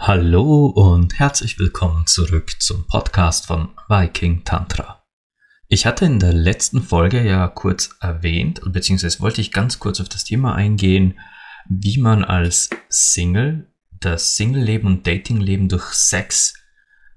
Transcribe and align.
Hallo 0.00 0.66
und 0.66 1.20
herzlich 1.20 1.60
willkommen 1.60 2.04
zurück 2.08 2.60
zum 2.60 2.84
Podcast 2.88 3.46
von 3.46 3.68
Viking 3.86 4.42
Tantra. 4.44 4.89
Ich 5.72 5.86
hatte 5.86 6.04
in 6.04 6.18
der 6.18 6.32
letzten 6.32 6.82
Folge 6.82 7.22
ja 7.22 7.46
kurz 7.46 7.90
erwähnt, 8.00 8.60
beziehungsweise 8.72 9.20
wollte 9.20 9.40
ich 9.40 9.52
ganz 9.52 9.78
kurz 9.78 10.00
auf 10.00 10.08
das 10.08 10.24
Thema 10.24 10.56
eingehen, 10.56 11.20
wie 11.68 11.98
man 11.98 12.24
als 12.24 12.70
Single 12.88 13.72
das 14.00 14.34
Single-Leben 14.34 14.88
und 14.88 15.06
Dating-Leben 15.06 15.68
durch 15.68 15.92
Sex 15.92 16.54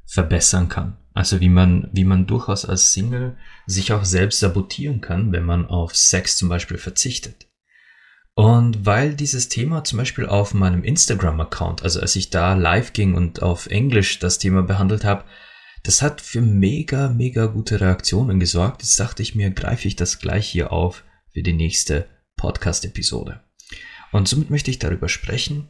verbessern 0.05 0.69
kann. 0.69 0.97
Also 1.15 1.39
wie 1.39 1.49
man, 1.49 1.89
wie 1.93 2.03
man 2.03 2.27
durchaus 2.27 2.63
als 2.63 2.93
Single 2.93 3.37
sich 3.65 3.91
auch 3.91 4.05
selbst 4.05 4.39
sabotieren 4.39 5.01
kann, 5.01 5.31
wenn 5.31 5.45
man 5.45 5.65
auf 5.65 5.95
Sex 5.95 6.37
zum 6.37 6.47
Beispiel 6.47 6.77
verzichtet. 6.77 7.47
Und 8.35 8.85
weil 8.85 9.15
dieses 9.15 9.49
Thema 9.49 9.83
zum 9.83 9.97
Beispiel 9.97 10.27
auf 10.27 10.53
meinem 10.53 10.83
Instagram-Account, 10.83 11.81
also 11.81 12.01
als 12.01 12.15
ich 12.15 12.29
da 12.29 12.53
live 12.53 12.93
ging 12.93 13.15
und 13.15 13.41
auf 13.41 13.65
Englisch 13.65 14.19
das 14.19 14.37
Thema 14.37 14.61
behandelt 14.61 15.05
habe, 15.05 15.23
das 15.83 16.01
hat 16.01 16.21
für 16.21 16.41
mega, 16.41 17.09
mega 17.09 17.45
gute 17.45 17.81
Reaktionen 17.81 18.39
gesorgt. 18.39 18.81
Jetzt 18.81 18.99
dachte 18.99 19.21
ich 19.21 19.35
mir, 19.35 19.51
greife 19.51 19.87
ich 19.87 19.95
das 19.95 20.19
gleich 20.19 20.47
hier 20.47 20.71
auf 20.71 21.03
für 21.31 21.43
die 21.43 21.53
nächste 21.53 22.07
Podcast-Episode. 22.37 23.41
Und 24.11 24.27
somit 24.27 24.49
möchte 24.49 24.71
ich 24.71 24.79
darüber 24.79 25.09
sprechen, 25.09 25.67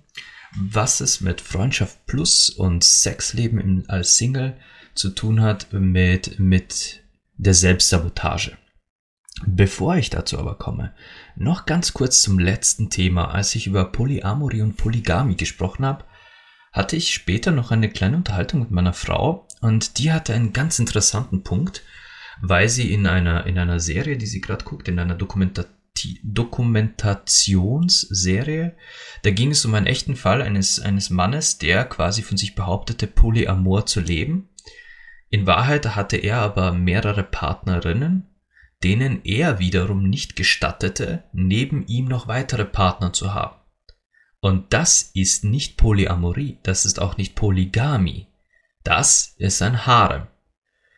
was 0.55 0.99
es 0.99 1.21
mit 1.21 1.41
Freundschaft 1.41 2.05
Plus 2.05 2.49
und 2.49 2.83
Sexleben 2.83 3.89
als 3.89 4.17
Single 4.17 4.55
zu 4.93 5.09
tun 5.09 5.41
hat 5.41 5.73
mit, 5.73 6.39
mit 6.39 7.03
der 7.37 7.55
Selbstsabotage. 7.55 8.57
Bevor 9.47 9.95
ich 9.95 10.11
dazu 10.11 10.37
aber 10.37 10.55
komme, 10.59 10.93
noch 11.35 11.65
ganz 11.65 11.93
kurz 11.93 12.21
zum 12.21 12.37
letzten 12.37 12.91
Thema. 12.91 13.31
Als 13.31 13.55
ich 13.55 13.65
über 13.65 13.85
Polyamorie 13.85 14.61
und 14.61 14.77
Polygamie 14.77 15.35
gesprochen 15.35 15.85
habe, 15.85 16.05
hatte 16.71 16.95
ich 16.95 17.13
später 17.13 17.51
noch 17.51 17.71
eine 17.71 17.89
kleine 17.89 18.17
Unterhaltung 18.17 18.59
mit 18.59 18.71
meiner 18.71 18.93
Frau 18.93 19.47
und 19.63 19.97
die 19.97 20.11
hatte 20.11 20.33
einen 20.33 20.51
ganz 20.53 20.79
interessanten 20.79 21.43
Punkt, 21.43 21.83
weil 22.41 22.69
sie 22.69 22.93
in 22.93 23.07
einer, 23.07 23.45
in 23.45 23.57
einer 23.57 23.79
Serie, 23.79 24.17
die 24.17 24.25
sie 24.25 24.41
gerade 24.41 24.65
guckt, 24.65 24.87
in 24.87 24.99
einer 24.99 25.15
Dokumentation 25.15 25.73
Dokumentationsserie. 26.23 28.75
Da 29.21 29.29
ging 29.29 29.51
es 29.51 29.63
um 29.63 29.75
einen 29.75 29.85
echten 29.85 30.15
Fall 30.15 30.41
eines, 30.41 30.79
eines 30.79 31.11
Mannes, 31.11 31.59
der 31.59 31.85
quasi 31.85 32.23
von 32.23 32.35
sich 32.35 32.55
behauptete, 32.55 33.05
Polyamor 33.05 33.85
zu 33.85 33.99
leben. 33.99 34.49
In 35.29 35.45
Wahrheit 35.45 35.95
hatte 35.95 36.17
er 36.17 36.39
aber 36.39 36.73
mehrere 36.73 37.21
Partnerinnen 37.23 38.33
denen 38.83 39.21
er 39.23 39.59
wiederum 39.59 40.03
nicht 40.03 40.35
gestattete, 40.35 41.23
neben 41.31 41.87
ihm 41.87 42.05
noch 42.05 42.27
weitere 42.27 42.65
Partner 42.65 43.13
zu 43.13 43.33
haben. 43.33 43.55
Und 44.41 44.73
das 44.73 45.11
ist 45.13 45.45
nicht 45.45 45.77
Polyamorie, 45.77 46.59
das 46.63 46.85
ist 46.85 47.01
auch 47.01 47.15
nicht 47.15 47.35
Polygamie. 47.35 48.27
Das 48.83 49.35
ist 49.37 49.61
ein 49.61 49.85
Harem. 49.85 50.27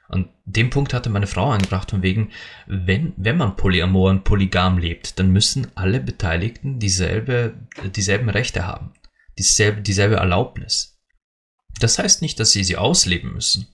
Und 0.08 0.30
den 0.45 0.69
Punkt 0.69 0.94
hatte 0.94 1.09
meine 1.09 1.28
Frau 1.28 1.50
angebracht 1.52 1.89
von 1.89 2.03
wegen, 2.03 2.31
wenn, 2.67 3.14
wenn 3.17 3.38
man 3.38 3.55
polyamor 3.55 4.11
und 4.11 4.23
polygam 4.23 4.78
lebt, 4.78 5.17
dann 5.19 5.31
müssen 5.31 5.67
alle 5.75 6.00
Beteiligten 6.00 6.80
dieselbe, 6.80 7.56
dieselben 7.95 8.30
Rechte 8.30 8.67
haben, 8.67 8.94
dieselbe, 9.38 9.81
dieselbe 9.81 10.16
Erlaubnis. 10.17 11.00
Das 11.79 11.97
heißt 12.00 12.22
nicht, 12.22 12.40
dass 12.40 12.51
sie 12.51 12.63
sie 12.63 12.78
ausleben 12.78 13.34
müssen. 13.34 13.68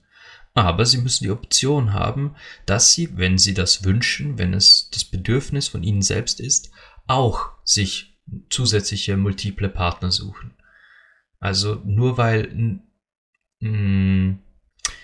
Aber 0.53 0.85
sie 0.85 0.97
müssen 0.97 1.23
die 1.23 1.31
Option 1.31 1.93
haben, 1.93 2.35
dass 2.65 2.93
sie, 2.93 3.17
wenn 3.17 3.37
sie 3.37 3.53
das 3.53 3.85
wünschen, 3.85 4.37
wenn 4.37 4.53
es 4.53 4.89
das 4.91 5.05
Bedürfnis 5.05 5.69
von 5.69 5.83
ihnen 5.83 6.01
selbst 6.01 6.41
ist, 6.41 6.71
auch 7.07 7.51
sich 7.63 8.19
zusätzliche 8.49 9.15
multiple 9.15 9.69
Partner 9.69 10.11
suchen. 10.11 10.53
Also 11.39 11.81
nur 11.85 12.17
weil 12.17 12.81
mh, 13.61 14.37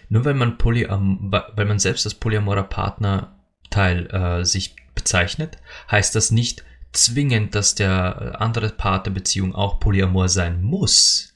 nur 0.09 0.25
weil 0.25 0.33
man 0.33 0.57
Polyam 0.57 1.31
weil 1.31 1.65
man 1.65 1.79
selbst 1.79 2.05
als 2.05 2.15
polyamorer 2.15 2.63
Partnerteil 2.63 4.07
äh, 4.07 4.45
sich 4.45 4.75
bezeichnet, 4.95 5.57
heißt 5.91 6.15
das 6.15 6.31
nicht 6.31 6.63
zwingend, 6.91 7.55
dass 7.55 7.75
der 7.75 8.41
andere 8.41 8.69
Part 8.69 9.05
der 9.05 9.11
Beziehung 9.11 9.53
auch 9.53 9.79
polyamor 9.79 10.29
sein 10.29 10.61
muss. 10.61 11.35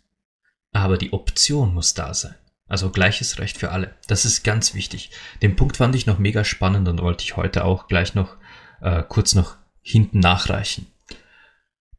Aber 0.74 0.98
die 0.98 1.14
Option 1.14 1.74
muss 1.74 1.94
da 1.94 2.14
sein. 2.14 2.36
Also 2.68 2.90
gleiches 2.90 3.38
Recht 3.38 3.58
für 3.58 3.72
alle. 3.72 3.94
Das 4.08 4.24
ist 4.24 4.44
ganz 4.44 4.74
wichtig. 4.74 5.12
Den 5.42 5.58
Punkt 5.58 5.78
fand 5.78 5.94
ich 5.94 6.06
noch 6.06 6.20
mega 6.20 6.46
spannend 6.46 6.88
und 6.88 7.02
wollte 7.02 7.24
ich 7.24 7.36
heute 7.36 7.66
auch 7.66 7.88
gleich 7.88 8.16
noch 8.16 8.38
äh, 8.80 9.04
kurz 9.04 9.36
noch 9.36 9.58
hinten 9.82 10.20
nachreichen. 10.20 10.88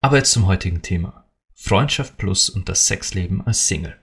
Aber 0.00 0.16
jetzt 0.16 0.32
zum 0.32 0.46
heutigen 0.46 0.82
Thema. 0.82 1.26
Freundschaft 1.54 2.16
plus 2.16 2.48
und 2.48 2.68
das 2.68 2.86
Sexleben 2.86 3.46
als 3.46 3.68
Single. 3.68 4.01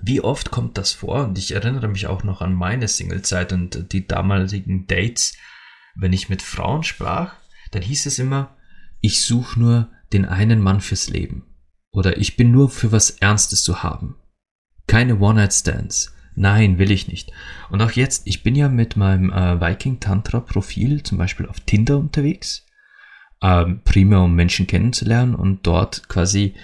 Wie 0.00 0.20
oft 0.20 0.50
kommt 0.50 0.78
das 0.78 0.92
vor? 0.92 1.24
Und 1.24 1.38
ich 1.38 1.52
erinnere 1.52 1.88
mich 1.88 2.06
auch 2.06 2.22
noch 2.22 2.40
an 2.40 2.54
meine 2.54 2.88
Singlezeit 2.88 3.52
und 3.52 3.92
die 3.92 4.06
damaligen 4.06 4.86
Dates. 4.86 5.34
Wenn 5.94 6.12
ich 6.12 6.28
mit 6.28 6.42
Frauen 6.42 6.82
sprach, 6.82 7.34
dann 7.70 7.82
hieß 7.82 8.06
es 8.06 8.18
immer, 8.18 8.56
ich 9.00 9.22
suche 9.22 9.58
nur 9.58 9.88
den 10.12 10.24
einen 10.24 10.60
Mann 10.60 10.80
fürs 10.80 11.08
Leben. 11.08 11.44
Oder 11.90 12.18
ich 12.18 12.36
bin 12.36 12.50
nur 12.50 12.68
für 12.68 12.92
was 12.92 13.10
Ernstes 13.10 13.62
zu 13.62 13.82
haben. 13.82 14.16
Keine 14.86 15.18
One-Night-Stands. 15.18 16.14
Nein, 16.34 16.78
will 16.78 16.90
ich 16.90 17.08
nicht. 17.08 17.32
Und 17.70 17.80
auch 17.80 17.92
jetzt, 17.92 18.26
ich 18.26 18.42
bin 18.42 18.54
ja 18.54 18.68
mit 18.68 18.96
meinem 18.96 19.32
äh, 19.32 19.60
Viking 19.60 20.00
Tantra 20.00 20.40
Profil 20.40 21.02
zum 21.02 21.16
Beispiel 21.16 21.46
auf 21.46 21.60
Tinder 21.60 21.98
unterwegs, 21.98 22.66
ähm, 23.42 23.80
primär 23.84 24.20
um 24.20 24.34
Menschen 24.34 24.66
kennenzulernen 24.66 25.34
und 25.34 25.66
dort 25.66 26.08
quasi 26.08 26.54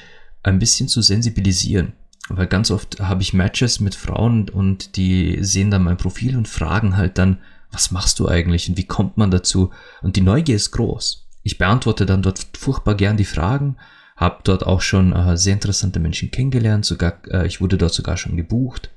ein 0.42 0.58
bisschen 0.58 0.88
zu 0.88 1.00
sensibilisieren. 1.00 1.94
Weil 2.36 2.46
ganz 2.46 2.70
oft 2.70 3.00
habe 3.00 3.22
ich 3.22 3.34
Matches 3.34 3.80
mit 3.80 3.94
Frauen 3.94 4.48
und 4.48 4.96
die 4.96 5.38
sehen 5.42 5.70
dann 5.70 5.84
mein 5.84 5.96
Profil 5.96 6.36
und 6.36 6.48
fragen 6.48 6.96
halt 6.96 7.18
dann, 7.18 7.38
was 7.70 7.90
machst 7.90 8.18
du 8.18 8.28
eigentlich 8.28 8.68
und 8.68 8.76
wie 8.76 8.86
kommt 8.86 9.16
man 9.16 9.30
dazu? 9.30 9.70
Und 10.02 10.16
die 10.16 10.20
Neugier 10.20 10.56
ist 10.56 10.72
groß. 10.72 11.28
Ich 11.42 11.58
beantworte 11.58 12.06
dann 12.06 12.22
dort 12.22 12.46
furchtbar 12.56 12.94
gern 12.94 13.16
die 13.16 13.24
Fragen 13.24 13.76
habe 14.16 14.40
dort 14.44 14.66
auch 14.66 14.80
schon 14.80 15.12
äh, 15.12 15.36
sehr 15.36 15.54
interessante 15.54 15.98
Menschen 15.98 16.30
kennengelernt, 16.30 16.84
sogar 16.84 17.20
äh, 17.28 17.46
ich 17.46 17.60
wurde 17.60 17.76
dort 17.76 17.92
sogar 17.92 18.16
schon 18.16 18.36
gebucht. 18.36 18.90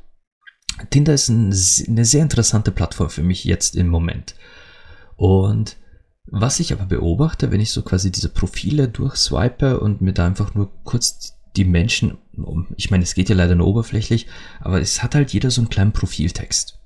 Tinder 0.89 1.13
ist 1.13 1.29
ein, 1.29 1.53
eine 1.87 2.05
sehr 2.05 2.21
interessante 2.21 2.71
Plattform 2.71 3.09
für 3.09 3.23
mich 3.23 3.43
jetzt 3.43 3.75
im 3.75 3.87
Moment. 3.87 4.35
Und 5.15 5.77
was 6.27 6.59
ich 6.59 6.73
aber 6.73 6.85
beobachte, 6.85 7.51
wenn 7.51 7.61
ich 7.61 7.71
so 7.71 7.81
quasi 7.81 8.11
diese 8.11 8.29
Profile 8.29 8.87
durchswipe 8.87 9.79
und 9.79 10.01
mir 10.01 10.13
da 10.13 10.25
einfach 10.25 10.53
nur 10.53 10.71
kurz 10.83 11.33
die 11.55 11.65
Menschen, 11.65 12.17
ich 12.75 12.91
meine, 12.91 13.03
es 13.03 13.15
geht 13.15 13.29
ja 13.29 13.35
leider 13.35 13.55
nur 13.55 13.67
oberflächlich, 13.67 14.27
aber 14.59 14.81
es 14.81 15.03
hat 15.03 15.15
halt 15.15 15.31
jeder 15.33 15.51
so 15.51 15.61
einen 15.61 15.69
kleinen 15.69 15.93
Profiltext. 15.93 16.79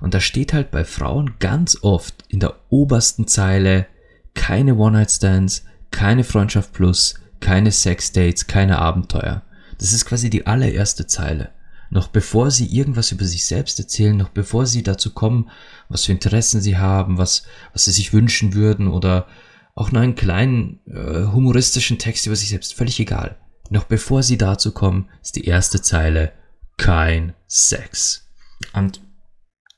Und 0.00 0.14
da 0.14 0.20
steht 0.20 0.52
halt 0.52 0.70
bei 0.70 0.84
Frauen 0.84 1.34
ganz 1.38 1.78
oft 1.82 2.24
in 2.28 2.40
der 2.40 2.56
obersten 2.70 3.28
Zeile 3.28 3.86
keine 4.34 4.74
One-Night-Stands, 4.74 5.64
keine 5.90 6.24
Freundschaft 6.24 6.72
plus, 6.72 7.14
keine 7.40 7.70
Sexdates, 7.70 8.46
keine 8.46 8.78
Abenteuer. 8.78 9.42
Das 9.78 9.92
ist 9.92 10.04
quasi 10.04 10.30
die 10.30 10.46
allererste 10.46 11.06
Zeile. 11.06 11.50
Noch 11.90 12.08
bevor 12.08 12.50
sie 12.50 12.66
irgendwas 12.74 13.12
über 13.12 13.26
sich 13.26 13.44
selbst 13.44 13.78
erzählen, 13.78 14.16
noch 14.16 14.30
bevor 14.30 14.66
sie 14.66 14.82
dazu 14.82 15.12
kommen, 15.12 15.50
was 15.88 16.06
für 16.06 16.12
Interessen 16.12 16.60
sie 16.60 16.78
haben, 16.78 17.18
was, 17.18 17.44
was 17.72 17.84
sie 17.84 17.92
sich 17.92 18.12
wünschen 18.12 18.54
würden 18.54 18.88
oder 18.88 19.26
auch 19.74 19.92
nur 19.92 20.02
einen 20.02 20.14
kleinen 20.14 20.80
äh, 20.86 21.26
humoristischen 21.32 21.98
Text 21.98 22.26
über 22.26 22.36
sich 22.36 22.48
selbst, 22.48 22.74
völlig 22.74 22.98
egal. 22.98 23.36
Noch 23.70 23.84
bevor 23.84 24.22
sie 24.22 24.38
dazu 24.38 24.72
kommen, 24.72 25.08
ist 25.22 25.36
die 25.36 25.44
erste 25.44 25.80
Zeile 25.80 26.32
kein 26.76 27.34
Sex. 27.46 28.28
Und 28.72 29.00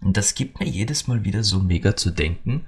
das 0.01 0.35
gibt 0.35 0.61
mir 0.61 0.67
jedes 0.67 1.07
Mal 1.07 1.25
wieder 1.25 1.45
so 1.45 1.61
mega 1.61 1.97
zu 1.97 2.11
denken. 2.11 2.67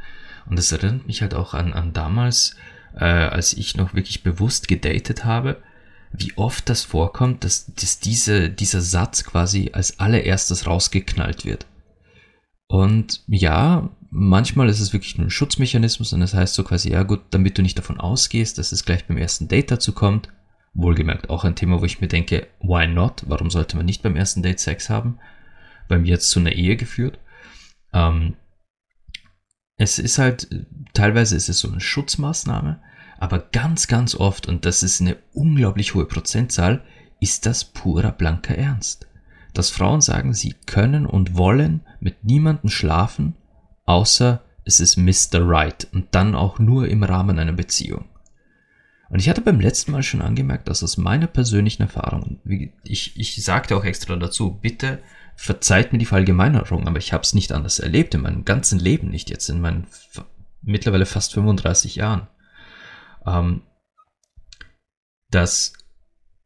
Und 0.48 0.56
das 0.58 0.72
erinnert 0.72 1.06
mich 1.06 1.22
halt 1.22 1.34
auch 1.34 1.54
an, 1.54 1.72
an 1.72 1.92
damals, 1.92 2.56
äh, 2.94 3.04
als 3.04 3.52
ich 3.52 3.76
noch 3.76 3.94
wirklich 3.94 4.22
bewusst 4.22 4.68
gedatet 4.68 5.24
habe, 5.24 5.62
wie 6.12 6.32
oft 6.36 6.68
das 6.68 6.82
vorkommt, 6.82 7.44
dass, 7.44 7.66
dass 7.74 7.98
diese, 8.00 8.48
dieser 8.48 8.80
Satz 8.80 9.24
quasi 9.24 9.70
als 9.72 9.98
allererstes 9.98 10.66
rausgeknallt 10.66 11.44
wird. 11.44 11.66
Und 12.68 13.22
ja, 13.26 13.90
manchmal 14.10 14.68
ist 14.68 14.80
es 14.80 14.92
wirklich 14.92 15.18
nur 15.18 15.26
ein 15.26 15.30
Schutzmechanismus 15.30 16.12
und 16.12 16.20
das 16.20 16.34
heißt 16.34 16.54
so 16.54 16.64
quasi, 16.64 16.90
ja 16.90 17.02
gut, 17.02 17.20
damit 17.30 17.58
du 17.58 17.62
nicht 17.62 17.78
davon 17.78 18.00
ausgehst, 18.00 18.58
dass 18.58 18.72
es 18.72 18.84
gleich 18.84 19.06
beim 19.06 19.18
ersten 19.18 19.48
Date 19.48 19.70
dazu 19.70 19.92
kommt. 19.92 20.28
Wohlgemerkt 20.76 21.31
auch 21.31 21.44
ein 21.44 21.56
Thema, 21.56 21.81
wo 21.81 21.84
ich 21.84 22.00
mir 22.00 22.08
denke, 22.08 22.46
why 22.61 22.87
not? 22.87 23.25
Warum 23.26 23.50
sollte 23.50 23.76
man 23.76 23.87
nicht 23.87 24.02
beim 24.02 24.17
ersten 24.17 24.43
Date 24.43 24.61
Sex 24.61 24.90
haben? 24.90 25.19
Bei 25.88 25.99
mir 25.99 26.08
jetzt 26.08 26.31
zu 26.31 26.40
einer 26.40 26.52
Ehe 26.52 26.76
geführt. 26.76 27.19
Ähm, 27.93 28.37
es 29.78 29.99
ist 29.99 30.19
halt 30.19 30.49
teilweise 30.94 31.37
ist 31.37 31.49
es 31.49 31.61
so 31.61 31.69
eine 31.69 31.81
Schutzmaßnahme, 31.81 32.81
aber 33.19 33.38
ganz, 33.38 33.87
ganz 33.87 34.14
oft, 34.14 34.46
und 34.49 34.64
das 34.64 34.82
ist 34.82 35.00
eine 35.00 35.17
unglaublich 35.32 35.94
hohe 35.94 36.06
Prozentzahl, 36.06 36.82
ist 37.20 37.46
das 37.46 37.64
purer 37.64 38.12
blanker 38.12 38.56
Ernst. 38.56 39.06
Dass 39.55 39.70
Frauen 39.70 40.00
sagen, 40.00 40.34
sie 40.34 40.55
können 40.67 41.06
und 41.06 41.37
wollen 41.37 41.81
mit 42.00 42.25
niemandem 42.25 42.69
schlafen, 42.69 43.37
außer 43.87 44.43
es 44.64 44.81
ist 44.81 44.96
Mr. 44.96 45.49
Right 45.49 45.87
und 45.93 46.08
dann 46.14 46.34
auch 46.34 46.58
nur 46.58 46.88
im 46.88 47.02
Rahmen 47.05 47.38
einer 47.38 47.52
Beziehung. 47.52 48.06
Und 49.08 49.20
ich 49.20 49.29
hatte 49.29 49.41
beim 49.41 49.61
letzten 49.61 49.93
Mal 49.93 50.03
schon 50.03 50.23
angemerkt, 50.23 50.69
dass 50.69 50.82
aus 50.82 50.97
meiner 50.97 51.26
persönlichen 51.29 51.82
Erfahrung, 51.82 52.41
ich, 52.85 53.17
ich 53.17 53.44
sagte 53.44 53.76
auch 53.76 53.85
extra 53.85 54.17
dazu, 54.17 54.58
bitte 54.61 55.00
verzeiht 55.37 55.93
mir 55.93 55.99
die 55.99 56.06
Verallgemeinerung, 56.06 56.88
aber 56.88 56.99
ich 56.99 57.12
habe 57.12 57.23
es 57.23 57.35
nicht 57.35 57.53
anders 57.53 57.79
erlebt 57.79 58.14
in 58.14 58.23
meinem 58.23 58.44
ganzen 58.44 58.79
Leben, 58.79 59.11
nicht 59.11 59.31
jetzt 59.31 59.49
in 59.49 59.61
meinen 59.61 59.87
mittlerweile 60.62 61.06
fast 61.06 61.35
35 61.35 61.97
Jahren, 61.97 62.26
ähm, 63.26 63.62
dass 65.31 65.73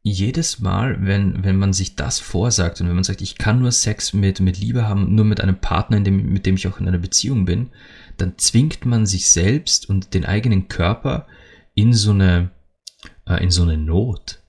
jedes 0.03 0.59
Mal, 0.59 1.05
wenn, 1.05 1.43
wenn 1.43 1.57
man 1.57 1.73
sich 1.73 1.95
das 1.95 2.19
vorsagt 2.19 2.81
und 2.81 2.87
wenn 2.87 2.95
man 2.95 3.03
sagt, 3.03 3.21
ich 3.21 3.37
kann 3.37 3.59
nur 3.59 3.71
Sex 3.71 4.13
mit, 4.13 4.39
mit 4.39 4.57
Liebe 4.57 4.87
haben, 4.87 5.13
nur 5.13 5.25
mit 5.25 5.41
einem 5.41 5.59
Partner, 5.59 5.99
dem, 5.99 6.33
mit 6.33 6.45
dem 6.45 6.55
ich 6.55 6.67
auch 6.67 6.79
in 6.79 6.87
einer 6.87 6.97
Beziehung 6.97 7.45
bin, 7.45 7.69
dann 8.17 8.37
zwingt 8.37 8.85
man 8.85 9.05
sich 9.05 9.29
selbst 9.29 9.87
und 9.89 10.13
den 10.13 10.25
eigenen 10.25 10.67
Körper 10.67 11.27
in 11.73 11.93
so 11.93 12.11
eine, 12.11 12.51
äh, 13.27 13.43
in 13.43 13.51
so 13.51 13.63
eine 13.63 13.77
Not. 13.77 14.41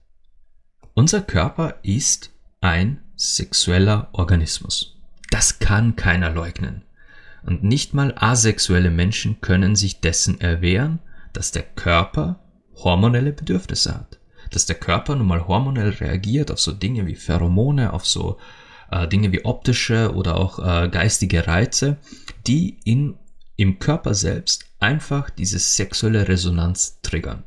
Unser 0.94 1.22
Körper 1.22 1.76
ist 1.82 2.30
ein 2.60 3.02
sexueller 3.16 4.08
Organismus. 4.12 5.00
Das 5.30 5.58
kann 5.58 5.96
keiner 5.96 6.30
leugnen. 6.30 6.82
Und 7.44 7.64
nicht 7.64 7.94
mal 7.94 8.14
asexuelle 8.16 8.90
Menschen 8.90 9.40
können 9.40 9.74
sich 9.74 10.00
dessen 10.00 10.40
erwehren, 10.40 11.00
dass 11.32 11.50
der 11.50 11.62
Körper 11.62 12.40
hormonelle 12.74 13.32
Bedürfnisse 13.32 13.94
hat 13.94 14.18
dass 14.52 14.66
der 14.66 14.76
Körper 14.76 15.16
nun 15.16 15.26
mal 15.26 15.48
hormonell 15.48 15.90
reagiert 15.90 16.50
auf 16.50 16.60
so 16.60 16.72
Dinge 16.72 17.06
wie 17.06 17.16
Pheromone, 17.16 17.92
auf 17.92 18.06
so 18.06 18.38
äh, 18.90 19.08
Dinge 19.08 19.32
wie 19.32 19.44
optische 19.44 20.14
oder 20.14 20.36
auch 20.36 20.58
äh, 20.58 20.88
geistige 20.88 21.46
Reize, 21.46 21.96
die 22.46 22.78
in, 22.84 23.16
im 23.62 23.78
Körper 23.78 24.14
selbst 24.14 24.66
einfach 24.80 25.30
diese 25.30 25.58
sexuelle 25.58 26.28
Resonanz 26.28 27.00
triggern. 27.02 27.44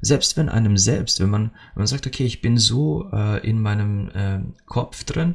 Selbst 0.00 0.36
wenn 0.36 0.48
einem 0.48 0.78
selbst, 0.78 1.20
wenn 1.20 1.28
man, 1.28 1.50
wenn 1.50 1.80
man 1.82 1.86
sagt, 1.86 2.06
okay, 2.06 2.24
ich 2.24 2.40
bin 2.40 2.56
so 2.56 3.10
äh, 3.12 3.46
in 3.46 3.60
meinem 3.60 4.08
äh, 4.10 4.40
Kopf 4.64 5.04
drin, 5.04 5.34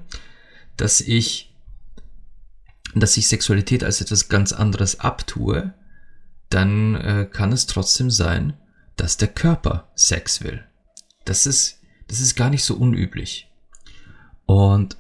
dass 0.76 1.02
ich, 1.02 1.56
dass 2.96 3.16
ich 3.16 3.28
Sexualität 3.28 3.84
als 3.84 4.02
etwas 4.02 4.28
ganz 4.28 4.54
anderes 4.54 5.00
abtue, 5.00 5.74
dann 6.50 6.96
äh, 6.96 7.30
kann 7.32 7.52
es 7.52 7.68
trotzdem 7.68 8.10
sein, 8.10 8.54
dass 8.96 9.18
der 9.18 9.28
Körper 9.28 9.92
Sex 9.94 10.44
will. 10.44 10.64
Das 11.26 11.46
ist, 11.46 11.80
das 12.08 12.20
ist 12.20 12.36
gar 12.36 12.50
nicht 12.50 12.64
so 12.64 12.76
unüblich. 12.76 13.52
Und 14.46 14.98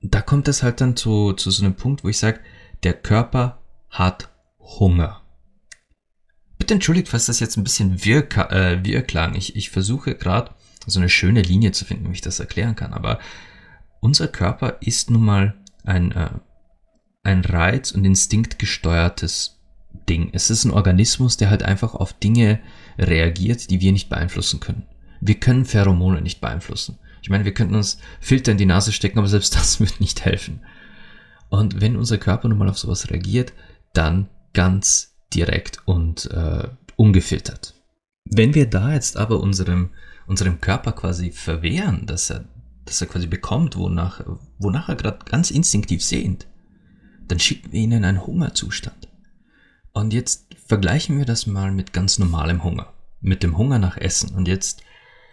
da 0.00 0.22
kommt 0.22 0.48
es 0.48 0.62
halt 0.62 0.80
dann 0.80 0.96
zu, 0.96 1.34
zu 1.34 1.50
so 1.50 1.62
einem 1.64 1.74
Punkt, 1.74 2.04
wo 2.04 2.08
ich 2.08 2.18
sage, 2.18 2.40
der 2.82 2.94
Körper 2.94 3.62
hat 3.90 4.30
Hunger. 4.58 5.22
Bitte 6.58 6.74
entschuldigt, 6.74 7.08
falls 7.08 7.26
das 7.26 7.40
jetzt 7.40 7.56
ein 7.56 7.64
bisschen 7.64 8.04
wirr, 8.04 8.28
äh, 8.50 9.02
klang. 9.02 9.34
Ich, 9.34 9.56
ich 9.56 9.70
versuche 9.70 10.14
gerade 10.14 10.54
so 10.86 11.00
eine 11.00 11.08
schöne 11.08 11.42
Linie 11.42 11.72
zu 11.72 11.84
finden, 11.84 12.08
wie 12.08 12.14
ich 12.14 12.20
das 12.20 12.40
erklären 12.40 12.76
kann. 12.76 12.92
Aber 12.92 13.18
unser 14.00 14.28
Körper 14.28 14.78
ist 14.80 15.10
nun 15.10 15.24
mal 15.24 15.54
ein, 15.84 16.12
äh, 16.12 16.30
ein 17.22 17.44
reiz- 17.44 17.92
und 17.92 18.04
instinktgesteuertes 18.04 19.60
Ding. 20.08 20.30
Es 20.32 20.50
ist 20.50 20.64
ein 20.64 20.70
Organismus, 20.70 21.36
der 21.36 21.50
halt 21.50 21.62
einfach 21.62 21.94
auf 21.94 22.12
Dinge 22.12 22.60
reagiert, 22.98 23.70
die 23.70 23.80
wir 23.80 23.92
nicht 23.92 24.08
beeinflussen 24.08 24.60
können. 24.60 24.86
Wir 25.20 25.34
können 25.36 25.64
Pheromone 25.64 26.22
nicht 26.22 26.40
beeinflussen. 26.40 26.98
Ich 27.22 27.28
meine, 27.28 27.44
wir 27.44 27.54
könnten 27.54 27.74
uns 27.74 27.98
Filter 28.20 28.52
in 28.52 28.58
die 28.58 28.66
Nase 28.66 28.92
stecken, 28.92 29.18
aber 29.18 29.28
selbst 29.28 29.54
das 29.54 29.80
wird 29.80 30.00
nicht 30.00 30.24
helfen. 30.24 30.60
Und 31.50 31.80
wenn 31.80 31.96
unser 31.96 32.16
Körper 32.16 32.48
nun 32.48 32.58
mal 32.58 32.68
auf 32.68 32.78
sowas 32.78 33.10
reagiert, 33.10 33.52
dann 33.92 34.28
ganz 34.54 35.16
direkt 35.34 35.86
und 35.86 36.30
äh, 36.30 36.68
ungefiltert. 36.96 37.74
Wenn 38.24 38.54
wir 38.54 38.68
da 38.68 38.94
jetzt 38.94 39.16
aber 39.16 39.40
unserem, 39.40 39.90
unserem 40.26 40.60
Körper 40.60 40.92
quasi 40.92 41.32
verwehren, 41.32 42.06
dass 42.06 42.30
er, 42.30 42.44
dass 42.84 43.00
er 43.00 43.08
quasi 43.08 43.26
bekommt, 43.26 43.76
wonach, 43.76 44.24
wonach 44.58 44.88
er 44.88 44.96
gerade 44.96 45.24
ganz 45.24 45.50
instinktiv 45.50 46.04
sehnt, 46.04 46.46
dann 47.26 47.40
schicken 47.40 47.72
wir 47.72 47.80
ihn 47.80 47.92
in 47.92 48.04
einen 48.04 48.26
Hungerzustand. 48.26 49.08
Und 49.92 50.12
jetzt 50.12 50.46
vergleichen 50.66 51.18
wir 51.18 51.24
das 51.24 51.46
mal 51.46 51.72
mit 51.72 51.92
ganz 51.92 52.18
normalem 52.18 52.62
Hunger. 52.62 52.92
Mit 53.20 53.42
dem 53.42 53.58
Hunger 53.58 53.78
nach 53.78 53.96
Essen. 53.96 54.34
Und 54.34 54.46
jetzt, 54.46 54.82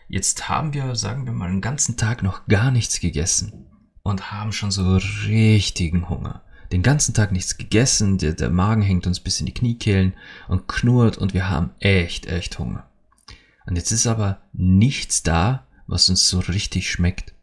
jetzt 0.08 0.50
haben 0.50 0.74
wir, 0.74 0.96
sagen 0.96 1.26
wir 1.26 1.34
mal, 1.34 1.50
einen 1.50 1.62
ganzen 1.62 1.96
Tag 1.96 2.24
noch 2.24 2.48
gar 2.48 2.72
nichts 2.72 3.00
gegessen. 3.00 3.67
Und 4.08 4.32
haben 4.32 4.54
schon 4.54 4.72
so 4.72 4.96
richtigen 5.28 6.08
Hunger. 6.08 6.42
Den 6.72 6.82
ganzen 6.82 7.14
Tag 7.14 7.34
nichts 7.34 7.58
gegessen, 7.58 8.18
der, 8.18 8.32
der 8.32 8.50
Magen 8.50 8.82
hängt 8.82 9.06
uns 9.06 9.20
bis 9.20 9.42
in 9.42 9.46
die 9.46 9.54
Kniekehlen 9.54 10.14
und 10.48 10.66
knurrt 10.70 11.18
und 11.18 11.34
wir 11.34 11.50
haben 11.50 11.72
echt, 11.82 12.26
echt 12.26 12.58
Hunger. 12.58 12.90
Und 13.66 13.76
jetzt 13.76 13.92
ist 13.92 14.08
aber 14.08 14.42
nichts 14.54 15.24
da, 15.24 15.68
was 15.88 16.10
uns 16.10 16.30
so 16.30 16.40
richtig 16.40 16.90
schmeckt. 16.90 17.34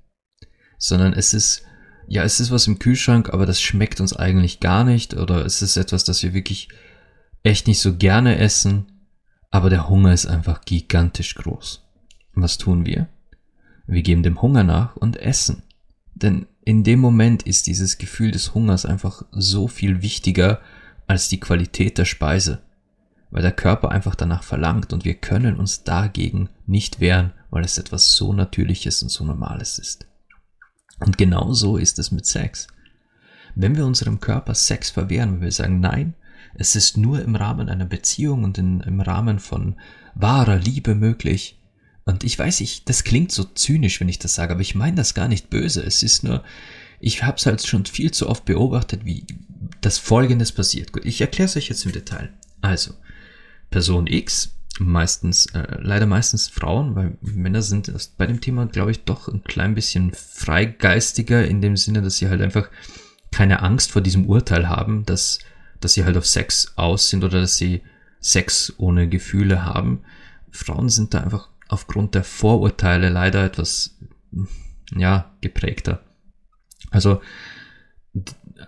Sondern 0.79 1.13
es 1.13 1.35
ist, 1.35 1.67
ja, 2.09 2.23
es 2.23 2.41
ist 2.41 2.51
was 2.51 2.67
im 2.67 2.79
Kühlschrank, 2.79 3.29
aber 3.29 3.45
das 3.45 3.61
schmeckt 3.61 4.01
uns 4.01 4.17
eigentlich 4.17 4.61
gar 4.61 4.85
nicht. 4.85 5.13
Oder 5.13 5.45
es 5.45 5.61
ist 5.61 5.77
etwas, 5.77 6.05
das 6.05 6.23
wir 6.23 6.33
wirklich 6.33 6.71
echt 7.43 7.67
nicht 7.67 7.81
so 7.81 7.95
gerne 7.95 8.39
essen, 8.39 8.87
aber 9.51 9.69
der 9.69 9.91
Hunger 9.91 10.15
ist 10.15 10.25
einfach 10.25 10.63
gigantisch 10.65 11.35
groß. 11.35 11.87
Was 12.33 12.57
tun 12.57 12.87
wir? 12.87 13.11
Wir 13.87 14.01
geben 14.01 14.23
dem 14.23 14.41
Hunger 14.41 14.65
nach 14.65 14.97
und 14.97 15.19
essen. 15.19 15.63
Denn 16.15 16.47
in 16.65 16.83
dem 16.83 16.99
Moment 16.99 17.43
ist 17.43 17.67
dieses 17.67 17.99
Gefühl 17.99 18.31
des 18.31 18.55
Hungers 18.55 18.87
einfach 18.87 19.23
so 19.33 19.69
viel 19.69 20.01
wichtiger 20.01 20.61
als 21.07 21.29
die 21.29 21.39
Qualität 21.41 21.99
der 21.99 22.07
Speise, 22.07 22.63
weil 23.31 23.43
der 23.43 23.53
Körper 23.53 23.91
einfach 23.91 24.15
danach 24.15 24.43
verlangt 24.43 24.93
und 24.93 25.05
wir 25.05 25.15
können 25.15 25.57
uns 25.57 25.85
dagegen 25.85 26.49
nicht 26.67 27.01
wehren, 27.01 27.33
weil 27.51 27.65
es 27.65 27.77
etwas 27.77 28.15
so 28.15 28.33
Natürliches 28.33 29.03
und 29.03 29.11
so 29.11 29.25
Normales 29.25 29.79
ist. 29.79 30.07
Und 31.01 31.19
genau 31.19 31.53
so 31.53 31.77
ist 31.77 31.99
es 31.99 32.11
mit 32.11 32.25
Sex. 32.25 32.67
Wenn 33.55 33.77
wir 33.77 33.85
unserem 33.85 34.21
Körper 34.21 34.55
Sex 34.55 34.91
verwehren, 34.91 35.35
wenn 35.35 35.43
wir 35.43 35.53
sagen, 35.53 35.81
nein, 35.81 36.15
es 36.55 36.77
ist 36.77 36.97
nur 36.97 37.21
im 37.23 37.37
Rahmen 37.37 37.69
einer 37.69 37.85
Beziehung 37.85 38.43
und 38.43 38.57
in, 38.57 38.81
im 38.81 39.01
Rahmen 39.01 39.39
von 39.39 39.77
wahrer 40.15 40.57
Liebe 40.57 40.95
möglich. 40.95 41.61
Und 42.05 42.25
ich 42.25 42.39
weiß, 42.39 42.61
ich, 42.61 42.85
das 42.85 43.05
klingt 43.05 43.33
so 43.33 43.45
zynisch, 43.45 44.01
wenn 44.01 44.09
ich 44.09 44.19
das 44.19 44.35
sage, 44.35 44.53
aber 44.53 44.61
ich 44.61 44.75
meine 44.75 44.97
das 44.97 45.15
gar 45.15 45.29
nicht 45.29 45.51
böse. 45.51 45.83
Es 45.83 46.03
ist 46.03 46.23
nur, 46.23 46.45
ich 47.01 47.23
habe 47.23 47.39
es 47.39 47.47
halt 47.47 47.67
schon 47.67 47.87
viel 47.87 48.11
zu 48.11 48.29
oft 48.29 48.45
beobachtet, 48.45 49.05
wie 49.05 49.25
das 49.81 49.99
Folgendes 49.99 50.53
passiert. 50.53 50.93
Gut, 50.93 51.05
ich 51.05 51.21
erkläre 51.21 51.47
es 51.47 51.57
euch 51.57 51.69
jetzt 51.69 51.85
im 51.87 51.93
Detail. 51.93 52.31
Also, 52.61 52.95
Person 53.71 54.07
X, 54.07 54.51
meistens, 54.79 55.47
äh, 55.47 55.79
leider 55.81 56.07
meistens 56.07 56.49
Frauen, 56.49 56.95
weil 56.95 57.17
Männer 57.23 57.63
sind 57.63 57.93
bei 58.19 58.27
dem 58.27 58.41
Thema, 58.41 58.67
glaube 58.67 58.91
ich, 58.91 59.05
doch 59.05 59.29
ein 59.29 59.45
klein 59.45 59.75
bisschen 59.75 60.13
freigeistiger 60.13 61.47
in 61.47 61.63
dem 61.63 61.77
Sinne, 61.77 62.03
dass 62.03 62.19
sie 62.19 62.29
halt 62.29 62.43
einfach 62.43 62.69
keine 63.33 63.63
Angst 63.63 63.93
vor 63.93 64.03
diesem 64.03 64.27
Urteil 64.27 64.69
haben, 64.69 65.05
dass 65.07 65.39
dass 65.85 65.93
sie 65.93 66.05
halt 66.05 66.17
auf 66.17 66.27
Sex 66.27 66.73
aus 66.77 67.11
sind 67.11 67.25
oder 67.25 67.43
dass 67.43 67.59
sie 67.59 67.83
Sex 68.21 68.73
ohne 68.79 69.07
Gefühle 69.07 69.67
haben. 69.67 70.01
Frauen 70.51 70.89
sind 70.89 71.13
da 71.13 71.21
einfach 71.21 71.51
aufgrund 71.69 72.15
der 72.15 72.25
Vorurteile 72.25 73.09
leider 73.09 73.45
etwas, 73.45 73.99
ja, 74.95 75.35
geprägter. 75.41 76.03
Also, 76.91 77.21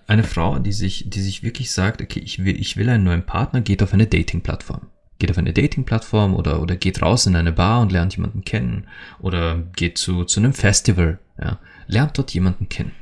eine 0.07 0.25
Frau, 0.25 0.59
die 0.59 0.73
sich, 0.73 1.09
die 1.09 1.21
sich 1.21 1.43
wirklich 1.43 1.71
sagt, 1.71 2.03
okay, 2.03 2.21
ich 2.21 2.45
will, 2.45 2.59
ich 2.59 2.77
will 2.77 2.89
einen 2.89 3.05
neuen 3.05 3.25
Partner, 3.25 3.61
geht 3.61 3.83
auf 3.83 3.93
eine 3.93 4.07
Dating-Plattform. 4.07 4.89
Geht 5.19 5.31
auf 5.31 5.39
eine 5.39 5.53
Dating-Plattform 5.53 6.35
oder, 6.35 6.61
oder 6.61 6.77
geht 6.77 7.01
raus 7.01 7.27
in 7.27 7.37
eine 7.37 7.53
Bar 7.53 7.81
und 7.81 7.93
lernt 7.93 8.17
jemanden 8.17 8.45
kennen. 8.45 8.89
Oder 9.21 9.63
geht 9.77 9.99
zu, 9.99 10.25
zu 10.25 10.41
einem 10.41 10.53
Festival, 10.53 11.21
ja, 11.41 11.61
lernt 11.87 12.19
dort 12.19 12.35
jemanden 12.35 12.69
kennen. 12.69 12.93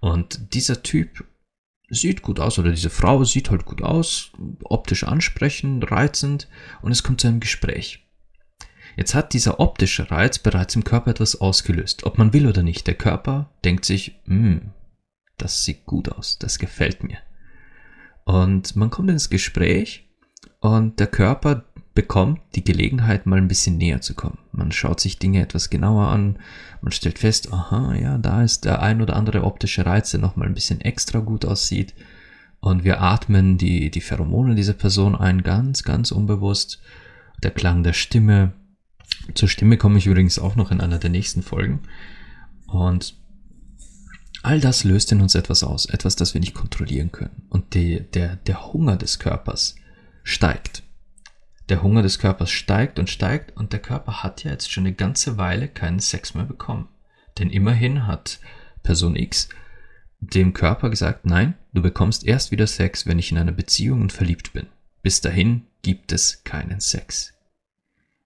Und 0.00 0.54
dieser 0.54 0.82
Typ 0.82 1.24
sieht 1.88 2.22
gut 2.22 2.40
aus 2.40 2.58
oder 2.58 2.70
diese 2.70 2.90
Frau 2.90 3.24
sieht 3.24 3.50
halt 3.50 3.64
gut 3.64 3.82
aus, 3.82 4.32
optisch 4.64 5.04
ansprechend, 5.04 5.90
reizend 5.90 6.48
und 6.82 6.92
es 6.92 7.02
kommt 7.02 7.20
zu 7.20 7.28
einem 7.28 7.40
Gespräch. 7.40 8.03
Jetzt 8.96 9.14
hat 9.14 9.32
dieser 9.32 9.60
optische 9.60 10.10
Reiz 10.10 10.38
bereits 10.38 10.76
im 10.76 10.84
Körper 10.84 11.10
etwas 11.10 11.40
ausgelöst, 11.40 12.04
ob 12.04 12.18
man 12.18 12.32
will 12.32 12.46
oder 12.46 12.62
nicht. 12.62 12.86
Der 12.86 12.94
Körper 12.94 13.50
denkt 13.64 13.84
sich, 13.84 14.20
hm, 14.26 14.70
das 15.36 15.64
sieht 15.64 15.84
gut 15.84 16.08
aus, 16.08 16.38
das 16.38 16.58
gefällt 16.58 17.02
mir. 17.02 17.18
Und 18.24 18.76
man 18.76 18.90
kommt 18.90 19.10
ins 19.10 19.30
Gespräch 19.30 20.08
und 20.60 21.00
der 21.00 21.08
Körper 21.08 21.64
bekommt 21.94 22.40
die 22.54 22.64
Gelegenheit, 22.64 23.26
mal 23.26 23.38
ein 23.38 23.48
bisschen 23.48 23.76
näher 23.76 24.00
zu 24.00 24.14
kommen. 24.14 24.38
Man 24.50 24.72
schaut 24.72 24.98
sich 24.98 25.18
Dinge 25.18 25.42
etwas 25.42 25.70
genauer 25.70 26.08
an, 26.08 26.38
man 26.80 26.92
stellt 26.92 27.18
fest, 27.18 27.52
aha, 27.52 27.94
ja, 27.94 28.18
da 28.18 28.42
ist 28.42 28.64
der 28.64 28.82
ein 28.82 29.00
oder 29.00 29.14
andere 29.14 29.44
optische 29.44 29.86
Reiz, 29.86 30.10
der 30.10 30.20
nochmal 30.20 30.48
ein 30.48 30.54
bisschen 30.54 30.80
extra 30.80 31.20
gut 31.20 31.44
aussieht. 31.44 31.94
und 32.60 32.82
wir 32.82 33.02
atmen 33.02 33.58
die, 33.58 33.90
die 33.90 34.00
Pheromone 34.00 34.54
dieser 34.54 34.72
Person 34.72 35.14
ein, 35.14 35.42
ganz, 35.42 35.82
ganz 35.82 36.10
unbewusst. 36.10 36.80
Der 37.42 37.50
Klang 37.50 37.82
der 37.82 37.92
Stimme. 37.92 38.54
Zur 39.34 39.48
Stimme 39.48 39.76
komme 39.76 39.98
ich 39.98 40.06
übrigens 40.06 40.38
auch 40.38 40.56
noch 40.56 40.70
in 40.70 40.80
einer 40.80 40.98
der 40.98 41.10
nächsten 41.10 41.42
Folgen. 41.42 41.80
Und 42.66 43.16
all 44.42 44.60
das 44.60 44.84
löst 44.84 45.12
in 45.12 45.20
uns 45.20 45.34
etwas 45.34 45.62
aus, 45.64 45.86
etwas, 45.86 46.16
das 46.16 46.34
wir 46.34 46.40
nicht 46.40 46.54
kontrollieren 46.54 47.12
können. 47.12 47.42
Und 47.48 47.74
die, 47.74 48.00
der, 48.00 48.36
der 48.36 48.72
Hunger 48.72 48.96
des 48.96 49.18
Körpers 49.18 49.76
steigt. 50.22 50.82
Der 51.68 51.82
Hunger 51.82 52.02
des 52.02 52.18
Körpers 52.18 52.50
steigt 52.50 52.98
und 52.98 53.08
steigt 53.08 53.56
und 53.56 53.72
der 53.72 53.80
Körper 53.80 54.22
hat 54.22 54.44
ja 54.44 54.50
jetzt 54.50 54.70
schon 54.70 54.84
eine 54.84 54.94
ganze 54.94 55.38
Weile 55.38 55.68
keinen 55.68 56.00
Sex 56.00 56.34
mehr 56.34 56.44
bekommen. 56.44 56.88
Denn 57.38 57.50
immerhin 57.50 58.06
hat 58.06 58.38
Person 58.82 59.16
X 59.16 59.48
dem 60.20 60.52
Körper 60.52 60.90
gesagt, 60.90 61.26
nein, 61.26 61.54
du 61.72 61.82
bekommst 61.82 62.24
erst 62.24 62.50
wieder 62.50 62.66
Sex, 62.66 63.06
wenn 63.06 63.18
ich 63.18 63.30
in 63.30 63.38
einer 63.38 63.52
Beziehung 63.52 64.02
und 64.02 64.12
verliebt 64.12 64.52
bin. 64.52 64.66
Bis 65.02 65.20
dahin 65.20 65.66
gibt 65.82 66.12
es 66.12 66.44
keinen 66.44 66.80
Sex. 66.80 67.33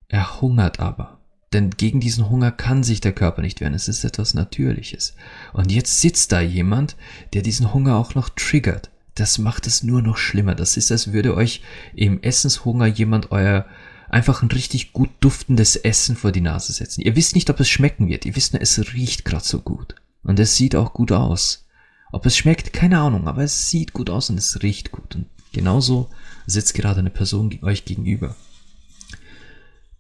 Er 0.09 0.41
hungert 0.41 0.81
aber. 0.81 1.19
Denn 1.53 1.71
gegen 1.71 2.01
diesen 2.01 2.29
Hunger 2.29 2.51
kann 2.51 2.83
sich 2.83 3.01
der 3.01 3.13
Körper 3.13 3.41
nicht 3.41 3.61
wehren. 3.61 3.75
Es 3.75 3.89
ist 3.89 4.05
etwas 4.05 4.35
Natürliches. 4.35 5.15
Und 5.53 5.73
jetzt 5.73 6.01
sitzt 6.01 6.33
da 6.33 6.41
jemand, 6.41 6.97
der 7.33 7.43
diesen 7.43 7.73
Hunger 7.73 7.97
auch 7.97 8.15
noch 8.15 8.29
triggert. 8.29 8.91
Das 9.15 9.39
macht 9.39 9.67
es 9.67 9.83
nur 9.83 10.03
noch 10.03 10.17
schlimmer. 10.17 10.55
Das 10.55 10.77
ist, 10.77 10.93
als 10.93 11.13
würde 11.13 11.35
euch 11.35 11.63
im 11.95 12.23
Essenshunger 12.23 12.87
jemand 12.87 13.33
euer 13.33 13.67
einfach 14.11 14.43
ein 14.43 14.51
richtig 14.51 14.93
gut 14.93 15.11
duftendes 15.21 15.77
Essen 15.77 16.17
vor 16.17 16.33
die 16.33 16.41
Nase 16.41 16.73
setzen. 16.73 17.03
Ihr 17.03 17.17
wisst 17.17 17.35
nicht, 17.35 17.51
ob 17.51 17.61
es 17.61 17.69
schmecken 17.69 18.09
wird. 18.09 18.25
Ihr 18.27 18.37
wisst 18.37 18.53
nur, 18.53 18.63
es 18.63 18.79
riecht 18.95 19.25
gerade 19.25 19.45
so 19.45 19.61
gut. 19.61 19.95
Und 20.23 20.39
es 20.39 20.57
sieht 20.57 20.77
auch 20.77 20.93
gut 20.93 21.13
aus. 21.13 21.67
Ob 22.13 22.25
es 22.25 22.37
schmeckt, 22.37 22.73
keine 22.73 23.01
Ahnung, 23.01 23.29
aber 23.29 23.43
es 23.43 23.71
sieht 23.71 23.93
gut 23.93 24.09
aus 24.09 24.31
und 24.31 24.39
es 24.39 24.63
riecht 24.63 24.93
gut. 24.93 25.15
Und 25.15 25.27
genauso 25.53 26.09
sitzt 26.47 26.75
gerade 26.75 27.01
eine 27.01 27.11
Person 27.11 27.59
euch 27.63 27.85
gegenüber. 27.85 28.35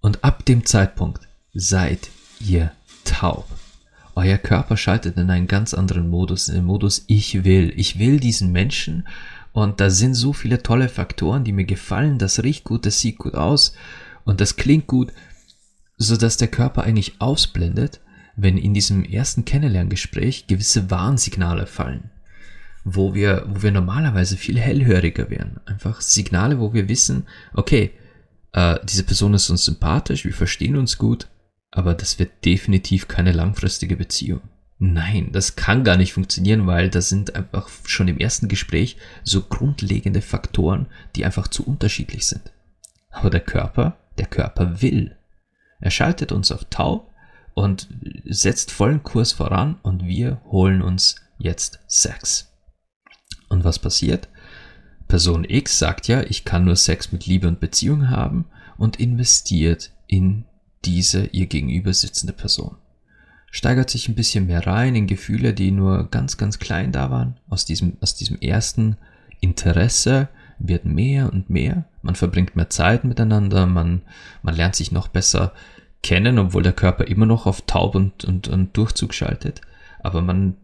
Und 0.09 0.25
ab 0.25 0.47
dem 0.47 0.65
Zeitpunkt 0.65 1.29
seid 1.53 2.09
ihr 2.41 2.73
taub. 3.05 3.47
Euer 4.15 4.39
Körper 4.39 4.79
schaltet 4.79 5.19
in 5.19 5.29
einen 5.29 5.49
ganz 5.49 5.75
anderen 5.75 6.09
Modus, 6.09 6.49
in 6.49 6.55
den 6.55 6.65
Modus 6.65 7.05
Ich 7.09 7.45
will. 7.45 7.75
Ich 7.77 7.99
will 7.99 8.19
diesen 8.19 8.51
Menschen 8.51 9.07
und 9.53 9.81
da 9.81 9.91
sind 9.91 10.15
so 10.15 10.33
viele 10.33 10.63
tolle 10.63 10.89
Faktoren, 10.89 11.45
die 11.45 11.53
mir 11.53 11.67
gefallen. 11.67 12.19
Das 12.19 12.43
riecht 12.43 12.65
gut, 12.65 12.87
das 12.87 13.01
sieht 13.01 13.19
gut 13.19 13.35
aus 13.35 13.75
und 14.25 14.41
das 14.41 14.57
klingt 14.57 14.87
gut, 14.87 15.13
so 15.99 16.17
dass 16.17 16.39
der 16.39 16.49
Körper 16.49 16.85
eigentlich 16.85 17.21
ausblendet, 17.21 18.01
wenn 18.35 18.57
in 18.57 18.73
diesem 18.73 19.05
ersten 19.05 19.45
Kennenlerngespräch 19.45 20.47
gewisse 20.47 20.91
Warnsignale 20.91 21.67
fallen, 21.67 22.09
wo 22.83 23.13
wir, 23.13 23.45
wo 23.47 23.63
wir 23.63 23.73
normalerweise 23.73 24.39
viel 24.39 24.59
hellhöriger 24.59 25.29
wären. 25.29 25.61
Einfach 25.67 26.01
Signale, 26.01 26.59
wo 26.61 26.73
wir 26.73 26.89
wissen, 26.89 27.27
okay, 27.53 27.93
äh, 28.53 28.79
diese 28.85 29.05
Person 29.05 29.35
ist 29.35 29.51
uns 29.51 29.65
sympathisch, 29.65 30.25
wir 30.25 30.35
verstehen 30.35 30.77
uns 30.77 30.99
gut, 30.99 31.29
aber 31.71 31.95
das 31.95 32.19
wird 32.19 32.45
definitiv 32.45 33.09
keine 33.09 33.33
langfristige 33.33 33.97
Beziehung. 33.97 34.41
Nein, 34.79 35.31
das 35.33 35.57
kann 35.57 35.83
gar 35.83 35.97
nicht 35.97 36.13
funktionieren, 36.13 36.67
weil 36.67 36.89
das 36.89 37.09
sind 37.09 37.35
einfach 37.35 37.69
schon 37.85 38.07
im 38.07 38.19
ersten 38.19 38.47
Gespräch 38.47 38.97
so 39.25 39.43
grundlegende 39.43 40.23
Faktoren, 40.23 40.87
die 41.17 41.25
einfach 41.25 41.49
zu 41.49 41.67
unterschiedlich 41.67 42.27
sind. 42.27 42.53
Aber 43.11 43.29
der 43.29 43.41
Körper, 43.41 43.99
der 44.19 44.27
Körper 44.27 44.81
will. 44.81 45.17
Er 45.81 45.91
schaltet 45.91 46.31
uns 46.31 46.53
auf 46.53 46.65
taub 46.71 47.13
und 47.55 47.89
setzt 48.25 48.71
vollen 48.71 49.03
Kurs 49.03 49.33
voran 49.33 49.79
und 49.83 50.07
wir 50.07 50.41
holen 50.45 50.81
uns 50.81 51.17
jetzt 51.39 51.81
Sex. 51.89 52.53
Und 53.49 53.65
was 53.65 53.81
passiert? 53.81 54.29
Person 55.09 55.45
X 55.49 55.79
sagt 55.79 56.07
ja, 56.07 56.23
ich 56.23 56.45
kann 56.45 56.65
nur 56.65 56.77
Sex 56.77 57.13
mit 57.13 57.27
Liebe 57.27 57.49
und 57.49 57.61
Beziehung 57.61 58.11
haben 58.11 58.45
und 58.77 59.01
investiert 59.01 59.91
in 60.07 60.45
diese 60.85 61.27
ihr 61.27 61.47
gegenüber 61.47 61.93
sitzende 61.93 62.33
Person. 62.33 62.77
Steigert 63.51 63.89
sich 63.89 64.09
ein 64.09 64.15
bisschen 64.15 64.47
mehr 64.47 64.67
rein 64.67 64.95
in 64.95 65.07
Gefühle, 65.07 65.55
die 65.55 65.71
nur 65.71 66.11
ganz, 66.11 66.37
ganz 66.37 66.59
klein 66.59 66.93
da 66.93 67.11
waren. 67.11 67.39
Aus 67.49 67.65
diesem, 67.65 67.97
aus 68.01 68.15
diesem 68.15 68.39
ersten 68.41 68.99
Interesse 69.41 70.29
wird 70.59 70.85
mehr 70.85 71.33
und 71.33 71.49
mehr. 71.49 71.85
Man 72.03 72.15
verbringt 72.15 72.57
mehr 72.57 72.69
Zeit 72.69 73.05
miteinander, 73.05 73.67
man, 73.67 74.03
man 74.43 74.55
lernt 74.55 74.77
sich 74.77 74.93
noch 74.93 75.09
besser 75.09 75.53
kennen, 76.03 76.39
obwohl 76.39 76.63
der 76.63 76.73
Körper 76.73 77.07
immer 77.07 77.27
noch 77.27 77.47
auf 77.47 77.63
Taub 77.63 77.95
und, 77.95 78.25
und, 78.25 78.49
und 78.49 78.77
Durchzug 78.77 79.15
schaltet. 79.15 79.63
Aber 80.01 80.21
man, 80.21 80.57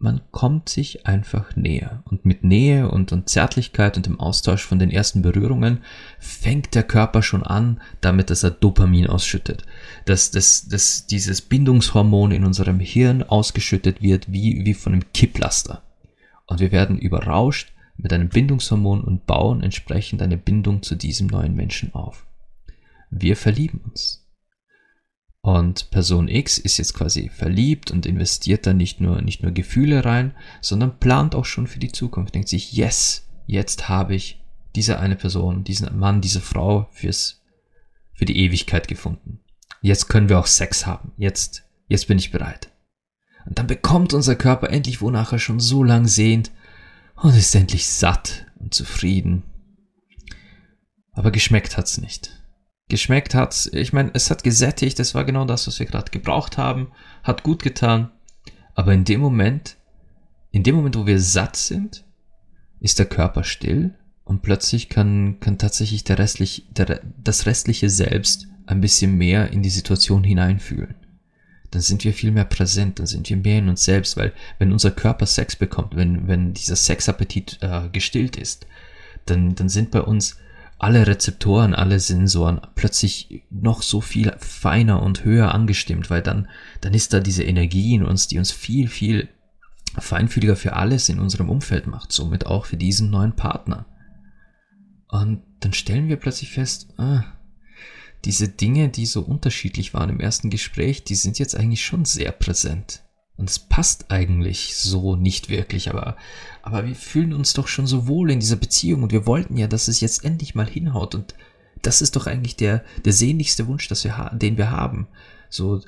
man 0.00 0.22
kommt 0.30 0.70
sich 0.70 1.06
einfach 1.06 1.54
näher. 1.56 2.02
Und 2.06 2.24
mit 2.24 2.42
Nähe 2.42 2.90
und, 2.90 3.12
und 3.12 3.28
Zärtlichkeit 3.28 3.98
und 3.98 4.06
dem 4.06 4.18
Austausch 4.18 4.64
von 4.64 4.78
den 4.78 4.90
ersten 4.90 5.20
Berührungen 5.20 5.84
fängt 6.18 6.74
der 6.74 6.84
Körper 6.84 7.22
schon 7.22 7.42
an, 7.42 7.82
damit 8.00 8.30
dass 8.30 8.42
er 8.42 8.50
Dopamin 8.50 9.06
ausschüttet. 9.06 9.64
Dass, 10.06 10.30
dass, 10.30 10.66
dass 10.66 11.06
dieses 11.06 11.42
Bindungshormon 11.42 12.32
in 12.32 12.46
unserem 12.46 12.80
Hirn 12.80 13.22
ausgeschüttet 13.22 14.00
wird 14.00 14.32
wie, 14.32 14.64
wie 14.64 14.72
von 14.72 14.94
einem 14.94 15.12
Kipplaster. 15.12 15.82
Und 16.46 16.60
wir 16.60 16.72
werden 16.72 16.98
überrauscht 16.98 17.72
mit 17.98 18.10
einem 18.14 18.30
Bindungshormon 18.30 19.04
und 19.04 19.26
bauen 19.26 19.62
entsprechend 19.62 20.22
eine 20.22 20.38
Bindung 20.38 20.82
zu 20.82 20.94
diesem 20.94 21.26
neuen 21.26 21.54
Menschen 21.54 21.94
auf. 21.94 22.26
Wir 23.10 23.36
verlieben 23.36 23.82
uns. 23.84 24.26
Und 25.42 25.90
Person 25.90 26.28
X 26.28 26.58
ist 26.58 26.76
jetzt 26.76 26.92
quasi 26.92 27.30
verliebt 27.30 27.90
und 27.90 28.04
investiert 28.04 28.66
da 28.66 28.74
nicht 28.74 29.00
nur, 29.00 29.22
nicht 29.22 29.42
nur 29.42 29.52
Gefühle 29.52 30.04
rein, 30.04 30.34
sondern 30.60 30.98
plant 30.98 31.34
auch 31.34 31.46
schon 31.46 31.66
für 31.66 31.78
die 31.78 31.92
Zukunft. 31.92 32.34
Denkt 32.34 32.48
sich, 32.48 32.72
yes, 32.72 33.26
jetzt 33.46 33.88
habe 33.88 34.14
ich 34.14 34.42
diese 34.76 35.00
eine 35.00 35.16
Person, 35.16 35.64
diesen 35.64 35.98
Mann, 35.98 36.20
diese 36.20 36.40
Frau 36.40 36.88
fürs, 36.92 37.42
für 38.12 38.26
die 38.26 38.36
Ewigkeit 38.36 38.86
gefunden. 38.86 39.40
Jetzt 39.80 40.08
können 40.08 40.28
wir 40.28 40.38
auch 40.38 40.46
Sex 40.46 40.84
haben. 40.84 41.12
Jetzt, 41.16 41.64
jetzt 41.88 42.06
bin 42.06 42.18
ich 42.18 42.30
bereit. 42.30 42.70
Und 43.46 43.58
dann 43.58 43.66
bekommt 43.66 44.12
unser 44.12 44.36
Körper 44.36 44.68
endlich, 44.68 45.00
wonach 45.00 45.32
er 45.32 45.38
schon 45.38 45.58
so 45.58 45.82
lang 45.82 46.06
sehnt, 46.06 46.50
und 47.16 47.34
ist 47.34 47.54
endlich 47.54 47.86
satt 47.86 48.46
und 48.58 48.72
zufrieden. 48.74 49.42
Aber 51.12 51.30
geschmeckt 51.30 51.76
hat's 51.76 51.98
nicht 51.98 52.39
geschmeckt 52.90 53.34
hat. 53.34 53.70
Ich 53.72 53.92
meine, 53.94 54.10
es 54.12 54.30
hat 54.30 54.44
gesättigt, 54.44 54.98
das 54.98 55.14
war 55.14 55.24
genau 55.24 55.46
das, 55.46 55.66
was 55.66 55.78
wir 55.78 55.86
gerade 55.86 56.10
gebraucht 56.10 56.58
haben, 56.58 56.88
hat 57.22 57.42
gut 57.42 57.62
getan. 57.62 58.10
Aber 58.74 58.92
in 58.92 59.04
dem 59.04 59.20
Moment, 59.20 59.76
in 60.50 60.62
dem 60.62 60.74
Moment, 60.74 60.96
wo 60.96 61.06
wir 61.06 61.20
satt 61.20 61.56
sind, 61.56 62.04
ist 62.80 62.98
der 62.98 63.06
Körper 63.06 63.44
still 63.44 63.94
und 64.24 64.42
plötzlich 64.42 64.88
kann, 64.88 65.40
kann 65.40 65.58
tatsächlich 65.58 66.04
der 66.04 66.18
restlich, 66.18 66.66
der, 66.70 67.00
das 67.22 67.46
restliche 67.46 67.90
Selbst 67.90 68.48
ein 68.66 68.80
bisschen 68.80 69.16
mehr 69.16 69.52
in 69.52 69.62
die 69.62 69.70
Situation 69.70 70.24
hineinfühlen. 70.24 70.94
Dann 71.70 71.82
sind 71.82 72.04
wir 72.04 72.12
viel 72.12 72.32
mehr 72.32 72.44
präsent, 72.44 72.98
dann 72.98 73.06
sind 73.06 73.28
wir 73.28 73.36
mehr 73.36 73.58
in 73.58 73.68
uns 73.68 73.84
selbst, 73.84 74.16
weil 74.16 74.32
wenn 74.58 74.72
unser 74.72 74.90
Körper 74.90 75.26
Sex 75.26 75.56
bekommt, 75.56 75.94
wenn, 75.94 76.26
wenn 76.26 76.52
dieser 76.52 76.76
Sexappetit 76.76 77.58
äh, 77.60 77.88
gestillt 77.90 78.36
ist, 78.36 78.66
dann, 79.26 79.54
dann 79.54 79.68
sind 79.68 79.90
bei 79.90 80.00
uns 80.00 80.36
alle 80.80 81.06
Rezeptoren, 81.06 81.74
alle 81.74 82.00
Sensoren 82.00 82.62
plötzlich 82.74 83.44
noch 83.50 83.82
so 83.82 84.00
viel 84.00 84.34
feiner 84.38 85.02
und 85.02 85.24
höher 85.24 85.54
angestimmt, 85.54 86.08
weil 86.08 86.22
dann, 86.22 86.48
dann 86.80 86.94
ist 86.94 87.12
da 87.12 87.20
diese 87.20 87.44
Energie 87.44 87.94
in 87.94 88.02
uns, 88.02 88.28
die 88.28 88.38
uns 88.38 88.50
viel, 88.50 88.88
viel 88.88 89.28
feinfühliger 89.98 90.56
für 90.56 90.72
alles 90.72 91.10
in 91.10 91.20
unserem 91.20 91.50
Umfeld 91.50 91.86
macht, 91.86 92.12
somit 92.12 92.46
auch 92.46 92.64
für 92.64 92.78
diesen 92.78 93.10
neuen 93.10 93.36
Partner. 93.36 93.84
Und 95.08 95.42
dann 95.60 95.74
stellen 95.74 96.08
wir 96.08 96.16
plötzlich 96.16 96.50
fest, 96.50 96.88
ah, 96.96 97.24
diese 98.24 98.48
Dinge, 98.48 98.88
die 98.88 99.04
so 99.04 99.20
unterschiedlich 99.20 99.92
waren 99.92 100.08
im 100.08 100.20
ersten 100.20 100.48
Gespräch, 100.48 101.04
die 101.04 101.14
sind 101.14 101.38
jetzt 101.38 101.56
eigentlich 101.56 101.84
schon 101.84 102.06
sehr 102.06 102.32
präsent. 102.32 103.02
Und 103.40 103.48
es 103.48 103.58
passt 103.58 104.10
eigentlich 104.10 104.76
so 104.76 105.16
nicht 105.16 105.48
wirklich, 105.48 105.88
aber, 105.88 106.16
aber 106.62 106.86
wir 106.86 106.94
fühlen 106.94 107.32
uns 107.32 107.54
doch 107.54 107.68
schon 107.68 107.86
so 107.86 108.06
wohl 108.06 108.30
in 108.30 108.38
dieser 108.38 108.56
Beziehung 108.56 109.02
und 109.02 109.12
wir 109.12 109.26
wollten 109.26 109.56
ja, 109.56 109.66
dass 109.66 109.88
es 109.88 110.00
jetzt 110.00 110.26
endlich 110.26 110.54
mal 110.54 110.68
hinhaut 110.68 111.14
und 111.14 111.34
das 111.80 112.02
ist 112.02 112.16
doch 112.16 112.26
eigentlich 112.26 112.56
der, 112.56 112.84
der 113.02 113.14
sehnlichste 113.14 113.66
Wunsch, 113.66 113.88
dass 113.88 114.04
wir, 114.04 114.30
den 114.34 114.58
wir 114.58 114.70
haben. 114.70 115.08
So, 115.48 115.80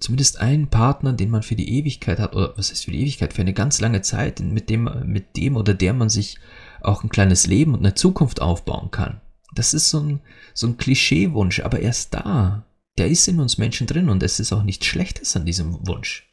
zumindest 0.00 0.38
einen 0.38 0.68
Partner, 0.68 1.14
den 1.14 1.30
man 1.30 1.42
für 1.42 1.56
die 1.56 1.78
Ewigkeit 1.78 2.18
hat, 2.18 2.36
oder 2.36 2.52
was 2.56 2.70
heißt 2.70 2.84
für 2.84 2.90
die 2.90 3.00
Ewigkeit, 3.00 3.32
für 3.32 3.40
eine 3.40 3.54
ganz 3.54 3.80
lange 3.80 4.02
Zeit, 4.02 4.40
mit 4.40 4.68
dem, 4.68 4.90
mit 5.06 5.34
dem 5.38 5.56
oder 5.56 5.72
der 5.72 5.94
man 5.94 6.10
sich 6.10 6.38
auch 6.82 7.02
ein 7.02 7.08
kleines 7.08 7.46
Leben 7.46 7.72
und 7.72 7.80
eine 7.80 7.94
Zukunft 7.94 8.42
aufbauen 8.42 8.90
kann. 8.90 9.22
Das 9.54 9.72
ist 9.72 9.88
so 9.88 10.00
ein, 10.00 10.20
so 10.52 10.66
ein 10.66 10.76
Klischeewunsch, 10.76 11.60
aber 11.60 11.80
er 11.80 11.90
ist 11.90 12.12
da. 12.12 12.66
Der 12.98 13.08
ist 13.08 13.26
in 13.28 13.40
uns 13.40 13.56
Menschen 13.56 13.86
drin 13.86 14.10
und 14.10 14.22
es 14.22 14.40
ist 14.40 14.52
auch 14.52 14.62
nichts 14.62 14.84
Schlechtes 14.84 15.34
an 15.36 15.46
diesem 15.46 15.86
Wunsch. 15.86 16.27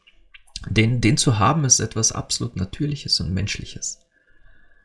Den, 0.68 1.00
den 1.00 1.16
zu 1.16 1.38
haben 1.38 1.64
ist 1.64 1.80
etwas 1.80 2.12
absolut 2.12 2.56
Natürliches 2.56 3.20
und 3.20 3.32
Menschliches. 3.32 4.00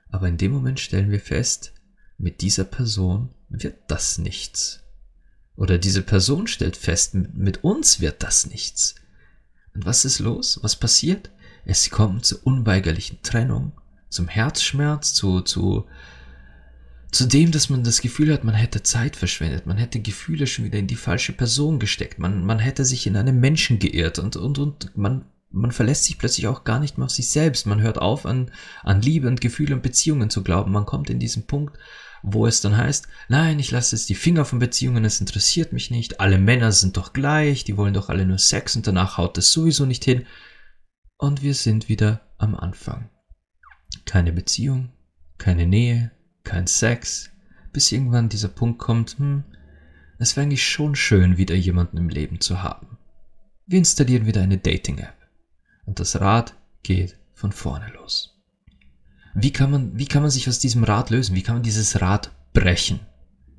Aber 0.09 0.27
in 0.27 0.37
dem 0.37 0.51
Moment 0.51 0.79
stellen 0.79 1.11
wir 1.11 1.19
fest, 1.19 1.73
mit 2.17 2.41
dieser 2.41 2.65
Person 2.65 3.29
wird 3.49 3.75
das 3.87 4.17
nichts. 4.17 4.83
Oder 5.55 5.77
diese 5.77 6.01
Person 6.01 6.47
stellt 6.47 6.77
fest, 6.77 7.13
mit 7.13 7.63
uns 7.63 7.99
wird 7.99 8.23
das 8.23 8.47
nichts. 8.47 8.95
Und 9.73 9.85
was 9.85 10.05
ist 10.05 10.19
los? 10.19 10.59
Was 10.61 10.75
passiert? 10.75 11.29
Es 11.65 11.89
kommt 11.89 12.25
zur 12.25 12.45
unweigerlichen 12.45 13.21
Trennung, 13.21 13.73
zum 14.09 14.27
Herzschmerz, 14.27 15.13
zu, 15.13 15.41
zu, 15.41 15.85
zu 17.11 17.27
dem, 17.27 17.51
dass 17.51 17.69
man 17.69 17.83
das 17.83 18.01
Gefühl 18.01 18.33
hat, 18.33 18.43
man 18.43 18.55
hätte 18.55 18.83
Zeit 18.83 19.15
verschwendet, 19.15 19.65
man 19.65 19.77
hätte 19.77 19.99
Gefühle 19.99 20.47
schon 20.47 20.65
wieder 20.65 20.79
in 20.79 20.87
die 20.87 20.95
falsche 20.95 21.33
Person 21.33 21.79
gesteckt, 21.79 22.19
man, 22.19 22.45
man 22.45 22.59
hätte 22.59 22.83
sich 22.83 23.05
in 23.05 23.15
einen 23.15 23.39
Menschen 23.39 23.79
geirrt 23.79 24.19
und, 24.19 24.35
und, 24.35 24.57
und 24.57 24.97
man, 24.97 25.25
man 25.51 25.71
verlässt 25.71 26.05
sich 26.05 26.17
plötzlich 26.17 26.47
auch 26.47 26.63
gar 26.63 26.79
nicht 26.79 26.97
mehr 26.97 27.05
auf 27.05 27.11
sich 27.11 27.29
selbst, 27.29 27.65
man 27.65 27.81
hört 27.81 27.97
auf 27.97 28.25
an, 28.25 28.51
an 28.83 29.01
Liebe 29.01 29.27
und 29.27 29.41
Gefühle 29.41 29.75
und 29.75 29.83
Beziehungen 29.83 30.29
zu 30.29 30.43
glauben, 30.43 30.71
man 30.71 30.85
kommt 30.85 31.09
in 31.09 31.19
diesen 31.19 31.45
Punkt, 31.45 31.77
wo 32.23 32.45
es 32.45 32.61
dann 32.61 32.77
heißt, 32.77 33.07
nein, 33.29 33.59
ich 33.59 33.71
lasse 33.71 33.95
jetzt 33.95 34.09
die 34.09 34.15
Finger 34.15 34.45
von 34.45 34.59
Beziehungen, 34.59 35.05
es 35.05 35.19
interessiert 35.19 35.73
mich 35.73 35.91
nicht, 35.91 36.19
alle 36.19 36.37
Männer 36.37 36.71
sind 36.71 36.97
doch 36.97 37.13
gleich, 37.13 37.63
die 37.63 37.77
wollen 37.77 37.93
doch 37.93 38.09
alle 38.09 38.25
nur 38.25 38.37
Sex 38.37 38.75
und 38.75 38.87
danach 38.87 39.17
haut 39.17 39.37
es 39.37 39.51
sowieso 39.51 39.85
nicht 39.85 40.05
hin. 40.05 40.25
Und 41.17 41.41
wir 41.41 41.53
sind 41.53 41.89
wieder 41.89 42.21
am 42.37 42.55
Anfang. 42.55 43.09
Keine 44.05 44.31
Beziehung, 44.31 44.91
keine 45.37 45.67
Nähe, 45.67 46.11
kein 46.43 46.67
Sex, 46.67 47.29
bis 47.73 47.91
irgendwann 47.91 48.29
dieser 48.29 48.49
Punkt 48.49 48.79
kommt, 48.79 49.17
hm, 49.17 49.43
es 50.19 50.35
wäre 50.35 50.45
eigentlich 50.45 50.67
schon 50.67 50.95
schön, 50.95 51.37
wieder 51.37 51.55
jemanden 51.55 51.97
im 51.97 52.09
Leben 52.09 52.41
zu 52.41 52.61
haben. 52.61 52.97
Wir 53.65 53.79
installieren 53.79 54.25
wieder 54.25 54.41
eine 54.41 54.57
Dating-App. 54.57 55.20
Und 55.85 55.99
das 55.99 56.19
Rad 56.19 56.55
geht 56.83 57.17
von 57.33 57.51
vorne 57.51 57.91
los. 57.95 58.39
Wie 59.33 59.51
kann 59.51 59.71
man, 59.71 59.97
wie 59.97 60.05
kann 60.05 60.21
man 60.21 60.31
sich 60.31 60.49
aus 60.49 60.59
diesem 60.59 60.83
Rad 60.83 61.09
lösen? 61.09 61.35
Wie 61.35 61.43
kann 61.43 61.55
man 61.55 61.63
dieses 61.63 62.01
Rad 62.01 62.31
brechen? 62.53 62.99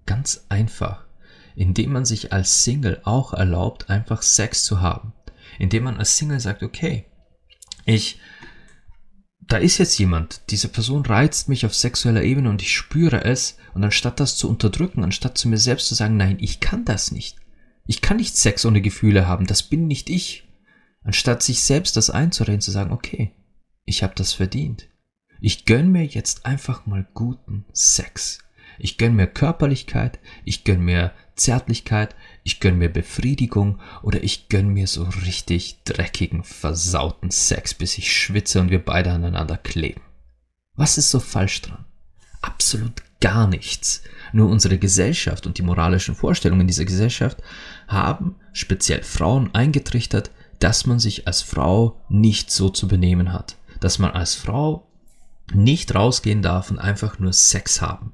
Ganz 0.07 0.47
einfach. 0.49 1.07
Indem 1.55 1.93
man 1.93 2.05
sich 2.05 2.33
als 2.33 2.64
Single 2.64 3.00
auch 3.05 3.33
erlaubt, 3.33 3.91
einfach 3.91 4.23
Sex 4.23 4.64
zu 4.64 4.81
haben. 4.81 5.12
Indem 5.59 5.85
man 5.85 5.99
als 5.99 6.17
Single 6.17 6.41
sagt, 6.41 6.62
okay, 6.62 7.07
ich, 7.85 8.21
da 9.41 9.57
ist 9.59 9.79
jetzt 9.79 9.99
jemand, 9.99 10.43
diese 10.50 10.69
Person 10.69 11.05
reizt 11.05 11.49
mich 11.49 11.67
auf 11.67 11.75
sexueller 11.75 12.23
Ebene 12.23 12.49
und 12.49 12.62
ich 12.62 12.75
spüre 12.75 13.25
es 13.25 13.59
und 13.75 13.85
anstatt 13.85 14.21
das 14.21 14.37
zu 14.37 14.49
unterdrücken, 14.49 15.05
anstatt 15.05 15.37
zu 15.37 15.49
mir 15.49 15.59
selbst 15.59 15.88
zu 15.88 15.95
sagen, 15.95 16.17
nein, 16.17 16.38
ich 16.41 16.61
kann 16.61 16.85
das 16.85 17.11
nicht. 17.11 17.37
Ich 17.87 18.00
kann 18.00 18.19
nicht 18.19 18.37
Sex 18.37 18.64
ohne 18.64 18.81
Gefühle 18.81 19.26
haben, 19.26 19.47
das 19.47 19.62
bin 19.62 19.87
nicht 19.87 20.09
ich. 20.09 20.49
Anstatt 21.04 21.42
sich 21.42 21.62
selbst 21.62 21.97
das 21.97 22.11
einzureden, 22.11 22.61
zu 22.61 22.71
sagen, 22.71 22.92
okay, 22.92 23.32
ich 23.85 24.02
habe 24.02 24.14
das 24.16 24.32
verdient. 24.32 24.88
Ich 25.40 25.64
gönn 25.64 25.90
mir 25.90 26.04
jetzt 26.04 26.47
einfach 26.47 26.87
mal 26.87 27.06
guten 27.14 27.64
Sex. 27.73 28.38
Ich 28.78 28.97
gönn 28.97 29.14
mir 29.14 29.26
Körperlichkeit, 29.26 30.18
ich 30.44 30.64
gönn 30.64 30.80
mir 30.80 31.12
Zärtlichkeit, 31.35 32.14
ich 32.42 32.61
gönn 32.61 32.78
mir 32.78 32.88
Befriedigung 32.88 33.80
oder 34.02 34.23
ich 34.23 34.49
gönn 34.49 34.68
mir 34.68 34.87
so 34.87 35.04
richtig 35.26 35.82
dreckigen, 35.85 36.44
versauten 36.44 37.30
Sex, 37.30 37.75
bis 37.75 37.99
ich 37.99 38.12
schwitze 38.12 38.61
und 38.61 38.71
wir 38.71 38.85
beide 38.85 39.11
aneinander 39.11 39.56
kleben. 39.56 40.00
Was 40.75 40.99
ist 40.99 41.11
so 41.11 41.21
falsch 41.21 41.62
dran? 41.62 41.85
Absolut 42.40 43.02
gar 43.21 43.47
nichts. 43.47 44.02
Nur 44.32 44.49
unsere 44.49 44.78
Gesellschaft 44.78 45.47
und 45.47 45.59
die 45.59 45.62
moralischen 45.62 46.14
Vorstellungen 46.14 46.66
dieser 46.66 46.85
Gesellschaft 46.85 47.38
haben 47.87 48.37
speziell 48.52 49.02
Frauen 49.02 49.54
eingetrichtert, 49.54 50.30
dass 50.62 50.87
man 50.87 51.00
sich 51.00 51.26
als 51.26 51.42
Frau 51.42 52.00
nicht 52.09 52.52
so 52.52 52.69
zu 52.69 52.87
benehmen 52.87 53.33
hat. 53.33 53.57
Dass 53.81 53.99
man 53.99 54.12
als 54.12 54.37
Frau 54.37 54.88
nicht 55.52 55.92
rausgehen 55.92 56.40
darf 56.40 56.71
und 56.71 56.78
einfach 56.78 57.19
nur 57.19 57.33
Sex 57.33 57.81
haben. 57.81 58.12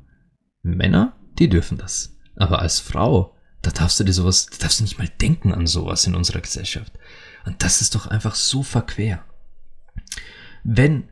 Männer, 0.62 1.14
die 1.38 1.50
dürfen 1.50 1.76
das. 1.76 2.16
Aber 2.36 2.60
als 2.60 2.80
Frau, 2.80 3.36
da 3.60 3.70
darfst 3.70 4.00
du 4.00 4.04
dir 4.04 4.14
sowas, 4.14 4.46
da 4.46 4.56
darfst 4.60 4.80
du 4.80 4.84
nicht 4.84 4.98
mal 4.98 5.10
denken 5.20 5.52
an 5.52 5.66
sowas 5.66 6.06
in 6.06 6.14
unserer 6.14 6.40
Gesellschaft. 6.40 6.92
Und 7.44 7.62
das 7.62 7.82
ist 7.82 7.94
doch 7.94 8.06
einfach 8.06 8.34
so 8.34 8.62
verquer. 8.62 9.22
Wenn, 10.64 11.10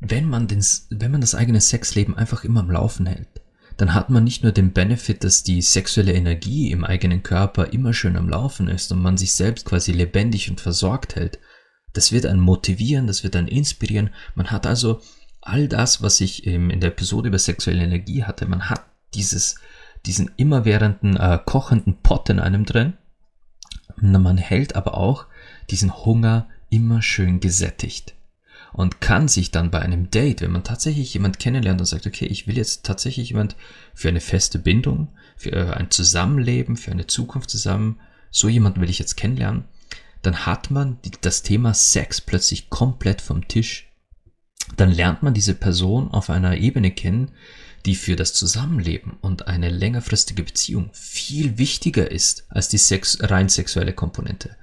wenn 0.00 0.28
man 0.28 0.46
den, 0.46 0.62
wenn 0.90 1.10
man 1.10 1.22
das 1.22 1.34
eigene 1.34 1.62
Sexleben 1.62 2.16
einfach 2.16 2.44
immer 2.44 2.60
am 2.60 2.70
Laufen 2.70 3.06
hält, 3.06 3.28
dann 3.76 3.92
hat 3.92 4.08
man 4.08 4.24
nicht 4.24 4.42
nur 4.42 4.52
den 4.52 4.72
Benefit, 4.72 5.22
dass 5.22 5.42
die 5.42 5.60
sexuelle 5.60 6.14
Energie 6.14 6.70
im 6.70 6.84
eigenen 6.84 7.22
Körper 7.22 7.72
immer 7.72 7.92
schön 7.92 8.16
am 8.16 8.28
Laufen 8.28 8.68
ist 8.68 8.90
und 8.90 9.02
man 9.02 9.18
sich 9.18 9.32
selbst 9.32 9.66
quasi 9.66 9.92
lebendig 9.92 10.50
und 10.50 10.60
versorgt 10.60 11.14
hält. 11.14 11.38
Das 11.92 12.10
wird 12.10 12.26
einen 12.26 12.40
motivieren, 12.40 13.06
das 13.06 13.22
wird 13.22 13.36
einen 13.36 13.48
inspirieren. 13.48 14.10
Man 14.34 14.50
hat 14.50 14.66
also 14.66 15.00
all 15.42 15.68
das, 15.68 16.02
was 16.02 16.20
ich 16.20 16.46
in 16.46 16.80
der 16.80 16.90
Episode 16.90 17.28
über 17.28 17.38
sexuelle 17.38 17.84
Energie 17.84 18.24
hatte, 18.24 18.46
man 18.46 18.70
hat 18.70 18.84
dieses, 19.14 19.56
diesen 20.06 20.30
immerwährenden 20.36 21.16
äh, 21.16 21.38
kochenden 21.44 21.98
Pot 22.02 22.30
in 22.30 22.40
einem 22.40 22.64
drin. 22.64 22.94
Man 23.96 24.36
hält 24.36 24.74
aber 24.74 24.96
auch 24.96 25.26
diesen 25.70 25.94
Hunger 26.04 26.48
immer 26.70 27.02
schön 27.02 27.40
gesättigt 27.40 28.15
und 28.76 29.00
kann 29.00 29.26
sich 29.26 29.50
dann 29.50 29.70
bei 29.70 29.80
einem 29.80 30.10
Date, 30.10 30.42
wenn 30.42 30.52
man 30.52 30.64
tatsächlich 30.64 31.12
jemand 31.14 31.38
kennenlernt 31.38 31.80
und 31.80 31.86
sagt, 31.86 32.06
okay, 32.06 32.26
ich 32.26 32.46
will 32.46 32.56
jetzt 32.56 32.84
tatsächlich 32.84 33.30
jemand 33.30 33.56
für 33.94 34.08
eine 34.08 34.20
feste 34.20 34.58
Bindung, 34.58 35.08
für 35.36 35.52
äh, 35.52 35.70
ein 35.72 35.90
Zusammenleben, 35.90 36.76
für 36.76 36.92
eine 36.92 37.06
Zukunft 37.06 37.50
zusammen, 37.50 37.98
so 38.30 38.48
jemanden 38.48 38.80
will 38.80 38.90
ich 38.90 38.98
jetzt 38.98 39.16
kennenlernen, 39.16 39.64
dann 40.22 40.46
hat 40.46 40.70
man 40.70 40.98
das 41.22 41.42
Thema 41.42 41.74
Sex 41.74 42.20
plötzlich 42.20 42.70
komplett 42.70 43.20
vom 43.20 43.48
Tisch 43.48 43.86
dann 44.76 44.90
lernt 44.90 45.22
man 45.22 45.34
diese 45.34 45.54
Person 45.54 46.10
auf 46.10 46.30
einer 46.30 46.56
Ebene 46.56 46.90
kennen, 46.90 47.30
die 47.84 47.94
für 47.94 48.16
das 48.16 48.34
Zusammenleben 48.34 49.16
und 49.20 49.46
eine 49.46 49.70
längerfristige 49.70 50.42
Beziehung 50.42 50.90
viel 50.92 51.56
wichtiger 51.56 52.10
ist 52.10 52.46
als 52.48 52.68
die 52.68 52.78
Sex 52.78 53.18
rein 53.20 53.48
sexuelle 53.48 53.92
Komponente. 53.92 54.56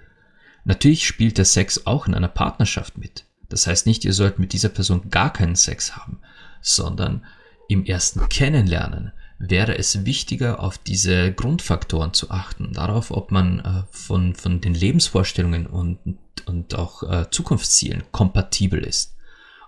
Natürlich 0.65 1.07
spielt 1.07 1.37
der 1.37 1.45
Sex 1.45 1.85
auch 1.85 2.07
in 2.07 2.15
einer 2.15 2.27
Partnerschaft 2.27 2.97
mit. 2.97 3.25
Das 3.53 3.67
heißt 3.67 3.85
nicht, 3.85 4.05
ihr 4.05 4.13
sollt 4.13 4.39
mit 4.39 4.53
dieser 4.53 4.69
Person 4.69 5.09
gar 5.09 5.31
keinen 5.31 5.55
Sex 5.55 5.95
haben, 5.95 6.19
sondern 6.61 7.23
im 7.69 7.85
ersten 7.85 8.27
Kennenlernen 8.29 9.13
wäre 9.39 9.77
es 9.77 10.05
wichtiger, 10.05 10.59
auf 10.59 10.77
diese 10.77 11.33
Grundfaktoren 11.33 12.13
zu 12.13 12.31
achten, 12.31 12.73
darauf, 12.73 13.11
ob 13.11 13.31
man 13.31 13.59
äh, 13.59 13.83
von, 13.91 14.35
von 14.35 14.61
den 14.61 14.73
Lebensvorstellungen 14.73 15.67
und, 15.67 15.99
und 16.45 16.75
auch 16.75 17.03
äh, 17.03 17.29
Zukunftszielen 17.29 18.03
kompatibel 18.11 18.83
ist 18.83 19.13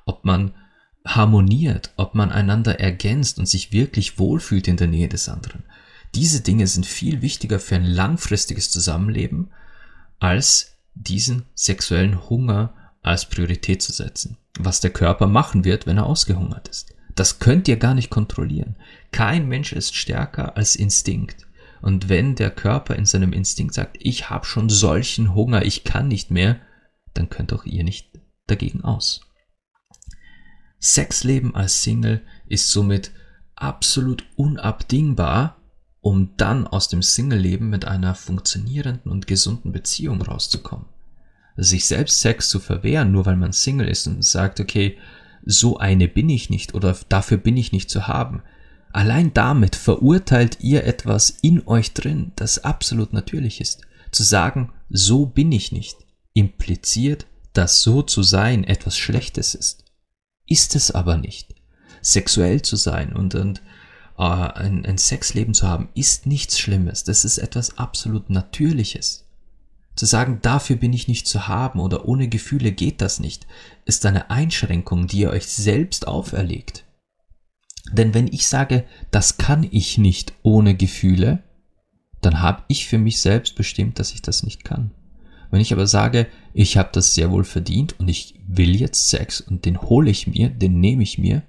ob 0.06 0.24
man 0.24 0.54
harmoniert, 1.06 1.92
ob 1.98 2.16
man 2.16 2.32
einander 2.32 2.80
ergänzt 2.80 3.38
und 3.38 3.48
sich 3.48 3.72
wirklich 3.72 4.18
wohlfühlt 4.18 4.68
in 4.68 4.78
der 4.78 4.88
Nähe 4.88 5.10
des 5.10 5.30
anderen. 5.30 5.64
Diese 6.16 6.42
Dinge 6.42 6.66
sind 6.68 6.86
viel 6.86 7.22
wichtiger 7.22 7.60
für 7.60 7.76
ein 7.76 7.86
langfristiges 7.86 8.72
Zusammenleben, 8.72 9.52
als 10.20 10.78
diesen 10.96 11.44
sexuellen 11.54 12.30
Hunger 12.30 12.74
als 13.06 13.30
Priorität 13.30 13.82
zu 13.82 13.92
setzen. 13.92 14.38
Was 14.60 14.80
der 14.80 14.92
Körper 14.92 15.28
machen 15.28 15.66
wird, 15.66 15.86
wenn 15.86 15.98
er 15.98 16.06
ausgehungert 16.06 16.68
ist. 16.68 16.94
Das 17.16 17.40
könnt 17.40 17.68
ihr 17.68 17.78
gar 17.78 17.94
nicht 17.94 18.10
kontrollieren. 18.10 18.76
Kein 19.12 19.48
Mensch 19.48 19.74
ist 19.74 19.96
stärker 19.96 20.58
als 20.58 20.76
Instinkt. 20.76 21.46
Und 21.82 22.10
wenn 22.10 22.36
der 22.36 22.52
Körper 22.52 22.96
in 22.96 23.06
seinem 23.06 23.32
Instinkt 23.32 23.74
sagt, 23.74 23.98
ich 24.00 24.30
habe 24.30 24.46
schon 24.46 24.70
solchen 24.70 25.34
Hunger, 25.36 25.64
ich 25.64 25.84
kann 25.84 26.08
nicht 26.08 26.32
mehr, 26.32 26.60
dann 27.14 27.30
könnt 27.30 27.54
auch 27.54 27.66
ihr 27.66 27.84
nicht 27.84 28.10
dagegen 28.48 28.84
aus. 28.84 29.22
Sexleben 30.80 31.56
als 31.56 31.84
Single 31.84 32.22
ist 32.48 32.70
somit 32.70 33.12
absolut 33.56 34.26
unabdingbar, 34.36 35.58
um 36.02 36.36
dann 36.38 36.68
aus 36.68 36.90
dem 36.90 37.02
Single-Leben 37.02 37.70
mit 37.70 37.86
einer 37.86 38.14
funktionierenden 38.14 39.12
und 39.12 39.28
gesunden 39.28 39.72
Beziehung 39.72 40.22
rauszukommen. 40.22 40.88
Sich 41.58 41.86
selbst 41.86 42.22
Sex 42.22 42.50
zu 42.50 42.60
verwehren, 42.60 43.12
nur 43.12 43.26
weil 43.26 43.38
man 43.38 43.54
Single 43.54 43.88
ist 43.88 44.08
und 44.08 44.24
sagt, 44.24 44.60
okay, 44.60 44.98
so 45.46 45.78
eine 45.78 46.08
bin 46.08 46.30
ich 46.30 46.50
nicht 46.50 46.74
oder 46.74 46.98
dafür 47.10 47.38
bin 47.38 47.56
ich 47.56 47.72
nicht 47.72 47.90
zu 47.90 48.08
haben. 48.08 48.42
Allein 48.92 49.34
damit 49.34 49.76
verurteilt 49.76 50.58
ihr 50.62 50.86
etwas 50.86 51.30
in 51.42 51.68
euch 51.68 51.94
drin, 51.94 52.32
das 52.36 52.64
absolut 52.64 53.14
natürlich 53.14 53.62
ist. 53.62 53.82
Zu 54.12 54.24
sagen, 54.24 54.72
so 54.90 55.26
bin 55.26 55.52
ich 55.52 55.72
nicht, 55.72 55.98
impliziert, 56.34 57.26
dass 57.54 57.82
so 57.82 58.02
zu 58.02 58.24
sein 58.24 58.64
etwas 58.64 58.98
Schlechtes 58.98 59.56
ist 59.56 59.86
ist 60.48 60.76
es 60.76 60.92
aber 60.92 61.18
nicht. 61.18 61.56
Sexuell 62.02 62.62
zu 62.62 62.76
sein 62.76 63.14
und, 63.14 63.36
und 63.36 63.62
äh, 64.18 64.24
ein, 64.24 64.86
ein 64.86 64.98
Sexleben 64.98 65.54
zu 65.54 65.68
haben, 65.68 65.90
ist 65.96 66.26
nichts 66.26 66.60
Schlimmes. 66.60 67.04
Das 67.04 67.26
ist 67.26 67.38
etwas 67.38 67.78
absolut 67.78 68.30
Natürliches. 68.30 69.25
Zu 69.96 70.06
sagen, 70.06 70.40
dafür 70.42 70.76
bin 70.76 70.92
ich 70.92 71.08
nicht 71.08 71.28
zu 71.28 71.48
haben 71.48 71.80
oder 71.80 72.06
ohne 72.06 72.28
Gefühle 72.28 72.72
geht 72.72 73.02
das 73.02 73.20
nicht, 73.20 73.48
ist 73.86 74.06
eine 74.06 74.30
Einschränkung, 74.30 75.08
die 75.08 75.20
ihr 75.20 75.30
euch 75.30 75.48
selbst 75.48 76.08
auferlegt. 76.08 76.84
Denn 77.92 78.14
wenn 78.14 78.28
ich 78.28 78.48
sage, 78.48 78.86
das 79.12 79.38
kann 79.38 79.66
ich 79.70 79.98
nicht 79.98 80.34
ohne 80.44 80.76
Gefühle, 80.76 81.44
dann 82.22 82.42
habe 82.42 82.64
ich 82.68 82.88
für 82.88 82.98
mich 82.98 83.22
selbst 83.22 83.56
bestimmt, 83.56 84.00
dass 84.00 84.12
ich 84.12 84.22
das 84.22 84.44
nicht 84.44 84.66
kann. 84.66 84.92
Wenn 85.52 85.62
ich 85.62 85.72
aber 85.72 85.88
sage, 85.88 86.28
ich 86.54 86.76
habe 86.76 86.90
das 86.92 87.14
sehr 87.14 87.32
wohl 87.32 87.44
verdient 87.44 87.98
und 88.00 88.08
ich 88.10 88.36
will 88.48 88.76
jetzt 88.76 89.10
Sex 89.10 89.40
und 89.40 89.66
den 89.66 89.82
hole 89.82 90.10
ich 90.10 90.28
mir, 90.28 90.50
den 90.50 90.80
nehme 90.80 91.04
ich 91.04 91.18
mir, 91.18 91.44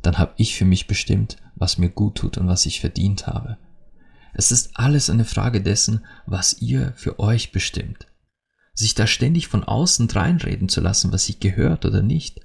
dann 0.00 0.18
habe 0.18 0.32
ich 0.36 0.56
für 0.56 0.64
mich 0.64 0.86
bestimmt, 0.86 1.36
was 1.56 1.78
mir 1.78 1.90
gut 1.90 2.16
tut 2.16 2.38
und 2.38 2.46
was 2.46 2.66
ich 2.66 2.80
verdient 2.80 3.26
habe. 3.26 3.58
Es 4.34 4.50
ist 4.52 4.70
alles 4.74 5.10
eine 5.10 5.24
Frage 5.24 5.60
dessen, 5.60 6.04
was 6.26 6.60
ihr 6.60 6.92
für 6.96 7.18
euch 7.20 7.52
bestimmt. 7.52 8.06
Sich 8.74 8.94
da 8.94 9.06
ständig 9.06 9.48
von 9.48 9.64
außen 9.64 10.08
reinreden 10.10 10.68
zu 10.68 10.80
lassen, 10.80 11.12
was 11.12 11.26
sich 11.26 11.40
gehört 11.40 11.84
oder 11.84 12.02
nicht. 12.02 12.40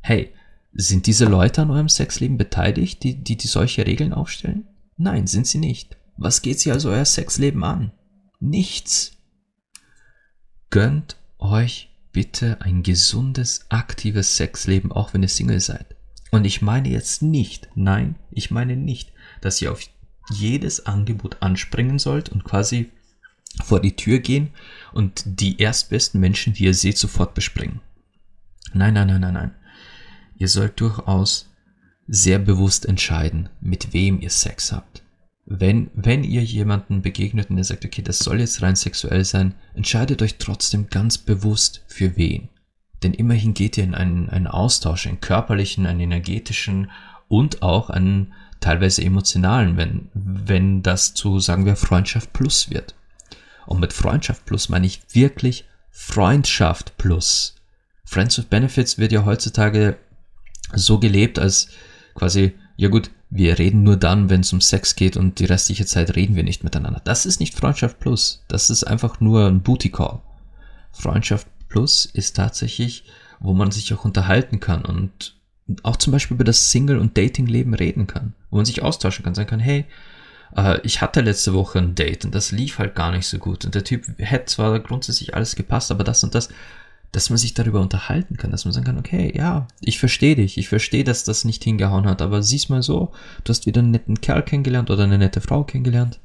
Hey, 0.00 0.32
Sind 0.74 1.06
diese 1.06 1.26
Leute 1.26 1.60
an 1.62 1.70
eurem 1.70 1.90
Sexleben 1.90 2.38
beteiligt, 2.38 3.02
die, 3.02 3.22
die, 3.22 3.36
die 3.36 3.46
solche 3.46 3.86
Regeln 3.86 4.14
aufstellen? 4.14 4.68
Nein, 4.96 5.26
sind 5.26 5.46
sie 5.46 5.58
nicht. 5.58 5.98
Was 6.16 6.40
geht 6.40 6.60
sie 6.60 6.72
also 6.72 6.90
euer 6.90 7.04
Sexleben 7.04 7.62
an? 7.62 7.92
Nichts. 8.40 9.12
Gönnt 10.70 11.16
euch 11.38 11.90
bitte 12.12 12.60
ein 12.62 12.82
gesundes, 12.82 13.66
aktives 13.68 14.36
Sexleben, 14.36 14.92
auch 14.92 15.12
wenn 15.12 15.22
ihr 15.22 15.28
Single 15.28 15.60
seid. 15.60 15.94
Und 16.30 16.46
ich 16.46 16.62
meine 16.62 16.88
jetzt 16.88 17.20
nicht, 17.20 17.68
nein, 17.74 18.16
ich 18.30 18.50
meine 18.50 18.76
nicht, 18.76 19.12
dass 19.42 19.60
ihr 19.60 19.72
auf 19.72 19.82
jedes 20.30 20.86
Angebot 20.86 21.36
anspringen 21.40 21.98
sollt 21.98 22.28
und 22.28 22.44
quasi 22.44 22.90
vor 23.62 23.80
die 23.80 23.96
Tür 23.96 24.18
gehen 24.18 24.50
und 24.92 25.22
die 25.26 25.60
erstbesten 25.60 26.20
Menschen, 26.20 26.54
die 26.54 26.64
ihr 26.64 26.74
seht, 26.74 26.98
sofort 26.98 27.34
bespringen. 27.34 27.80
Nein, 28.72 28.94
nein, 28.94 29.08
nein, 29.08 29.20
nein, 29.20 29.34
nein. 29.34 29.54
Ihr 30.36 30.48
sollt 30.48 30.80
durchaus 30.80 31.50
sehr 32.08 32.38
bewusst 32.38 32.86
entscheiden, 32.86 33.48
mit 33.60 33.92
wem 33.92 34.20
ihr 34.20 34.30
Sex 34.30 34.72
habt. 34.72 35.02
Wenn, 35.44 35.90
wenn 35.94 36.24
ihr 36.24 36.42
jemanden 36.42 37.02
begegnet 37.02 37.50
und 37.50 37.58
ihr 37.58 37.64
sagt, 37.64 37.84
okay, 37.84 38.02
das 38.02 38.20
soll 38.20 38.40
jetzt 38.40 38.62
rein 38.62 38.76
sexuell 38.76 39.24
sein, 39.24 39.54
entscheidet 39.74 40.22
euch 40.22 40.38
trotzdem 40.38 40.88
ganz 40.88 41.18
bewusst 41.18 41.84
für 41.88 42.16
wen. 42.16 42.48
Denn 43.02 43.12
immerhin 43.12 43.52
geht 43.52 43.76
ihr 43.76 43.84
in 43.84 43.94
einen, 43.94 44.30
einen 44.30 44.46
Austausch, 44.46 45.06
einen 45.06 45.20
körperlichen, 45.20 45.86
einen 45.86 46.00
energetischen 46.00 46.90
und 47.28 47.62
auch 47.62 47.90
einen 47.90 48.32
teilweise 48.62 49.02
emotionalen, 49.02 49.76
wenn, 49.76 50.08
wenn 50.14 50.82
das 50.82 51.12
zu, 51.12 51.40
sagen 51.40 51.66
wir, 51.66 51.76
Freundschaft 51.76 52.32
plus 52.32 52.70
wird. 52.70 52.94
Und 53.66 53.80
mit 53.80 53.92
Freundschaft 53.92 54.46
plus 54.46 54.68
meine 54.68 54.86
ich 54.86 55.02
wirklich 55.12 55.66
Freundschaft 55.90 56.96
plus. 56.96 57.54
Friends 58.04 58.38
with 58.38 58.46
Benefits 58.46 58.98
wird 58.98 59.12
ja 59.12 59.24
heutzutage 59.24 59.98
so 60.74 60.98
gelebt, 60.98 61.38
als 61.38 61.68
quasi, 62.14 62.54
ja 62.76 62.88
gut, 62.88 63.10
wir 63.30 63.58
reden 63.58 63.82
nur 63.82 63.96
dann, 63.96 64.28
wenn 64.28 64.40
es 64.40 64.52
um 64.52 64.60
Sex 64.60 64.96
geht 64.96 65.16
und 65.16 65.38
die 65.38 65.46
restliche 65.46 65.86
Zeit 65.86 66.16
reden 66.16 66.36
wir 66.36 66.42
nicht 66.42 66.64
miteinander. 66.64 67.00
Das 67.04 67.24
ist 67.24 67.40
nicht 67.40 67.54
Freundschaft 67.54 67.98
plus. 67.98 68.44
Das 68.48 68.68
ist 68.68 68.84
einfach 68.84 69.20
nur 69.20 69.46
ein 69.46 69.62
Booty 69.62 69.90
Call. 69.90 70.20
Freundschaft 70.92 71.46
plus 71.68 72.04
ist 72.04 72.36
tatsächlich, 72.36 73.04
wo 73.40 73.54
man 73.54 73.70
sich 73.70 73.92
auch 73.94 74.04
unterhalten 74.04 74.60
kann 74.60 74.84
und 74.84 75.36
auch 75.82 75.96
zum 75.96 76.12
Beispiel 76.12 76.34
über 76.34 76.44
das 76.44 76.70
Single- 76.70 76.98
und 76.98 77.16
Dating-Leben 77.16 77.74
reden 77.74 78.06
kann. 78.06 78.34
Wo 78.50 78.56
man 78.56 78.64
sich 78.64 78.82
austauschen 78.82 79.24
kann, 79.24 79.34
sagen 79.34 79.48
kann, 79.48 79.60
hey, 79.60 79.86
äh, 80.56 80.80
ich 80.82 81.00
hatte 81.00 81.20
letzte 81.20 81.54
Woche 81.54 81.78
ein 81.78 81.94
Date 81.94 82.24
und 82.24 82.34
das 82.34 82.52
lief 82.52 82.78
halt 82.78 82.94
gar 82.94 83.12
nicht 83.12 83.26
so 83.26 83.38
gut. 83.38 83.64
Und 83.64 83.74
der 83.74 83.84
Typ 83.84 84.04
hätte 84.18 84.46
zwar 84.46 84.78
grundsätzlich 84.80 85.34
alles 85.34 85.56
gepasst, 85.56 85.90
aber 85.90 86.04
das 86.04 86.24
und 86.24 86.34
das, 86.34 86.48
dass 87.12 87.28
man 87.28 87.36
sich 87.36 87.54
darüber 87.54 87.80
unterhalten 87.80 88.36
kann, 88.36 88.50
dass 88.50 88.64
man 88.64 88.72
sagen 88.72 88.86
kann, 88.86 88.98
okay, 88.98 89.32
ja, 89.36 89.68
ich 89.80 89.98
verstehe 89.98 90.36
dich, 90.36 90.56
ich 90.56 90.68
verstehe, 90.68 91.04
dass 91.04 91.24
das 91.24 91.44
nicht 91.44 91.62
hingehauen 91.62 92.06
hat, 92.06 92.22
aber 92.22 92.42
sieh's 92.42 92.70
mal 92.70 92.82
so, 92.82 93.12
du 93.44 93.50
hast 93.50 93.66
wieder 93.66 93.80
einen 93.80 93.90
netten 93.90 94.20
Kerl 94.20 94.42
kennengelernt 94.42 94.90
oder 94.90 95.04
eine 95.04 95.18
nette 95.18 95.42
Frau 95.42 95.64
kennengelernt 95.64 96.20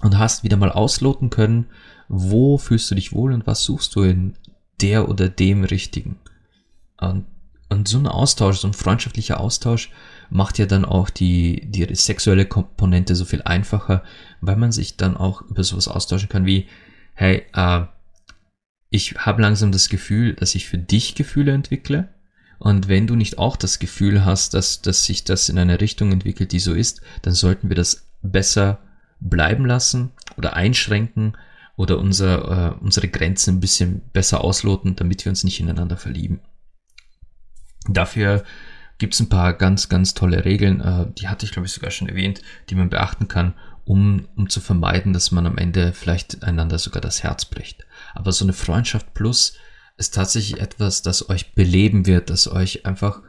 und 0.00 0.18
hast 0.18 0.44
wieder 0.44 0.56
mal 0.56 0.72
ausloten 0.72 1.28
können, 1.28 1.66
wo 2.08 2.56
fühlst 2.56 2.90
du 2.90 2.94
dich 2.94 3.12
wohl 3.12 3.32
und 3.32 3.46
was 3.46 3.62
suchst 3.62 3.94
du 3.96 4.02
in 4.02 4.34
der 4.80 5.08
oder 5.08 5.28
dem 5.28 5.64
Richtigen. 5.64 6.16
Und, 6.98 7.26
und 7.68 7.88
so 7.88 7.98
ein 7.98 8.06
Austausch, 8.06 8.58
so 8.58 8.68
ein 8.68 8.74
freundschaftlicher 8.74 9.40
Austausch 9.40 9.90
macht 10.30 10.58
ja 10.58 10.66
dann 10.66 10.84
auch 10.84 11.10
die, 11.10 11.62
die 11.70 11.94
sexuelle 11.94 12.46
Komponente 12.46 13.14
so 13.14 13.24
viel 13.24 13.42
einfacher, 13.42 14.02
weil 14.40 14.56
man 14.56 14.72
sich 14.72 14.96
dann 14.96 15.16
auch 15.16 15.42
über 15.42 15.64
sowas 15.64 15.88
austauschen 15.88 16.28
kann 16.28 16.46
wie, 16.46 16.66
hey, 17.14 17.44
äh, 17.52 17.82
ich 18.90 19.16
habe 19.18 19.42
langsam 19.42 19.70
das 19.70 19.88
Gefühl, 19.88 20.34
dass 20.34 20.54
ich 20.54 20.66
für 20.66 20.78
dich 20.78 21.14
Gefühle 21.14 21.52
entwickle. 21.52 22.08
Und 22.58 22.88
wenn 22.88 23.06
du 23.06 23.14
nicht 23.14 23.38
auch 23.38 23.56
das 23.56 23.78
Gefühl 23.78 24.24
hast, 24.24 24.54
dass, 24.54 24.80
dass 24.80 25.04
sich 25.04 25.24
das 25.24 25.48
in 25.48 25.58
eine 25.58 25.80
Richtung 25.80 26.10
entwickelt, 26.10 26.52
die 26.52 26.58
so 26.58 26.72
ist, 26.72 27.02
dann 27.22 27.34
sollten 27.34 27.68
wir 27.68 27.76
das 27.76 28.08
besser 28.22 28.78
bleiben 29.20 29.66
lassen 29.66 30.10
oder 30.36 30.54
einschränken 30.54 31.36
oder 31.76 31.98
unser, 31.98 32.76
äh, 32.76 32.84
unsere 32.84 33.08
Grenzen 33.08 33.56
ein 33.56 33.60
bisschen 33.60 34.00
besser 34.12 34.42
ausloten, 34.42 34.96
damit 34.96 35.24
wir 35.24 35.30
uns 35.30 35.44
nicht 35.44 35.60
ineinander 35.60 35.96
verlieben. 35.96 36.40
Dafür 37.88 38.44
gibt 38.98 39.14
es 39.14 39.20
ein 39.20 39.28
paar 39.28 39.54
ganz, 39.54 39.88
ganz 39.88 40.14
tolle 40.14 40.44
Regeln, 40.44 40.80
äh, 40.80 41.06
die 41.18 41.28
hatte 41.28 41.46
ich 41.46 41.52
glaube 41.52 41.66
ich 41.66 41.72
sogar 41.72 41.90
schon 41.90 42.08
erwähnt, 42.08 42.42
die 42.68 42.74
man 42.74 42.90
beachten 42.90 43.28
kann, 43.28 43.54
um, 43.84 44.28
um 44.36 44.48
zu 44.48 44.60
vermeiden, 44.60 45.12
dass 45.12 45.30
man 45.30 45.46
am 45.46 45.56
Ende 45.56 45.92
vielleicht 45.92 46.42
einander 46.42 46.78
sogar 46.78 47.00
das 47.00 47.22
Herz 47.22 47.44
bricht. 47.44 47.86
Aber 48.14 48.32
so 48.32 48.44
eine 48.44 48.52
Freundschaft 48.52 49.14
plus 49.14 49.54
ist 49.96 50.14
tatsächlich 50.14 50.60
etwas, 50.60 51.02
das 51.02 51.28
euch 51.30 51.54
beleben 51.54 52.06
wird, 52.06 52.30
das 52.30 52.50
euch 52.50 52.86
einfach 52.86 53.22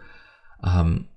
ähm, 0.64 1.08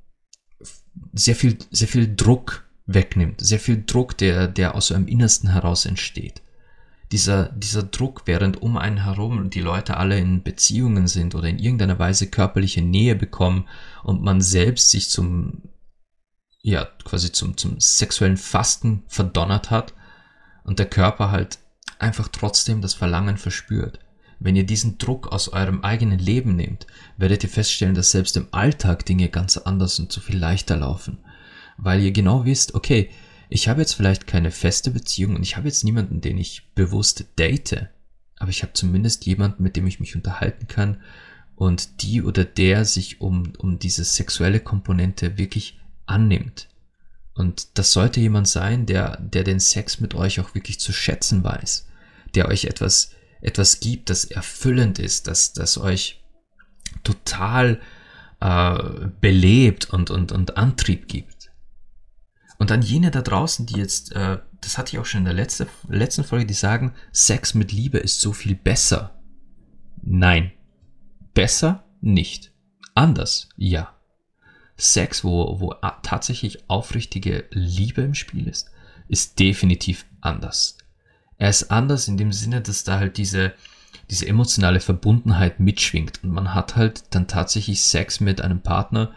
sehr 1.13 1.35
viel, 1.35 1.59
sehr 1.71 1.89
viel 1.89 2.15
Druck 2.15 2.65
wegnimmt, 2.87 3.41
sehr 3.41 3.59
viel 3.59 3.85
Druck, 3.85 4.17
der, 4.19 4.49
der 4.49 4.75
aus 4.75 4.91
eurem 4.91 5.09
Innersten 5.09 5.51
heraus 5.51 5.87
entsteht. 5.87 6.43
Dieser, 7.13 7.51
dieser 7.51 7.83
Druck, 7.83 8.23
während 8.25 8.63
um 8.63 8.79
einen 8.79 9.05
herum 9.05 9.51
die 9.51 9.61
Leute 9.61 9.99
alle 9.99 10.19
in 10.19 10.43
Beziehungen 10.43 11.07
sind 11.07 11.35
oder 11.35 11.49
in 11.49 11.59
irgendeiner 11.59 11.99
Weise 11.99 12.29
körperliche 12.29 12.81
Nähe 12.81 13.15
bekommen 13.15 13.69
und 14.03 14.23
man 14.23 14.41
selbst 14.41 14.91
sich 14.91 15.11
zum, 15.11 15.63
ja, 16.63 16.87
quasi 17.05 17.31
zum, 17.31 17.57
zum 17.59 17.79
sexuellen 17.79 18.39
Fasten 18.39 19.05
verdonnert 19.09 19.71
hat 19.71 19.93
und 20.65 20.79
der 20.79 20.87
Körper 20.87 21.31
halt 21.31 21.59
einfach 21.99 22.29
trotzdem 22.29 22.81
das 22.81 22.95
Verlangen 22.95 23.37
verspürt. 23.37 23.99
Wenn 24.41 24.57
ihr 24.57 24.67
diesen 24.67 24.99
Druck 24.99 25.29
aus 25.29 25.49
eurem 25.51 25.83
eigenen 25.83 26.19
Leben 26.19 26.57
nehmt, 26.57 26.87
werdet 27.17 27.45
ihr 27.45 27.51
feststellen, 27.51 27.95
dass 27.95 28.11
selbst 28.11 28.37
im 28.37 28.49
Alltag 28.51 29.07
Dinge 29.07 29.29
ganz 29.29 29.57
anders 29.57 29.99
und 30.01 30.11
so 30.11 30.21
viel 30.21 30.37
leichter 30.37 30.77
laufen. 30.77 31.19
Weil 31.77 32.01
ihr 32.01 32.11
genau 32.11 32.45
wisst, 32.45 32.75
okay, 32.75 33.11
ich 33.53 33.69
habe 33.69 33.81
jetzt 33.81 33.95
vielleicht 33.95 34.27
keine 34.27 34.51
feste 34.51 34.91
Beziehung 34.91 35.37
und 35.37 35.43
ich 35.43 35.57
habe 35.57 35.69
jetzt 35.69 35.85
niemanden, 35.85 36.21
den 36.21 36.39
ich 36.39 36.73
bewusst 36.75 37.27
date, 37.39 37.89
aber 38.39 38.51
ich 38.51 38.63
habe 38.63 38.73
zumindest 38.73 39.27
jemanden, 39.27 39.63
mit 39.63 39.77
dem 39.77 39.87
ich 39.87 40.01
mich 40.01 40.17
unterhalten 40.17 40.67
kann 40.67 41.01
und 41.55 42.03
die 42.03 42.23
oder 42.23 42.45
der 42.45 42.85
sich 42.85 43.21
um, 43.21 43.53
um 43.59 43.79
diese 43.79 44.05
sexuelle 44.05 44.61
Komponente 44.61 45.39
wirklich 45.39 45.79
annimmt. 46.07 46.69
Und 47.35 47.79
das 47.79 47.93
sollte 47.93 48.21
jemand 48.21 48.49
sein, 48.49 48.85
der, 48.87 49.17
der 49.21 49.45
den 49.45 49.61
Sex 49.61 50.01
mit 50.01 50.15
euch 50.15 50.41
auch 50.41 50.55
wirklich 50.55 50.81
zu 50.81 50.93
schätzen 50.93 51.45
weiß 51.45 51.87
der 52.35 52.49
euch 52.49 52.65
etwas, 52.65 53.11
etwas 53.41 53.81
gibt, 53.81 54.11
das 54.11 54.25
erfüllend 54.25 54.99
ist, 54.99 55.27
das, 55.27 55.53
das 55.53 55.79
euch 55.79 56.23
total 57.05 57.81
äh, 58.41 58.79
belebt 59.21 59.91
und, 59.91 60.11
und, 60.11 60.33
und 60.33 60.57
Antrieb 60.57 61.09
gibt. 61.09 61.32
Und 62.63 62.71
an 62.71 62.81
jene 62.81 63.11
da 63.11 63.23
draußen, 63.23 63.67
die 63.67 63.75
jetzt, 63.75 64.13
äh, 64.13 64.39
das 64.61 64.79
hatte 64.79 64.95
ich 64.95 65.01
auch 65.01 65.05
schon 65.05 65.19
in 65.19 65.25
der 65.25 65.35
letzte, 65.35 65.67
letzten 65.89 66.23
Folge, 66.23 66.47
die 66.47 66.55
sagen, 66.55 66.95
Sex 67.11 67.55
mit 67.55 67.73
Liebe 67.73 67.99
ist 67.99 68.21
so 68.21 68.33
viel 68.33 68.55
besser. 68.55 69.21
Nein. 70.01 70.53
Besser 71.35 71.83
nicht. 72.01 72.53
Anders, 72.95 73.49
ja. 73.57 73.97
Sex, 74.77 75.25
wo, 75.25 75.59
wo 75.59 75.75
tatsächlich 76.05 76.71
aufrichtige 76.71 77.47
Liebe 77.51 78.03
im 78.03 78.15
Spiel 78.15 78.47
ist, 78.47 78.71
ist 79.09 79.41
definitiv 79.41 80.07
anders. 80.21 80.79
Er 81.39 81.51
ist 81.51 81.73
anders 81.73 82.07
in 82.07 82.17
dem 82.17 82.31
Sinne, 82.31 82.61
dass 82.61 82.85
da 82.85 83.01
halt 83.01 83.17
diese, 83.17 83.55
diese 84.09 84.29
emotionale 84.29 84.79
Verbundenheit 84.79 85.59
mitschwingt 85.59 86.23
und 86.23 86.31
man 86.31 86.55
hat 86.55 86.77
halt 86.77 87.13
dann 87.13 87.27
tatsächlich 87.27 87.83
Sex 87.83 88.21
mit 88.21 88.41
einem 88.41 88.61
Partner, 88.61 89.13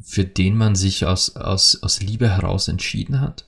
für 0.00 0.24
den 0.24 0.56
man 0.56 0.74
sich 0.74 1.06
aus, 1.06 1.36
aus, 1.36 1.82
aus 1.82 2.00
Liebe 2.00 2.28
heraus 2.30 2.68
entschieden 2.68 3.20
hat. 3.20 3.46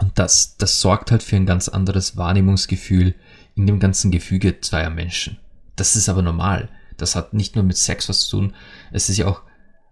Und 0.00 0.18
das, 0.18 0.56
das 0.56 0.80
sorgt 0.80 1.10
halt 1.10 1.22
für 1.22 1.36
ein 1.36 1.46
ganz 1.46 1.68
anderes 1.68 2.16
Wahrnehmungsgefühl 2.16 3.14
in 3.54 3.66
dem 3.66 3.80
ganzen 3.80 4.10
Gefüge 4.10 4.60
zweier 4.60 4.90
Menschen. 4.90 5.38
Das 5.76 5.96
ist 5.96 6.08
aber 6.08 6.22
normal. 6.22 6.68
Das 6.96 7.16
hat 7.16 7.34
nicht 7.34 7.54
nur 7.54 7.64
mit 7.64 7.76
Sex 7.76 8.08
was 8.08 8.26
zu 8.26 8.38
tun. 8.38 8.54
Es 8.92 9.08
ist 9.08 9.18
ja 9.18 9.26
auch 9.26 9.42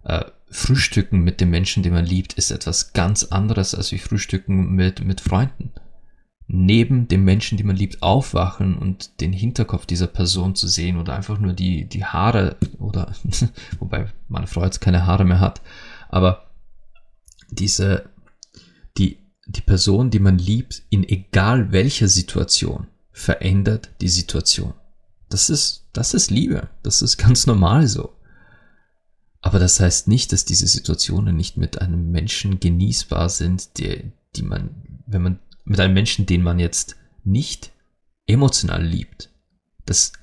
äh, 0.03 0.25
Frühstücken 0.49 1.19
mit 1.19 1.41
dem 1.41 1.49
Menschen, 1.49 1.83
den 1.83 1.93
man 1.93 2.05
liebt, 2.05 2.33
ist 2.33 2.51
etwas 2.51 2.93
ganz 2.93 3.25
anderes 3.25 3.75
als 3.75 3.91
wie 3.91 3.99
Frühstücken 3.99 4.71
mit, 4.75 5.03
mit 5.03 5.21
Freunden 5.21 5.73
neben 6.51 7.07
dem 7.07 7.23
Menschen, 7.23 7.57
die 7.59 7.63
man 7.63 7.75
liebt, 7.75 8.01
aufwachen 8.01 8.75
und 8.75 9.21
den 9.21 9.31
Hinterkopf 9.31 9.85
dieser 9.85 10.07
Person 10.07 10.55
zu 10.55 10.67
sehen 10.67 10.97
oder 10.97 11.15
einfach 11.15 11.39
nur 11.39 11.53
die, 11.53 11.85
die 11.85 12.03
Haare 12.03 12.57
oder, 12.79 13.13
wobei 13.79 14.11
meine 14.27 14.47
Frau 14.47 14.65
jetzt 14.65 14.81
keine 14.81 15.05
Haare 15.05 15.25
mehr 15.25 15.39
hat, 15.39 15.61
aber 16.09 16.49
diese, 17.51 18.09
die, 18.97 19.19
die 19.45 19.61
Person, 19.61 20.09
die 20.09 20.19
man 20.19 20.39
liebt, 20.39 20.81
in 20.89 21.07
egal 21.07 21.71
welcher 21.71 22.07
Situation, 22.07 22.87
verändert 23.11 23.91
die 24.01 24.09
Situation. 24.09 24.73
Das 25.29 25.51
ist, 25.51 25.85
das 25.93 26.15
ist 26.15 26.31
Liebe. 26.31 26.69
Das 26.81 27.03
ist 27.03 27.17
ganz 27.17 27.45
normal 27.45 27.87
so. 27.87 28.15
Aber 29.41 29.59
das 29.59 29.79
heißt 29.79 30.07
nicht, 30.07 30.33
dass 30.33 30.45
diese 30.45 30.67
Situationen 30.67 31.35
nicht 31.35 31.57
mit 31.57 31.79
einem 31.79 32.09
Menschen 32.11 32.59
genießbar 32.59 33.29
sind, 33.29 33.77
die, 33.77 34.11
die 34.35 34.41
man, 34.41 35.01
wenn 35.05 35.21
man 35.21 35.39
mit 35.65 35.79
einem 35.79 35.93
Menschen, 35.93 36.25
den 36.25 36.41
man 36.41 36.59
jetzt 36.59 36.95
nicht 37.23 37.71
emotional 38.25 38.83
liebt. 38.83 39.29
Das 39.85 40.13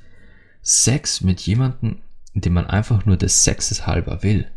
Sex 0.62 1.20
mit 1.20 1.40
jemandem, 1.40 2.02
den 2.34 2.52
man 2.52 2.66
einfach 2.66 3.06
nur 3.06 3.16
des 3.16 3.44
Sexes 3.44 3.86
halber 3.86 4.22
will, 4.22 4.50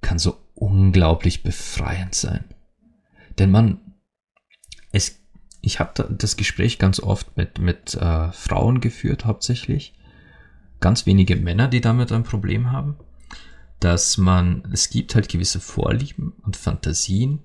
kann 0.00 0.18
so 0.18 0.38
unglaublich 0.54 1.42
befreiend 1.42 2.14
sein. 2.14 2.44
Denn 3.38 3.50
man, 3.50 3.80
es, 4.92 5.20
ich 5.60 5.80
habe 5.80 6.14
das 6.16 6.36
Gespräch 6.36 6.78
ganz 6.78 7.00
oft 7.00 7.36
mit, 7.36 7.58
mit 7.58 7.94
äh, 7.94 8.30
Frauen 8.32 8.80
geführt, 8.80 9.24
hauptsächlich. 9.24 9.94
Ganz 10.80 11.06
wenige 11.06 11.36
Männer, 11.36 11.68
die 11.68 11.80
damit 11.80 12.12
ein 12.12 12.24
Problem 12.24 12.72
haben. 12.72 12.96
Dass 13.80 14.18
man, 14.18 14.68
es 14.72 14.90
gibt 14.90 15.14
halt 15.14 15.28
gewisse 15.28 15.60
Vorlieben 15.60 16.32
und 16.42 16.56
Fantasien, 16.56 17.40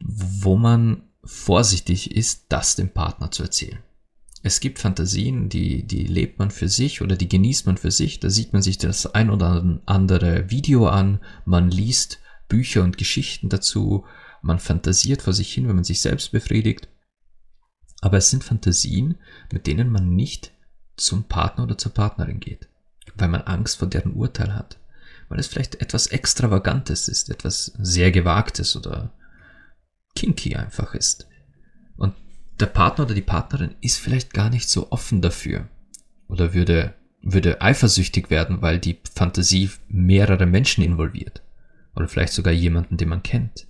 wo 0.00 0.56
man 0.56 1.04
vorsichtig 1.24 2.14
ist, 2.16 2.46
das 2.48 2.76
dem 2.76 2.90
Partner 2.90 3.30
zu 3.30 3.42
erzählen. 3.42 3.78
Es 4.42 4.58
gibt 4.58 4.80
Fantasien, 4.80 5.48
die, 5.48 5.84
die 5.84 6.04
lebt 6.04 6.40
man 6.40 6.50
für 6.50 6.68
sich 6.68 7.00
oder 7.00 7.16
die 7.16 7.28
genießt 7.28 7.66
man 7.66 7.76
für 7.76 7.92
sich. 7.92 8.18
Da 8.18 8.28
sieht 8.28 8.52
man 8.52 8.62
sich 8.62 8.76
das 8.76 9.06
ein 9.06 9.30
oder 9.30 9.80
andere 9.86 10.50
Video 10.50 10.88
an, 10.88 11.20
man 11.44 11.70
liest 11.70 12.18
Bücher 12.48 12.82
und 12.82 12.98
Geschichten 12.98 13.48
dazu, 13.48 14.04
man 14.42 14.58
fantasiert 14.58 15.22
vor 15.22 15.32
sich 15.32 15.52
hin, 15.52 15.68
wenn 15.68 15.76
man 15.76 15.84
sich 15.84 16.00
selbst 16.00 16.32
befriedigt. 16.32 16.88
Aber 18.00 18.16
es 18.16 18.30
sind 18.30 18.42
Fantasien, 18.42 19.14
mit 19.52 19.68
denen 19.68 19.90
man 19.90 20.10
nicht 20.16 20.52
zum 20.96 21.24
Partner 21.24 21.64
oder 21.64 21.78
zur 21.78 21.94
Partnerin 21.94 22.40
geht, 22.40 22.68
weil 23.14 23.28
man 23.28 23.42
Angst 23.42 23.78
vor 23.78 23.88
deren 23.88 24.14
Urteil 24.14 24.54
hat, 24.54 24.78
weil 25.28 25.38
es 25.38 25.46
vielleicht 25.46 25.76
etwas 25.80 26.08
Extravagantes 26.08 27.06
ist, 27.06 27.30
etwas 27.30 27.72
sehr 27.78 28.10
Gewagtes 28.10 28.74
oder 28.74 29.12
kinky 30.14 30.56
einfach 30.56 30.94
ist. 30.94 31.28
Und 31.96 32.14
der 32.60 32.66
Partner 32.66 33.04
oder 33.04 33.14
die 33.14 33.22
Partnerin 33.22 33.74
ist 33.80 33.98
vielleicht 33.98 34.32
gar 34.32 34.50
nicht 34.50 34.68
so 34.68 34.90
offen 34.90 35.22
dafür 35.22 35.68
oder 36.28 36.54
würde, 36.54 36.94
würde 37.22 37.60
eifersüchtig 37.60 38.30
werden, 38.30 38.62
weil 38.62 38.78
die 38.78 38.98
Fantasie 39.14 39.70
mehrere 39.88 40.46
Menschen 40.46 40.84
involviert 40.84 41.42
oder 41.94 42.08
vielleicht 42.08 42.32
sogar 42.32 42.52
jemanden, 42.52 42.96
den 42.96 43.08
man 43.08 43.22
kennt. 43.22 43.66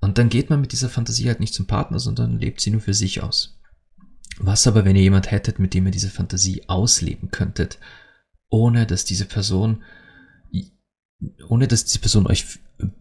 Und 0.00 0.18
dann 0.18 0.28
geht 0.28 0.48
man 0.48 0.60
mit 0.60 0.72
dieser 0.72 0.88
Fantasie 0.88 1.28
halt 1.28 1.40
nicht 1.40 1.54
zum 1.54 1.66
Partner, 1.66 1.98
sondern 1.98 2.38
lebt 2.38 2.60
sie 2.60 2.70
nur 2.70 2.80
für 2.80 2.94
sich 2.94 3.22
aus. 3.22 3.58
Was 4.38 4.66
aber, 4.66 4.84
wenn 4.84 4.96
ihr 4.96 5.02
jemand 5.02 5.30
hättet, 5.30 5.58
mit 5.58 5.74
dem 5.74 5.86
ihr 5.86 5.92
diese 5.92 6.08
Fantasie 6.08 6.68
ausleben 6.68 7.30
könntet, 7.30 7.78
ohne 8.48 8.86
dass 8.86 9.04
diese 9.04 9.26
Person, 9.26 9.82
ohne 11.48 11.68
dass 11.68 11.84
diese 11.84 11.98
Person 11.98 12.26
euch 12.26 12.46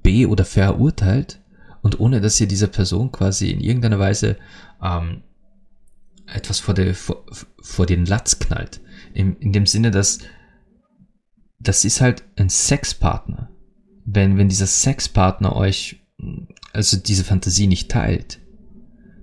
be- 0.04 0.28
oder 0.28 0.44
verurteilt 0.44 1.40
und 1.82 2.00
ohne 2.00 2.22
dass 2.22 2.40
ihr 2.40 2.48
dieser 2.48 2.68
Person 2.68 3.12
quasi 3.12 3.52
in 3.52 3.62
irgendeiner 3.62 4.00
Weise 4.00 4.38
ähm, 4.82 5.24
etwas 6.28 6.60
vor, 6.60 6.74
der, 6.74 6.94
vor, 6.94 7.26
vor 7.62 7.86
den 7.86 8.06
Latz 8.06 8.40
knallt. 8.40 8.82
In, 9.14 9.36
in 9.38 9.54
dem 9.54 9.66
Sinne, 9.66 9.92
dass 9.92 10.20
das 11.60 11.84
ist 11.84 12.02
halt 12.02 12.24
ein 12.38 12.50
Sexpartner. 12.50 13.50
Wenn, 14.06 14.38
wenn 14.38 14.50
dieser 14.50 14.68
Sexpartner 14.68 15.56
euch 15.56 16.00
also 16.74 16.98
diese 16.98 17.24
Fantasie 17.24 17.68
nicht 17.68 17.90
teilt, 17.90 18.40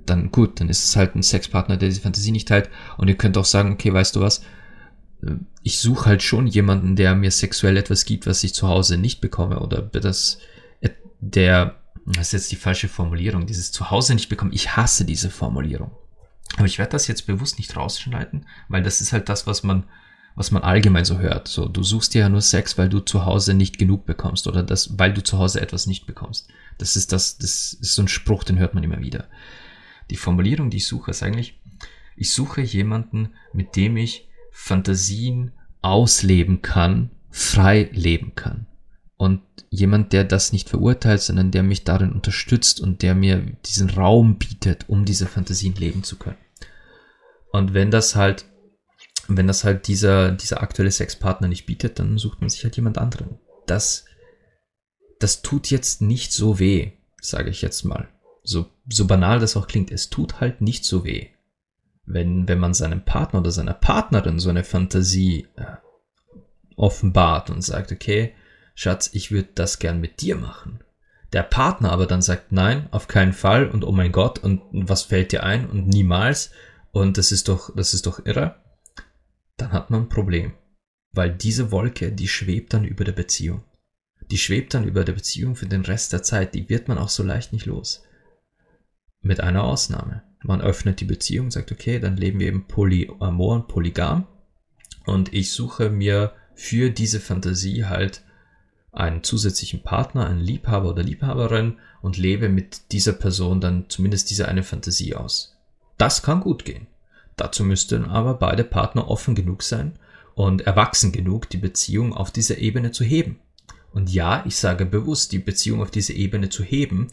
dann 0.04 0.30
gut, 0.30 0.60
dann 0.60 0.68
ist 0.68 0.84
es 0.84 0.96
halt 0.96 1.14
ein 1.14 1.22
Sexpartner, 1.22 1.76
der 1.76 1.88
diese 1.88 2.00
Fantasie 2.00 2.32
nicht 2.32 2.48
teilt. 2.48 2.70
Und 2.96 3.08
ihr 3.08 3.16
könnt 3.16 3.36
auch 3.38 3.44
sagen, 3.44 3.72
okay, 3.72 3.92
weißt 3.92 4.16
du 4.16 4.20
was, 4.20 4.42
ich 5.62 5.78
suche 5.78 6.06
halt 6.06 6.22
schon 6.22 6.46
jemanden, 6.46 6.94
der 6.94 7.14
mir 7.14 7.30
sexuell 7.30 7.76
etwas 7.76 8.04
gibt, 8.04 8.26
was 8.26 8.44
ich 8.44 8.54
zu 8.54 8.68
Hause 8.68 8.98
nicht 8.98 9.20
bekomme. 9.20 9.60
Oder 9.60 9.82
das, 9.82 10.38
der, 11.20 11.76
das 12.06 12.28
ist 12.28 12.32
jetzt 12.32 12.52
die 12.52 12.56
falsche 12.56 12.88
Formulierung, 12.88 13.46
dieses 13.46 13.72
Zuhause 13.72 14.14
nicht 14.14 14.28
bekommen. 14.28 14.52
Ich 14.52 14.76
hasse 14.76 15.04
diese 15.04 15.30
Formulierung. 15.30 15.90
Aber 16.56 16.66
ich 16.66 16.78
werde 16.78 16.92
das 16.92 17.08
jetzt 17.08 17.26
bewusst 17.26 17.58
nicht 17.58 17.76
rausschneiden, 17.76 18.46
weil 18.68 18.82
das 18.82 19.00
ist 19.00 19.12
halt 19.12 19.28
das, 19.28 19.46
was 19.46 19.62
man 19.62 19.84
was 20.36 20.50
man 20.50 20.62
allgemein 20.62 21.06
so 21.06 21.18
hört. 21.18 21.48
So, 21.48 21.66
du 21.66 21.82
suchst 21.82 22.14
dir 22.14 22.20
ja 22.20 22.28
nur 22.28 22.42
Sex, 22.42 22.76
weil 22.76 22.90
du 22.90 23.00
zu 23.00 23.24
Hause 23.24 23.54
nicht 23.54 23.78
genug 23.78 24.04
bekommst 24.04 24.46
oder 24.46 24.62
das, 24.62 24.98
weil 24.98 25.12
du 25.12 25.22
zu 25.22 25.38
Hause 25.38 25.62
etwas 25.62 25.86
nicht 25.86 26.06
bekommst. 26.06 26.48
Das 26.78 26.94
ist 26.94 27.10
das, 27.10 27.38
das 27.38 27.72
ist 27.72 27.94
so 27.94 28.02
ein 28.02 28.08
Spruch, 28.08 28.44
den 28.44 28.58
hört 28.58 28.74
man 28.74 28.84
immer 28.84 29.00
wieder. 29.00 29.28
Die 30.10 30.16
Formulierung, 30.16 30.68
die 30.68 30.76
ich 30.76 30.86
suche, 30.86 31.10
ist 31.10 31.22
eigentlich, 31.22 31.58
ich 32.16 32.32
suche 32.32 32.60
jemanden, 32.60 33.30
mit 33.54 33.76
dem 33.76 33.96
ich 33.96 34.28
Fantasien 34.52 35.52
ausleben 35.80 36.60
kann, 36.60 37.10
frei 37.30 37.88
leben 37.92 38.34
kann. 38.34 38.66
Und 39.18 39.40
jemand, 39.70 40.12
der 40.12 40.24
das 40.24 40.52
nicht 40.52 40.68
verurteilt, 40.68 41.22
sondern 41.22 41.50
der 41.50 41.62
mich 41.62 41.84
darin 41.84 42.12
unterstützt 42.12 42.80
und 42.80 43.02
der 43.02 43.14
mir 43.14 43.38
diesen 43.64 43.88
Raum 43.90 44.36
bietet, 44.36 44.88
um 44.88 45.06
diese 45.06 45.26
Fantasien 45.26 45.74
leben 45.74 46.04
zu 46.04 46.16
können. 46.16 46.36
Und 47.50 47.72
wenn 47.72 47.90
das 47.90 48.14
halt 48.14 48.44
wenn 49.28 49.46
das 49.46 49.64
halt 49.64 49.88
dieser, 49.88 50.32
dieser 50.32 50.62
aktuelle 50.62 50.90
Sexpartner 50.90 51.48
nicht 51.48 51.66
bietet, 51.66 51.98
dann 51.98 52.18
sucht 52.18 52.40
man 52.40 52.50
sich 52.50 52.62
halt 52.64 52.76
jemand 52.76 52.98
anderen. 52.98 53.38
Das, 53.66 54.04
das 55.18 55.42
tut 55.42 55.70
jetzt 55.70 56.00
nicht 56.02 56.32
so 56.32 56.58
weh, 56.58 56.92
sage 57.20 57.50
ich 57.50 57.62
jetzt 57.62 57.84
mal. 57.84 58.08
So, 58.42 58.66
so 58.88 59.06
banal 59.06 59.40
das 59.40 59.56
auch 59.56 59.66
klingt, 59.66 59.90
es 59.90 60.10
tut 60.10 60.40
halt 60.40 60.60
nicht 60.60 60.84
so 60.84 61.04
weh. 61.04 61.28
Wenn, 62.04 62.46
wenn 62.46 62.60
man 62.60 62.74
seinem 62.74 63.04
Partner 63.04 63.40
oder 63.40 63.50
seiner 63.50 63.74
Partnerin 63.74 64.38
so 64.38 64.48
eine 64.48 64.62
Fantasie 64.62 65.48
äh, 65.56 65.64
offenbart 66.76 67.50
und 67.50 67.62
sagt, 67.62 67.90
okay, 67.90 68.34
Schatz, 68.76 69.10
ich 69.12 69.32
würde 69.32 69.48
das 69.56 69.80
gern 69.80 70.00
mit 70.00 70.20
dir 70.20 70.36
machen. 70.36 70.78
Der 71.32 71.42
Partner 71.42 71.90
aber 71.90 72.06
dann 72.06 72.22
sagt, 72.22 72.52
nein, 72.52 72.86
auf 72.92 73.08
keinen 73.08 73.32
Fall 73.32 73.68
und 73.68 73.82
oh 73.82 73.90
mein 73.90 74.12
Gott 74.12 74.38
und 74.38 74.62
was 74.70 75.02
fällt 75.02 75.32
dir 75.32 75.42
ein 75.42 75.68
und 75.68 75.88
niemals 75.88 76.52
und 76.92 77.18
das 77.18 77.32
ist 77.32 77.48
doch, 77.48 77.74
das 77.74 77.92
ist 77.92 78.06
doch 78.06 78.24
irre 78.24 78.54
dann 79.56 79.72
hat 79.72 79.90
man 79.90 80.02
ein 80.02 80.08
Problem. 80.08 80.52
Weil 81.12 81.32
diese 81.32 81.70
Wolke, 81.70 82.12
die 82.12 82.28
schwebt 82.28 82.74
dann 82.74 82.84
über 82.84 83.04
der 83.04 83.12
Beziehung. 83.12 83.64
Die 84.30 84.38
schwebt 84.38 84.74
dann 84.74 84.84
über 84.84 85.04
der 85.04 85.14
Beziehung 85.14 85.56
für 85.56 85.66
den 85.66 85.82
Rest 85.82 86.12
der 86.12 86.22
Zeit. 86.22 86.54
Die 86.54 86.68
wird 86.68 86.88
man 86.88 86.98
auch 86.98 87.08
so 87.08 87.22
leicht 87.22 87.52
nicht 87.52 87.66
los. 87.66 88.04
Mit 89.22 89.40
einer 89.40 89.64
Ausnahme. 89.64 90.22
Man 90.42 90.60
öffnet 90.60 91.00
die 91.00 91.06
Beziehung, 91.06 91.50
sagt, 91.50 91.72
okay, 91.72 91.98
dann 91.98 92.16
leben 92.16 92.38
wir 92.38 92.48
eben 92.48 92.66
polyamor 92.66 93.54
und 93.54 93.68
polygam. 93.68 94.26
Und 95.06 95.32
ich 95.32 95.52
suche 95.52 95.90
mir 95.90 96.32
für 96.54 96.90
diese 96.90 97.20
Fantasie 97.20 97.86
halt 97.86 98.22
einen 98.96 99.22
zusätzlichen 99.22 99.82
Partner, 99.82 100.26
einen 100.26 100.40
Liebhaber 100.40 100.90
oder 100.90 101.02
Liebhaberin 101.02 101.78
und 102.02 102.16
lebe 102.16 102.48
mit 102.48 102.92
dieser 102.92 103.12
Person 103.12 103.60
dann 103.60 103.86
zumindest 103.88 104.30
diese 104.30 104.48
eine 104.48 104.62
Fantasie 104.62 105.14
aus. 105.14 105.56
Das 105.98 106.22
kann 106.22 106.40
gut 106.40 106.64
gehen. 106.64 106.86
Dazu 107.36 107.64
müssten 107.64 108.04
aber 108.04 108.34
beide 108.34 108.64
Partner 108.64 109.08
offen 109.08 109.34
genug 109.34 109.62
sein 109.62 109.98
und 110.34 110.62
erwachsen 110.62 111.12
genug, 111.12 111.50
die 111.50 111.58
Beziehung 111.58 112.14
auf 112.14 112.30
dieser 112.30 112.58
Ebene 112.58 112.90
zu 112.90 113.04
heben. 113.04 113.38
Und 113.92 114.12
ja, 114.12 114.44
ich 114.46 114.56
sage 114.56 114.86
bewusst, 114.86 115.32
die 115.32 115.38
Beziehung 115.38 115.82
auf 115.82 115.90
diese 115.90 116.12
Ebene 116.12 116.48
zu 116.48 116.62
heben, 116.62 117.08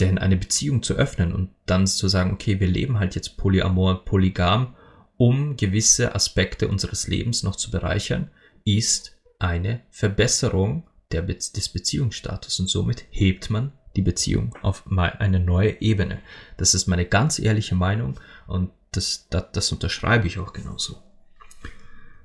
denn 0.00 0.18
eine 0.18 0.36
Beziehung 0.36 0.82
zu 0.82 0.94
öffnen 0.94 1.32
und 1.32 1.50
dann 1.66 1.86
zu 1.86 2.08
sagen, 2.08 2.32
okay, 2.32 2.60
wir 2.60 2.68
leben 2.68 2.98
halt 2.98 3.14
jetzt 3.14 3.36
polyamor, 3.36 4.04
polygam, 4.04 4.74
um 5.18 5.56
gewisse 5.56 6.14
Aspekte 6.14 6.68
unseres 6.68 7.06
Lebens 7.06 7.42
noch 7.42 7.56
zu 7.56 7.70
bereichern, 7.70 8.30
ist 8.64 9.16
eine 9.38 9.80
Verbesserung 9.90 10.84
der 11.12 11.22
Be 11.22 11.34
des 11.34 11.68
Beziehungsstatus 11.68 12.60
und 12.60 12.68
somit 12.68 13.04
hebt 13.10 13.50
man 13.50 13.72
die 13.96 14.02
Beziehung 14.02 14.54
auf 14.62 14.84
eine 14.90 15.40
neue 15.40 15.80
Ebene. 15.80 16.20
Das 16.56 16.74
ist 16.74 16.86
meine 16.86 17.04
ganz 17.04 17.38
ehrliche 17.38 17.74
Meinung 17.74 18.18
und 18.46 18.70
das, 18.92 19.26
das, 19.30 19.44
das 19.52 19.72
unterschreibe 19.72 20.26
ich 20.26 20.38
auch 20.38 20.52
genauso. 20.52 21.02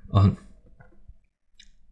Und 0.08 0.38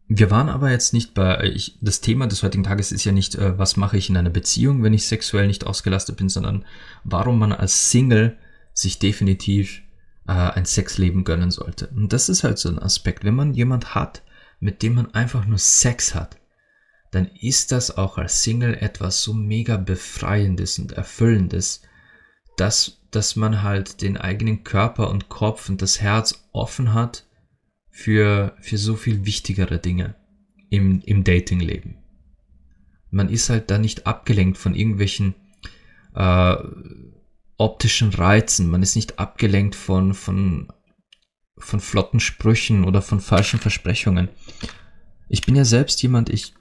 wir 0.07 0.31
waren 0.31 0.49
aber 0.49 0.71
jetzt 0.71 0.93
nicht 0.93 1.13
bei, 1.13 1.43
ich, 1.43 1.77
das 1.81 1.99
Thema 1.99 2.27
des 2.27 2.41
heutigen 2.41 2.63
Tages 2.63 2.91
ist 2.91 3.03
ja 3.03 3.11
nicht, 3.11 3.35
äh, 3.35 3.59
was 3.59 3.75
mache 3.75 3.97
ich 3.97 4.09
in 4.09 4.17
einer 4.17 4.29
Beziehung, 4.29 4.81
wenn 4.83 4.93
ich 4.93 5.05
sexuell 5.05 5.47
nicht 5.47 5.65
ausgelastet 5.65 6.15
bin, 6.15 6.29
sondern 6.29 6.65
warum 7.03 7.39
man 7.39 7.51
als 7.51 7.91
Single 7.91 8.37
sich 8.73 8.99
definitiv 8.99 9.81
äh, 10.27 10.31
ein 10.31 10.65
Sexleben 10.65 11.23
gönnen 11.25 11.51
sollte. 11.51 11.87
Und 11.87 12.13
das 12.13 12.29
ist 12.29 12.43
halt 12.43 12.57
so 12.57 12.69
ein 12.69 12.79
Aspekt. 12.79 13.25
Wenn 13.25 13.35
man 13.35 13.53
jemand 13.53 13.95
hat, 13.95 14.23
mit 14.59 14.81
dem 14.81 14.95
man 14.95 15.13
einfach 15.13 15.45
nur 15.45 15.57
Sex 15.57 16.15
hat, 16.15 16.37
dann 17.11 17.27
ist 17.39 17.71
das 17.71 17.97
auch 17.97 18.17
als 18.17 18.43
Single 18.43 18.75
etwas 18.75 19.21
so 19.21 19.33
mega 19.33 19.77
befreiendes 19.77 20.79
und 20.79 20.91
erfüllendes, 20.91 21.81
dass 22.57 22.97
dass 23.11 23.35
man 23.35 23.63
halt 23.63 24.01
den 24.01 24.17
eigenen 24.17 24.63
Körper 24.63 25.09
und 25.09 25.29
Kopf 25.29 25.69
und 25.69 25.81
das 25.81 26.01
Herz 26.01 26.47
offen 26.51 26.93
hat 26.93 27.25
für, 27.89 28.55
für 28.59 28.77
so 28.77 28.95
viel 28.95 29.25
wichtigere 29.25 29.79
Dinge 29.79 30.15
im, 30.69 31.01
im 31.01 31.23
Datingleben. 31.23 31.97
Man 33.09 33.29
ist 33.29 33.49
halt 33.49 33.71
da 33.71 33.77
nicht 33.77 34.05
abgelenkt 34.05 34.57
von 34.57 34.75
irgendwelchen 34.75 35.35
äh, 36.13 36.55
optischen 37.57 38.09
Reizen. 38.13 38.69
Man 38.69 38.83
ist 38.83 38.95
nicht 38.95 39.17
abgelenkt 39.17 39.75
von, 39.75 40.13
von, 40.13 40.71
von 41.57 41.79
flotten 41.79 42.19
Sprüchen 42.19 42.83
oder 42.83 43.01
von 43.01 43.21
falschen 43.21 43.59
Versprechungen. 43.59 44.29
Ich 45.29 45.41
bin 45.41 45.55
ja 45.55 45.65
selbst 45.65 46.01
jemand, 46.03 46.29
ich, 46.29 46.53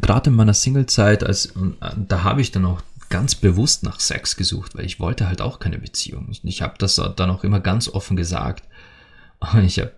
gerade 0.00 0.30
in 0.30 0.36
meiner 0.36 0.54
Singlezeit, 0.54 1.24
als, 1.24 1.52
da 1.96 2.22
habe 2.22 2.40
ich 2.40 2.52
dann 2.52 2.64
auch 2.64 2.82
ganz 3.08 3.34
bewusst 3.34 3.82
nach 3.82 3.98
Sex 3.98 4.36
gesucht, 4.36 4.76
weil 4.76 4.84
ich 4.84 5.00
wollte 5.00 5.26
halt 5.26 5.40
auch 5.40 5.58
keine 5.58 5.78
Beziehung. 5.78 6.28
Ich 6.42 6.62
habe 6.62 6.74
das 6.78 6.94
dann 6.94 7.30
auch 7.30 7.44
immer 7.44 7.60
ganz 7.60 7.88
offen 7.88 8.16
gesagt. 8.16 8.64
Ich 9.64 9.78
habe 9.78 9.92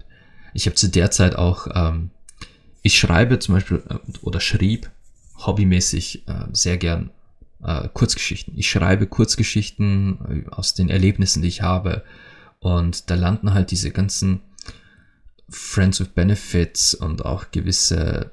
ich 0.54 0.66
hab 0.66 0.76
zu 0.76 0.88
der 0.88 1.10
Zeit 1.10 1.36
auch, 1.36 1.66
ähm, 1.74 2.10
ich 2.82 2.98
schreibe 2.98 3.38
zum 3.38 3.54
Beispiel 3.54 3.82
äh, 3.88 3.96
oder 4.22 4.40
schrieb 4.40 4.90
hobbymäßig 5.38 6.28
äh, 6.28 6.44
sehr 6.52 6.76
gern 6.76 7.10
äh, 7.62 7.88
Kurzgeschichten. 7.92 8.54
Ich 8.56 8.70
schreibe 8.70 9.06
Kurzgeschichten 9.06 10.46
äh, 10.46 10.50
aus 10.50 10.74
den 10.74 10.88
Erlebnissen, 10.88 11.42
die 11.42 11.48
ich 11.48 11.62
habe. 11.62 12.04
Und 12.60 13.10
da 13.10 13.14
landen 13.14 13.54
halt 13.54 13.70
diese 13.70 13.90
ganzen 13.90 14.40
Friends 15.48 16.00
with 16.00 16.08
Benefits 16.08 16.94
und 16.94 17.24
auch 17.24 17.50
gewisse 17.50 18.30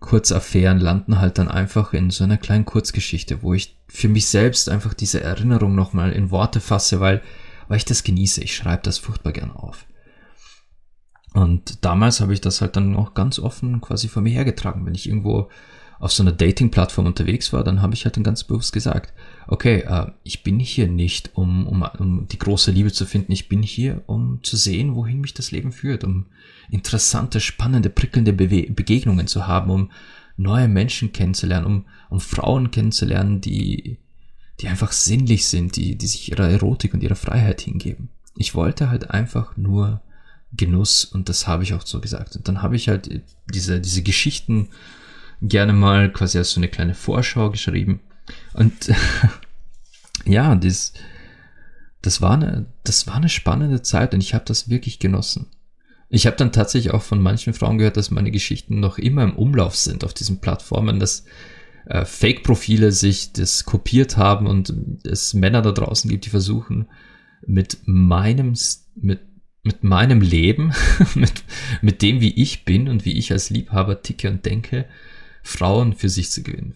Kurzaffären 0.00 0.78
landen 0.78 1.18
halt 1.18 1.38
dann 1.38 1.48
einfach 1.48 1.92
in 1.92 2.10
so 2.10 2.24
einer 2.24 2.36
kleinen 2.36 2.64
Kurzgeschichte, 2.64 3.42
wo 3.42 3.54
ich 3.54 3.76
für 3.88 4.08
mich 4.08 4.26
selbst 4.26 4.68
einfach 4.68 4.94
diese 4.94 5.20
Erinnerung 5.20 5.74
nochmal 5.74 6.12
in 6.12 6.30
Worte 6.30 6.60
fasse, 6.60 7.00
weil, 7.00 7.22
weil 7.68 7.78
ich 7.78 7.84
das 7.84 8.04
genieße. 8.04 8.42
Ich 8.42 8.54
schreibe 8.54 8.82
das 8.82 8.98
furchtbar 8.98 9.32
gern 9.32 9.50
auf. 9.50 9.86
Und 11.34 11.84
damals 11.84 12.20
habe 12.20 12.32
ich 12.32 12.40
das 12.40 12.60
halt 12.60 12.76
dann 12.76 12.96
auch 12.96 13.14
ganz 13.14 13.38
offen 13.38 13.80
quasi 13.80 14.08
vor 14.08 14.22
mir 14.22 14.32
hergetragen. 14.32 14.86
Wenn 14.86 14.94
ich 14.94 15.08
irgendwo 15.08 15.48
auf 15.98 16.12
so 16.12 16.22
einer 16.22 16.32
Dating-Plattform 16.32 17.06
unterwegs 17.06 17.52
war, 17.52 17.64
dann 17.64 17.82
habe 17.82 17.94
ich 17.94 18.04
halt 18.04 18.16
dann 18.16 18.24
ganz 18.24 18.44
bewusst 18.44 18.72
gesagt, 18.72 19.12
okay, 19.48 19.80
äh, 19.80 20.06
ich 20.22 20.42
bin 20.44 20.60
hier 20.60 20.86
nicht, 20.86 21.30
um, 21.34 21.66
um, 21.66 21.82
um 21.98 22.28
die 22.28 22.38
große 22.38 22.70
Liebe 22.70 22.92
zu 22.92 23.04
finden, 23.04 23.32
ich 23.32 23.48
bin 23.48 23.62
hier, 23.62 24.02
um 24.06 24.40
zu 24.42 24.56
sehen, 24.56 24.94
wohin 24.94 25.20
mich 25.20 25.34
das 25.34 25.50
Leben 25.50 25.72
führt, 25.72 26.04
um 26.04 26.26
interessante, 26.70 27.40
spannende, 27.40 27.90
prickelnde 27.90 28.32
Bewe 28.32 28.70
Begegnungen 28.70 29.26
zu 29.26 29.46
haben, 29.46 29.70
um 29.70 29.90
neue 30.36 30.68
Menschen 30.68 31.12
kennenzulernen, 31.12 31.66
um, 31.66 31.84
um 32.10 32.20
Frauen 32.20 32.70
kennenzulernen, 32.70 33.40
die, 33.40 33.98
die 34.60 34.68
einfach 34.68 34.92
sinnlich 34.92 35.48
sind, 35.48 35.74
die, 35.76 35.96
die 35.96 36.06
sich 36.06 36.30
ihrer 36.30 36.48
Erotik 36.48 36.94
und 36.94 37.02
ihrer 37.02 37.16
Freiheit 37.16 37.60
hingeben. 37.60 38.08
Ich 38.36 38.54
wollte 38.54 38.88
halt 38.88 39.10
einfach 39.10 39.56
nur 39.56 40.00
Genuss 40.52 41.04
und 41.04 41.28
das 41.28 41.48
habe 41.48 41.64
ich 41.64 41.74
auch 41.74 41.84
so 41.84 42.00
gesagt. 42.00 42.36
Und 42.36 42.46
dann 42.46 42.62
habe 42.62 42.76
ich 42.76 42.88
halt 42.88 43.20
diese, 43.52 43.80
diese 43.80 44.02
Geschichten 44.02 44.68
gerne 45.40 45.72
mal 45.72 46.12
quasi 46.12 46.38
als 46.38 46.52
so 46.52 46.60
eine 46.60 46.68
kleine 46.68 46.94
Vorschau 46.94 47.50
geschrieben. 47.50 48.00
Und 48.54 48.72
ja, 50.24 50.54
das, 50.54 50.92
das, 52.02 52.20
war 52.20 52.32
eine, 52.32 52.66
das 52.84 53.06
war 53.06 53.16
eine 53.16 53.28
spannende 53.28 53.82
Zeit 53.82 54.14
und 54.14 54.20
ich 54.20 54.34
habe 54.34 54.44
das 54.46 54.68
wirklich 54.68 54.98
genossen. 54.98 55.46
Ich 56.10 56.26
habe 56.26 56.36
dann 56.36 56.52
tatsächlich 56.52 56.94
auch 56.94 57.02
von 57.02 57.20
manchen 57.20 57.52
Frauen 57.52 57.78
gehört, 57.78 57.96
dass 57.96 58.10
meine 58.10 58.30
Geschichten 58.30 58.80
noch 58.80 58.98
immer 58.98 59.24
im 59.24 59.36
Umlauf 59.36 59.76
sind 59.76 60.04
auf 60.04 60.14
diesen 60.14 60.40
Plattformen, 60.40 60.98
dass 60.98 61.24
äh, 61.86 62.04
Fake-Profile 62.04 62.92
sich 62.92 63.32
das 63.32 63.64
kopiert 63.64 64.16
haben 64.16 64.46
und 64.46 64.72
es 65.04 65.34
Männer 65.34 65.60
da 65.60 65.72
draußen 65.72 66.10
gibt, 66.10 66.24
die 66.24 66.30
versuchen, 66.30 66.88
mit 67.46 67.78
meinem, 67.84 68.54
mit, 68.94 69.20
mit 69.62 69.84
meinem 69.84 70.22
Leben, 70.22 70.72
mit, 71.14 71.44
mit 71.82 72.00
dem, 72.00 72.20
wie 72.20 72.34
ich 72.42 72.64
bin 72.64 72.88
und 72.88 73.04
wie 73.04 73.18
ich 73.18 73.30
als 73.32 73.50
Liebhaber 73.50 74.02
ticke 74.02 74.30
und 74.30 74.46
denke, 74.46 74.86
Frauen 75.42 75.94
für 75.94 76.08
sich 76.08 76.30
zu 76.30 76.42
gewinnen. 76.42 76.74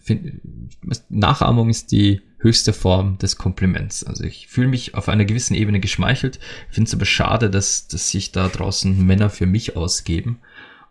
Nachahmung 1.09 1.69
ist 1.69 1.91
die 1.91 2.21
höchste 2.39 2.73
Form 2.73 3.17
des 3.17 3.37
Kompliments. 3.37 4.03
Also 4.03 4.23
ich 4.23 4.47
fühle 4.47 4.67
mich 4.67 4.95
auf 4.95 5.09
einer 5.09 5.25
gewissen 5.25 5.55
Ebene 5.55 5.79
geschmeichelt, 5.79 6.39
finde 6.69 6.87
es 6.87 6.93
aber 6.93 7.05
schade, 7.05 7.49
dass, 7.49 7.87
dass 7.87 8.09
sich 8.09 8.31
da 8.31 8.49
draußen 8.49 9.05
Männer 9.05 9.29
für 9.29 9.45
mich 9.45 9.77
ausgeben, 9.77 10.39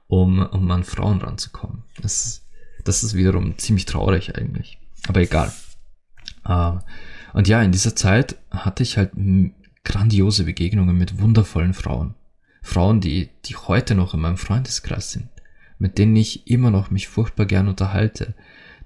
um, 0.08 0.40
um 0.46 0.70
an 0.70 0.84
Frauen 0.84 1.20
ranzukommen. 1.20 1.82
Das, 2.00 2.42
das 2.84 3.02
ist 3.02 3.14
wiederum 3.14 3.58
ziemlich 3.58 3.84
traurig 3.84 4.36
eigentlich. 4.36 4.78
Aber 5.08 5.20
egal. 5.20 5.52
Uh, 6.48 6.78
und 7.34 7.48
ja, 7.48 7.62
in 7.62 7.72
dieser 7.72 7.94
Zeit 7.94 8.36
hatte 8.50 8.82
ich 8.82 8.96
halt 8.96 9.12
grandiose 9.84 10.44
Begegnungen 10.44 10.96
mit 10.96 11.20
wundervollen 11.20 11.74
Frauen. 11.74 12.14
Frauen, 12.62 13.00
die, 13.00 13.30
die 13.44 13.56
heute 13.56 13.94
noch 13.94 14.14
in 14.14 14.20
meinem 14.20 14.36
Freundeskreis 14.36 15.10
sind 15.10 15.28
mit 15.78 15.98
denen 15.98 16.16
ich 16.16 16.46
immer 16.48 16.70
noch 16.70 16.90
mich 16.90 17.08
furchtbar 17.08 17.46
gern 17.46 17.68
unterhalte, 17.68 18.34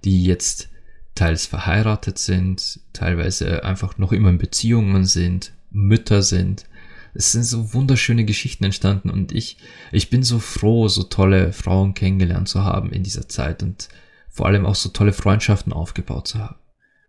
die 0.04 0.24
jetzt 0.24 0.70
teils 1.14 1.46
verheiratet 1.46 2.18
sind, 2.18 2.80
teilweise 2.92 3.64
einfach 3.64 3.98
noch 3.98 4.12
immer 4.12 4.30
in 4.30 4.38
Beziehungen 4.38 5.04
sind, 5.04 5.52
Mütter 5.70 6.22
sind. 6.22 6.66
Es 7.14 7.32
sind 7.32 7.44
so 7.44 7.72
wunderschöne 7.72 8.24
Geschichten 8.24 8.64
entstanden 8.64 9.10
und 9.10 9.32
ich, 9.32 9.56
ich 9.90 10.10
bin 10.10 10.22
so 10.22 10.38
froh, 10.38 10.88
so 10.88 11.02
tolle 11.02 11.52
Frauen 11.52 11.94
kennengelernt 11.94 12.48
zu 12.48 12.62
haben 12.62 12.92
in 12.92 13.02
dieser 13.02 13.28
Zeit 13.28 13.62
und 13.62 13.88
vor 14.28 14.46
allem 14.46 14.66
auch 14.66 14.74
so 14.74 14.90
tolle 14.90 15.14
Freundschaften 15.14 15.72
aufgebaut 15.72 16.28
zu 16.28 16.38
haben. 16.38 16.56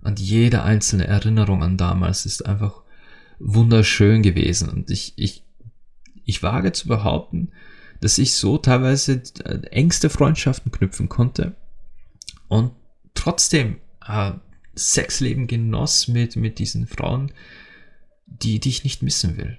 Und 0.02 0.20
jede 0.20 0.63
einzelne 0.63 1.06
Erinnerung 1.08 1.62
an 1.62 1.76
damals 1.76 2.26
ist 2.26 2.46
einfach 2.46 2.84
wunderschön 3.40 4.24
gewesen 4.24 4.70
und 4.70 4.90
ich, 4.90 5.13
ich, 5.18 5.44
ich 6.24 6.42
wage 6.42 6.72
zu 6.72 6.88
behaupten, 6.88 7.52
dass 8.02 8.18
ich 8.18 8.34
so 8.34 8.58
teilweise 8.58 9.22
äh, 9.44 9.66
engste 9.68 10.10
Freundschaften 10.10 10.72
knüpfen 10.72 11.10
konnte 11.10 11.56
und 12.48 12.72
trotzdem 13.14 13.78
äh, 14.06 14.34
Sexleben 14.76 15.48
genoss 15.48 16.08
mit, 16.08 16.36
mit 16.36 16.60
diesen 16.60 16.88
Frauen, 16.88 17.32
die, 18.26 18.60
die 18.60 18.70
ich 18.70 18.84
nicht 18.84 19.02
missen 19.02 19.38
will. 19.38 19.58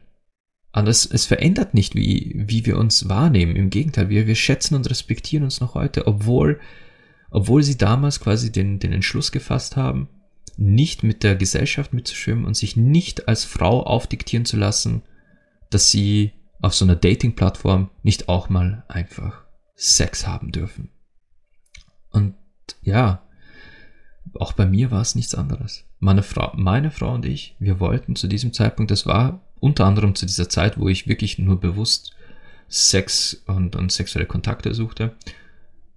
Und 0.72 0.86
es, 0.86 1.06
es 1.06 1.26
verändert 1.26 1.74
nicht, 1.74 1.94
wie, 1.94 2.34
wie 2.36 2.66
wir 2.66 2.78
uns 2.78 3.08
wahrnehmen. 3.08 3.56
Im 3.56 3.70
Gegenteil, 3.70 4.10
wir, 4.10 4.26
wir 4.26 4.34
schätzen 4.34 4.74
und 4.74 4.88
respektieren 4.88 5.44
uns 5.44 5.60
noch 5.60 5.74
heute, 5.74 6.06
obwohl, 6.06 6.60
obwohl 7.30 7.62
sie 7.62 7.76
damals 7.76 8.20
quasi 8.20 8.52
den, 8.52 8.78
den 8.78 8.92
Entschluss 8.92 9.32
gefasst 9.32 9.76
haben, 9.76 10.08
nicht 10.56 11.02
mit 11.02 11.22
der 11.22 11.36
Gesellschaft 11.36 11.94
mitzuschwimmen 11.94 12.44
und 12.44 12.56
sich 12.56 12.76
nicht 12.76 13.28
als 13.28 13.44
Frau 13.44 13.82
aufdiktieren 13.82 14.44
zu 14.44 14.56
lassen, 14.56 15.02
dass 15.70 15.90
sie 15.90 16.32
auf 16.60 16.74
so 16.74 16.84
einer 16.84 16.96
Dating-Plattform 16.96 17.90
nicht 18.02 18.28
auch 18.28 18.48
mal 18.48 18.84
einfach 18.88 19.44
Sex 19.74 20.26
haben 20.26 20.50
dürfen. 20.50 20.90
Und 22.10 22.34
ja, 22.82 23.22
auch 24.34 24.52
bei 24.52 24.66
mir 24.66 24.90
war 24.90 25.00
es 25.00 25.14
nichts 25.14 25.34
anderes. 25.34 25.84
Meine 26.00 26.22
Frau, 26.22 26.52
meine 26.56 26.90
Frau 26.90 27.14
und 27.14 27.24
ich, 27.26 27.56
wir 27.58 27.80
wollten 27.80 28.16
zu 28.16 28.26
diesem 28.28 28.52
Zeitpunkt, 28.52 28.90
das 28.90 29.06
war 29.06 29.40
unter 29.60 29.86
anderem 29.86 30.14
zu 30.14 30.26
dieser 30.26 30.48
Zeit, 30.48 30.78
wo 30.78 30.88
ich 30.88 31.08
wirklich 31.08 31.38
nur 31.38 31.60
bewusst 31.60 32.12
Sex 32.68 33.42
und, 33.46 33.76
und 33.76 33.90
sexuelle 33.90 34.26
Kontakte 34.26 34.74
suchte. 34.74 35.16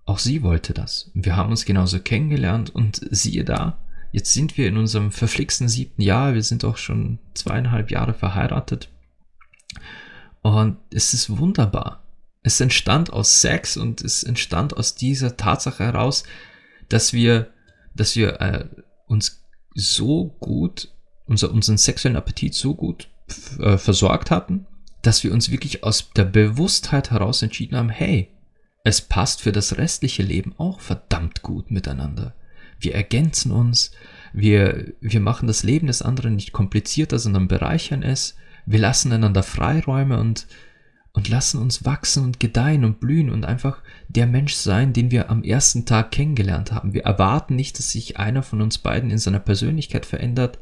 Auch 0.06 0.19
sie 0.19 0.41
wollte 0.41 0.74
das. 0.74 1.12
Wir 1.13 1.36
haben 1.36 1.52
uns 1.52 1.65
genauso 1.65 2.00
kennengelernt 2.00 2.69
und 2.69 3.02
siehe 3.12 3.43
da, 3.43 3.80
jetzt 4.12 4.34
sind 4.34 4.58
wir 4.58 4.67
in 4.67 4.78
unserem 4.78 5.12
verflixten 5.12 5.67
siebten 5.67 6.02
Jahr, 6.02 6.34
wir 6.34 6.43
sind 6.43 6.65
auch 6.65 6.78
schon 6.78 7.19
zweieinhalb 7.34 7.91
Jahre 7.91 8.13
verheiratet 8.13 8.89
und 10.42 10.78
es 10.92 11.14
ist 11.14 11.38
wunderbar. 11.38 12.04
Es 12.44 12.60
entstand 12.60 13.14
aus 13.14 13.42
Sex 13.42 13.78
und 13.78 14.02
es 14.02 14.24
entstand 14.24 14.76
aus 14.76 14.96
dieser 14.96 15.38
Tatsache 15.38 15.84
heraus, 15.84 16.24
dass 16.90 17.14
wir, 17.14 17.54
dass 17.96 18.16
wir 18.16 18.42
äh, 18.42 18.66
uns 19.08 19.44
so 19.76 20.36
gut, 20.40 20.90
unser, 21.28 21.52
unseren 21.52 21.78
sexuellen 21.78 22.18
Appetit 22.18 22.56
so 22.56 22.74
gut 22.74 23.10
äh, 23.60 23.78
versorgt 23.78 24.32
hatten, 24.32 24.66
dass 25.02 25.24
wir 25.24 25.32
uns 25.32 25.52
wirklich 25.52 25.84
aus 25.84 26.12
der 26.12 26.26
Bewusstheit 26.26 27.12
heraus 27.12 27.42
entschieden 27.42 27.78
haben, 27.78 27.90
hey, 27.90 28.30
es 28.84 29.02
passt 29.02 29.42
für 29.42 29.52
das 29.52 29.78
restliche 29.78 30.24
Leben 30.24 30.56
auch 30.58 30.80
verdammt 30.80 31.44
gut 31.44 31.70
miteinander. 31.70 32.34
Wir 32.80 32.96
ergänzen 32.96 33.52
uns, 33.52 33.92
wir, 34.34 34.94
wir 35.02 35.20
machen 35.20 35.48
das 35.48 35.62
Leben 35.64 35.88
des 35.88 36.02
anderen 36.02 36.36
nicht 36.36 36.52
komplizierter, 36.52 37.20
sondern 37.20 37.48
bereichern 37.48 38.02
es 38.02 38.36
wir 38.72 38.80
lassen 38.80 39.12
einander 39.12 39.44
Freiräume 39.44 40.20
und, 40.20 40.48
und 41.14 41.30
lassen 41.30 41.62
uns 41.62 41.86
wachsen 41.86 42.24
und 42.24 42.40
gedeihen 42.40 42.86
und 42.86 43.00
blühen 43.00 43.30
und 43.30 43.46
einfach 43.46 43.82
der 44.08 44.28
Mensch 44.28 44.54
sein, 44.54 44.94
den 44.94 45.12
wir 45.12 45.30
am 45.30 45.44
ersten 45.44 45.86
Tag 45.86 46.12
kennengelernt 46.12 46.72
haben. 46.72 46.94
Wir 46.94 47.04
erwarten 47.04 47.56
nicht, 47.56 47.78
dass 47.78 47.92
sich 47.92 48.18
einer 48.18 48.44
von 48.44 48.62
uns 48.62 48.78
beiden 48.78 49.12
in 49.12 49.18
seiner 49.18 49.40
Persönlichkeit 49.40 50.06
verändert, 50.06 50.60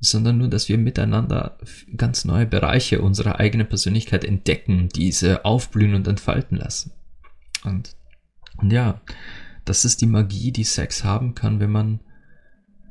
sondern 0.00 0.38
nur, 0.38 0.48
dass 0.48 0.68
wir 0.68 0.78
miteinander 0.78 1.58
ganz 1.96 2.24
neue 2.24 2.44
Bereiche 2.44 3.00
unserer 3.00 3.38
eigenen 3.38 3.68
Persönlichkeit 3.68 4.24
entdecken, 4.24 4.88
diese 4.88 5.44
aufblühen 5.44 5.94
und 5.94 6.08
entfalten 6.08 6.58
lassen. 6.58 6.90
Und, 7.64 7.94
und 8.56 8.72
ja, 8.72 9.00
das 9.64 9.84
ist 9.84 10.00
die 10.00 10.06
Magie, 10.06 10.50
die 10.50 10.64
Sex 10.64 11.04
haben 11.04 11.36
kann, 11.36 11.60
wenn 11.60 11.70
man, 11.70 12.00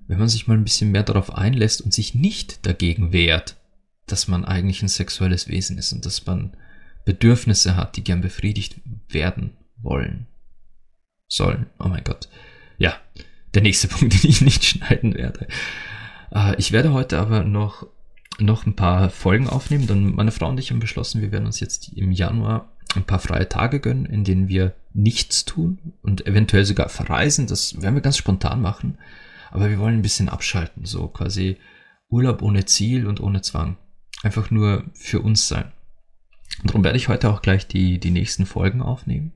wenn 0.08 0.20
man 0.20 0.30
sich 0.30 0.48
mal 0.48 0.58
ein 0.58 0.64
bisschen 0.64 0.92
mehr 0.92 1.04
darauf 1.04 1.36
einlässt 1.36 1.82
und 1.82 1.94
sich 1.94 2.16
nicht 2.16 2.66
dagegen 2.66 3.12
wehrt, 3.12 3.61
dass 4.08 4.28
man 4.28 4.46
eigentlich 4.46 4.82
ein 4.82 4.90
sexuelles 4.90 5.48
Wesen 5.48 5.78
ist 5.78 5.94
und 5.94 6.06
dass 6.06 6.26
man 6.26 6.56
Bedürfnisse 7.06 7.76
hat, 7.76 7.98
die 7.98 8.04
gern 8.04 8.22
befriedigt 8.22 8.82
werden 9.10 9.58
wollen. 9.78 10.28
Sollen. 11.28 11.68
Oh 11.80 11.88
mein 11.88 12.04
Gott. 12.04 12.30
Ja, 12.78 12.96
der 13.54 13.62
nächste 13.62 13.88
Punkt, 13.90 14.22
den 14.22 14.30
ich 14.30 14.42
nicht 14.42 14.64
schneiden 14.64 15.14
werde. 15.14 15.48
Äh, 16.34 16.56
ich 16.58 16.72
werde 16.72 16.94
heute 16.94 17.20
aber 17.20 17.44
noch, 17.44 17.88
noch 18.40 18.66
ein 18.66 18.76
paar 18.76 19.10
Folgen 19.10 19.48
aufnehmen, 19.48 19.88
denn 19.88 20.16
meine 20.16 20.32
Frau 20.32 20.50
und 20.50 20.60
ich 20.60 20.72
haben 20.72 20.80
beschlossen, 20.80 21.22
wir 21.22 21.32
werden 21.32 21.46
uns 21.46 21.60
jetzt 21.60 21.94
im 21.94 22.12
Januar 22.12 22.76
ein 22.96 23.06
paar 23.06 23.20
freie 23.20 23.48
Tage 23.48 23.80
gönnen, 23.80 24.06
in 24.06 24.24
denen 24.24 24.50
wir 24.50 24.76
nichts 24.94 25.46
tun 25.46 25.94
und 26.02 26.28
eventuell 26.28 26.66
sogar 26.66 26.90
verreisen. 26.90 27.48
Das 27.48 27.82
werden 27.82 27.96
wir 27.96 28.02
ganz 28.02 28.18
spontan 28.18 28.62
machen. 28.62 28.98
Aber 29.50 29.70
wir 29.70 29.80
wollen 29.80 29.96
ein 29.96 30.02
bisschen 30.02 30.30
abschalten, 30.30 30.86
so 30.86 31.08
quasi 31.08 31.58
Urlaub 32.10 32.42
ohne 32.42 32.66
Ziel 32.66 33.08
und 33.08 33.22
ohne 33.22 33.42
Zwang 33.42 33.78
einfach 34.24 34.52
nur 34.52 34.86
für 34.94 35.22
uns 35.22 35.48
sein. 35.48 35.72
Und 36.62 36.70
darum 36.70 36.84
werde 36.84 36.98
ich 36.98 37.08
heute 37.08 37.30
auch 37.30 37.42
gleich 37.42 37.68
die, 37.68 38.00
die 38.00 38.12
nächsten 38.12 38.46
Folgen 38.46 38.82
aufnehmen. 38.82 39.34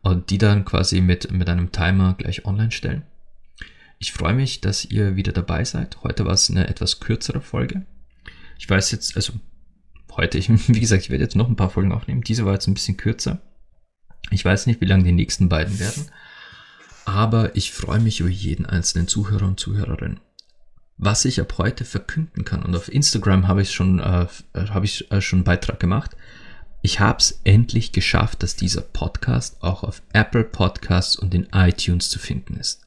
und 0.00 0.30
die 0.30 0.38
dann 0.38 0.64
quasi 0.64 1.00
mit, 1.00 1.32
mit 1.32 1.48
einem 1.48 1.72
Timer 1.72 2.14
gleich 2.16 2.44
online 2.44 2.70
stellen. 2.70 3.02
Ich 3.98 4.12
freue 4.12 4.32
mich, 4.32 4.60
dass 4.60 4.84
ihr 4.84 5.16
wieder 5.16 5.32
dabei 5.32 5.64
seid. 5.64 6.02
Heute 6.04 6.24
war 6.24 6.34
es 6.34 6.48
eine 6.48 6.68
etwas 6.68 7.00
kürzere 7.00 7.40
Folge. 7.40 7.84
Ich 8.58 8.70
weiß 8.70 8.92
jetzt, 8.92 9.16
also 9.16 9.32
heute, 10.12 10.38
ich, 10.38 10.48
wie 10.68 10.80
gesagt, 10.80 11.02
ich 11.02 11.10
werde 11.10 11.24
jetzt 11.24 11.36
noch 11.36 11.48
ein 11.48 11.56
paar 11.56 11.70
Folgen 11.70 11.92
aufnehmen. 11.92 12.22
Diese 12.22 12.44
war 12.44 12.54
jetzt 12.54 12.68
ein 12.68 12.74
bisschen 12.74 12.96
kürzer. 12.96 13.40
Ich 14.30 14.44
weiß 14.44 14.66
nicht, 14.66 14.80
wie 14.80 14.86
lange 14.86 15.04
die 15.04 15.12
nächsten 15.12 15.48
beiden 15.48 15.78
werden. 15.80 16.06
Aber 17.04 17.56
ich 17.56 17.72
freue 17.72 18.00
mich 18.00 18.20
über 18.20 18.28
jeden 18.28 18.66
einzelnen 18.66 19.08
Zuhörer 19.08 19.46
und 19.46 19.58
Zuhörerin. 19.58 20.20
Was 20.98 21.24
ich 21.24 21.40
ab 21.40 21.54
heute 21.58 21.84
verkünden 21.84 22.44
kann, 22.44 22.64
und 22.64 22.74
auf 22.74 22.92
Instagram 22.92 23.46
habe 23.46 23.62
ich 23.62 23.72
schon, 23.72 24.00
äh, 24.00 24.26
habe 24.54 24.84
ich 24.84 25.10
äh, 25.12 25.20
schon 25.20 25.38
einen 25.38 25.44
Beitrag 25.44 25.78
gemacht. 25.78 26.16
Ich 26.82 26.98
habe 26.98 27.18
es 27.18 27.40
endlich 27.44 27.92
geschafft, 27.92 28.42
dass 28.42 28.56
dieser 28.56 28.80
Podcast 28.80 29.62
auch 29.62 29.84
auf 29.84 30.02
Apple 30.12 30.42
Podcasts 30.42 31.16
und 31.16 31.34
in 31.34 31.48
iTunes 31.52 32.10
zu 32.10 32.18
finden 32.18 32.56
ist. 32.56 32.82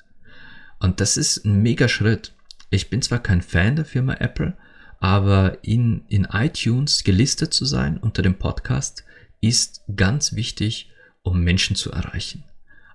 Und 0.80 1.00
das 1.00 1.16
ist 1.16 1.46
ein 1.46 1.62
mega 1.62 1.88
Schritt. 1.88 2.34
Ich 2.70 2.90
bin 2.90 3.02
zwar 3.02 3.20
kein 3.20 3.42
Fan 3.42 3.78
der 3.78 3.86
Firma 3.86 4.16
Apple, 4.16 4.58
aber 5.00 5.58
in, 5.64 6.04
in 6.10 6.28
iTunes 6.32 7.04
gelistet 7.04 7.54
zu 7.54 7.66
sein 7.66 7.98
unter 7.98 8.22
dem 8.22 8.36
Podcast 8.36 9.06
ist 9.40 9.84
ganz 9.96 10.34
wichtig, 10.34 10.92
um 11.24 11.44
Menschen 11.44 11.76
zu 11.76 11.92
erreichen. 11.92 12.44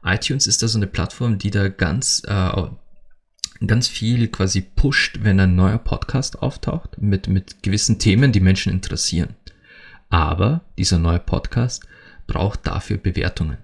iTunes 0.05 0.47
ist 0.47 0.63
da 0.63 0.69
so 0.69 0.79
eine 0.79 0.87
Plattform, 0.87 1.39
die 1.39 1.51
da 1.51 1.69
ganz, 1.69 2.23
äh, 2.27 2.63
ganz 3.65 3.89
viel 3.89 4.29
quasi 4.29 4.61
pusht, 4.61 5.21
wenn 5.23 5.41
ein 5.41 5.55
neuer 5.55 5.79
Podcast 5.79 6.43
auftaucht 6.43 7.01
mit, 7.01 7.29
mit 7.29 7.63
gewissen 7.63 7.99
Themen, 7.99 8.33
die 8.33 8.41
Menschen 8.41 8.73
interessieren. 8.73 9.35
Aber 10.09 10.63
dieser 10.79 10.99
neue 10.99 11.21
Podcast 11.21 11.87
braucht 12.27 12.67
dafür 12.67 12.97
Bewertungen. 12.97 13.59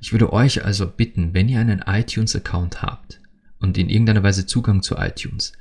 Ich 0.00 0.12
würde 0.12 0.32
euch 0.32 0.64
also 0.64 0.86
bitten, 0.86 1.34
wenn 1.34 1.48
ihr 1.48 1.60
einen 1.60 1.82
iTunes-Account 1.86 2.82
habt, 2.82 3.20
und 3.62 3.78
in 3.78 3.88
irgendeiner 3.88 4.22
Weise 4.22 4.44
Zugang 4.44 4.82
zu 4.82 4.96
iTunes, 4.96 5.52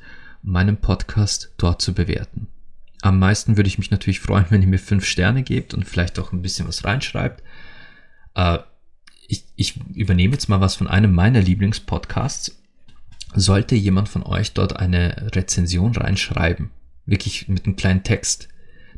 meinen 0.41 0.77
Podcast 0.77 1.53
dort 1.57 1.81
zu 1.81 1.93
bewerten. 1.93 2.47
Am 3.01 3.19
meisten 3.19 3.57
würde 3.57 3.67
ich 3.67 3.77
mich 3.77 3.91
natürlich 3.91 4.19
freuen, 4.19 4.45
wenn 4.49 4.61
ihr 4.61 4.67
mir 4.67 4.79
fünf 4.79 5.05
Sterne 5.05 5.43
gebt 5.43 5.73
und 5.73 5.85
vielleicht 5.85 6.19
auch 6.19 6.33
ein 6.33 6.41
bisschen 6.41 6.67
was 6.67 6.83
reinschreibt. 6.83 7.43
Äh, 8.35 8.59
ich, 9.27 9.45
ich 9.55 9.79
übernehme 9.93 10.33
jetzt 10.33 10.49
mal 10.49 10.59
was 10.59 10.75
von 10.75 10.87
einem 10.87 11.13
meiner 11.13 11.39
Lieblingspodcasts. 11.39 12.60
Sollte 13.33 13.75
jemand 13.75 14.09
von 14.09 14.23
euch 14.23 14.53
dort 14.53 14.77
eine 14.77 15.31
Rezension 15.35 15.95
reinschreiben, 15.95 16.71
wirklich 17.05 17.47
mit 17.47 17.65
einem 17.65 17.75
kleinen 17.75 18.03
Text, 18.03 18.49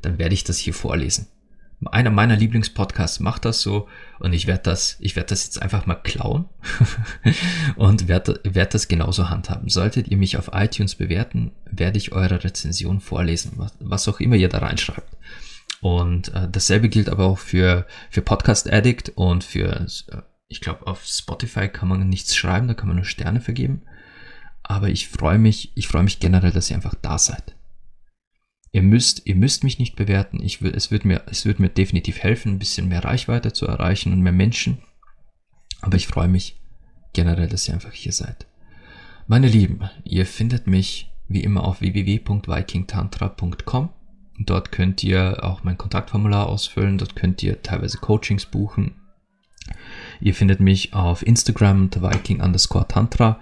dann 0.02 0.18
werde 0.18 0.34
ich 0.34 0.44
das 0.44 0.58
hier 0.58 0.74
vorlesen 0.74 1.28
einer 1.92 2.10
meiner 2.10 2.36
Lieblingspodcasts 2.36 3.20
macht 3.20 3.46
das 3.46 3.62
so 3.62 3.88
und 4.20 4.34
ich 4.34 4.48
werde 4.48 4.64
das, 4.64 4.98
ich 5.00 5.16
werde 5.16 5.30
das 5.30 5.46
jetzt 5.46 5.62
einfach 5.62 5.86
mal 5.86 5.96
klauen 5.96 6.46
und 7.76 8.08
werde, 8.08 8.40
werde 8.44 8.72
das 8.72 8.88
genauso 8.88 9.30
handhaben. 9.30 9.70
Solltet 9.70 10.08
ihr 10.08 10.18
mich 10.18 10.38
auf 10.38 10.52
iTunes 10.54 10.96
bewerten, 10.96 11.52
werde 11.70 11.98
ich 11.98 12.12
eure 12.12 12.44
Rezension 12.44 13.00
vorlesen, 13.00 13.54
was, 13.56 13.74
was 13.80 14.08
auch 14.08 14.20
immer 14.20 14.36
ihr 14.36 14.50
da 14.50 14.60
reinschreibt. 14.60 15.18
Und 15.82 16.34
äh, 16.34 16.48
dasselbe 16.50 16.90
gilt 16.90 17.10
aber 17.10 17.26
auch 17.26 17.40
für, 17.40 17.86
für 18.10 18.22
Podcast 18.22 18.72
Addict 18.72 19.10
und 19.16 19.44
für, 19.44 19.82
äh, 19.82 20.22
ich 20.48 20.62
glaube, 20.62 20.88
auf 20.88 21.04
Spotify 21.04 21.68
kann 21.68 21.90
man 21.90 22.08
nichts 22.08 22.36
schreiben, 22.36 22.68
da 22.68 22.74
kann 22.74 22.88
man 22.88 22.98
nur 22.98 23.06
Sterne 23.06 23.42
vergeben. 23.42 23.82
Aber 24.64 24.90
ich 24.90 25.08
freue 25.08 25.38
mich, 25.38 25.72
ich 25.76 25.88
freue 25.88 26.04
mich 26.04 26.20
generell, 26.20 26.52
dass 26.52 26.70
ihr 26.70 26.76
einfach 26.76 26.96
da 26.96 27.18
seid. 27.18 27.56
Ihr 28.72 28.82
müsst, 28.82 29.26
ihr 29.26 29.36
müsst 29.36 29.64
mich 29.64 29.78
nicht 29.78 29.96
bewerten. 29.96 30.42
Ich 30.42 30.62
will, 30.62 30.74
es 30.76 30.90
wird 30.90 31.06
mir, 31.06 31.24
es 31.28 31.46
wird 31.46 31.60
mir 31.60 31.70
definitiv 31.70 32.20
helfen, 32.20 32.54
ein 32.54 32.60
bisschen 32.60 32.88
mehr 32.88 33.04
Reichweite 33.04 33.54
zu 33.54 33.68
erreichen 33.68 34.14
und 34.14 34.22
mehr 34.22 34.32
Menschen. 34.32 34.80
Aber 35.82 35.96
ich 35.96 36.08
freue 36.08 36.28
mich 36.28 36.60
generell, 37.14 37.48
dass 37.48 37.68
ihr 37.68 37.76
einfach 37.76 37.92
hier 37.92 38.14
seid. 38.14 38.48
Meine 39.28 39.48
Lieben, 39.48 39.88
ihr 40.04 40.26
findet 40.26 40.66
mich 40.66 41.12
wie 41.28 41.44
immer 41.44 41.66
auf 41.66 41.82
www.vikingtantra.com. 41.82 43.90
Dort 44.40 44.72
könnt 44.72 45.04
ihr 45.04 45.44
auch 45.44 45.64
mein 45.64 45.78
Kontaktformular 45.78 46.48
ausfüllen. 46.48 46.98
Dort 46.98 47.16
könnt 47.16 47.44
ihr 47.44 47.62
teilweise 47.62 48.00
Coachings 48.00 48.48
buchen. 48.48 48.96
Ihr 50.20 50.34
findet 50.34 50.60
mich 50.60 50.94
auf 50.94 51.26
Instagram 51.26 51.84
unter 51.84 52.02
Viking 52.02 52.42
underscore 52.42 52.88
Tantra. 52.88 53.40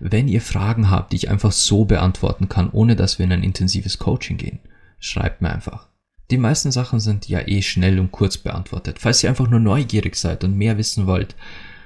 Wenn 0.00 0.28
ihr 0.28 0.40
Fragen 0.40 0.90
habt, 0.90 1.12
die 1.12 1.16
ich 1.16 1.30
einfach 1.30 1.52
so 1.52 1.84
beantworten 1.84 2.48
kann, 2.48 2.70
ohne 2.70 2.96
dass 2.96 3.18
wir 3.18 3.24
in 3.24 3.32
ein 3.32 3.42
intensives 3.42 3.98
Coaching 3.98 4.36
gehen, 4.36 4.60
schreibt 4.98 5.42
mir 5.42 5.52
einfach. 5.52 5.88
Die 6.30 6.38
meisten 6.38 6.72
Sachen 6.72 7.00
sind 7.00 7.28
ja 7.28 7.46
eh 7.46 7.62
schnell 7.62 8.00
und 8.00 8.10
kurz 8.10 8.38
beantwortet. 8.38 8.98
Falls 8.98 9.22
ihr 9.22 9.28
einfach 9.28 9.48
nur 9.48 9.60
neugierig 9.60 10.16
seid 10.16 10.42
und 10.42 10.56
mehr 10.56 10.78
wissen 10.78 11.06
wollt, 11.06 11.36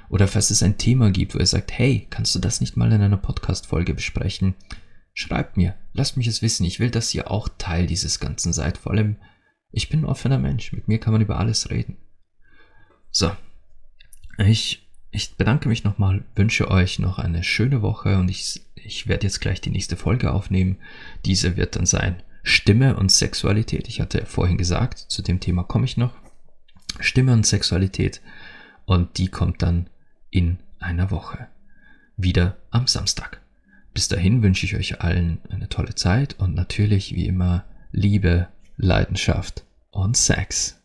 oder 0.08 0.26
falls 0.26 0.50
es 0.50 0.62
ein 0.62 0.78
Thema 0.78 1.10
gibt, 1.10 1.34
wo 1.34 1.38
ihr 1.38 1.46
sagt, 1.46 1.72
hey, 1.72 2.06
kannst 2.08 2.34
du 2.34 2.38
das 2.38 2.60
nicht 2.60 2.76
mal 2.76 2.92
in 2.92 3.02
einer 3.02 3.16
Podcast-Folge 3.16 3.94
besprechen? 3.94 4.54
Schreibt 5.12 5.56
mir, 5.56 5.74
lasst 5.92 6.16
mich 6.16 6.28
es 6.28 6.40
wissen. 6.40 6.64
Ich 6.64 6.80
will, 6.80 6.90
dass 6.90 7.12
ihr 7.14 7.30
auch 7.30 7.48
Teil 7.58 7.86
dieses 7.86 8.20
Ganzen 8.20 8.52
seid. 8.52 8.78
Vor 8.78 8.92
allem, 8.92 9.16
ich 9.70 9.88
bin 9.88 10.00
ein 10.00 10.06
offener 10.06 10.38
Mensch. 10.38 10.72
Mit 10.72 10.88
mir 10.88 10.98
kann 10.98 11.12
man 11.12 11.20
über 11.20 11.38
alles 11.38 11.70
reden. 11.70 11.98
So. 13.10 13.32
Ich, 14.38 14.87
ich 15.10 15.36
bedanke 15.36 15.68
mich 15.68 15.84
nochmal, 15.84 16.24
wünsche 16.34 16.70
euch 16.70 16.98
noch 16.98 17.18
eine 17.18 17.42
schöne 17.42 17.82
Woche 17.82 18.18
und 18.18 18.28
ich, 18.28 18.62
ich 18.74 19.08
werde 19.08 19.26
jetzt 19.26 19.40
gleich 19.40 19.60
die 19.60 19.70
nächste 19.70 19.96
Folge 19.96 20.32
aufnehmen. 20.32 20.78
Diese 21.24 21.56
wird 21.56 21.76
dann 21.76 21.86
sein 21.86 22.22
Stimme 22.42 22.96
und 22.96 23.10
Sexualität. 23.10 23.88
Ich 23.88 24.00
hatte 24.00 24.26
vorhin 24.26 24.58
gesagt, 24.58 24.98
zu 24.98 25.22
dem 25.22 25.40
Thema 25.40 25.64
komme 25.64 25.86
ich 25.86 25.96
noch. 25.96 26.14
Stimme 27.00 27.32
und 27.32 27.46
Sexualität. 27.46 28.20
Und 28.84 29.18
die 29.18 29.28
kommt 29.28 29.62
dann 29.62 29.88
in 30.30 30.58
einer 30.78 31.10
Woche. 31.10 31.48
Wieder 32.16 32.56
am 32.70 32.86
Samstag. 32.86 33.40
Bis 33.94 34.08
dahin 34.08 34.42
wünsche 34.42 34.66
ich 34.66 34.76
euch 34.76 35.00
allen 35.00 35.40
eine 35.50 35.68
tolle 35.68 35.94
Zeit 35.94 36.38
und 36.38 36.54
natürlich 36.54 37.14
wie 37.14 37.26
immer 37.26 37.64
Liebe, 37.92 38.48
Leidenschaft 38.76 39.64
und 39.90 40.16
Sex. 40.16 40.77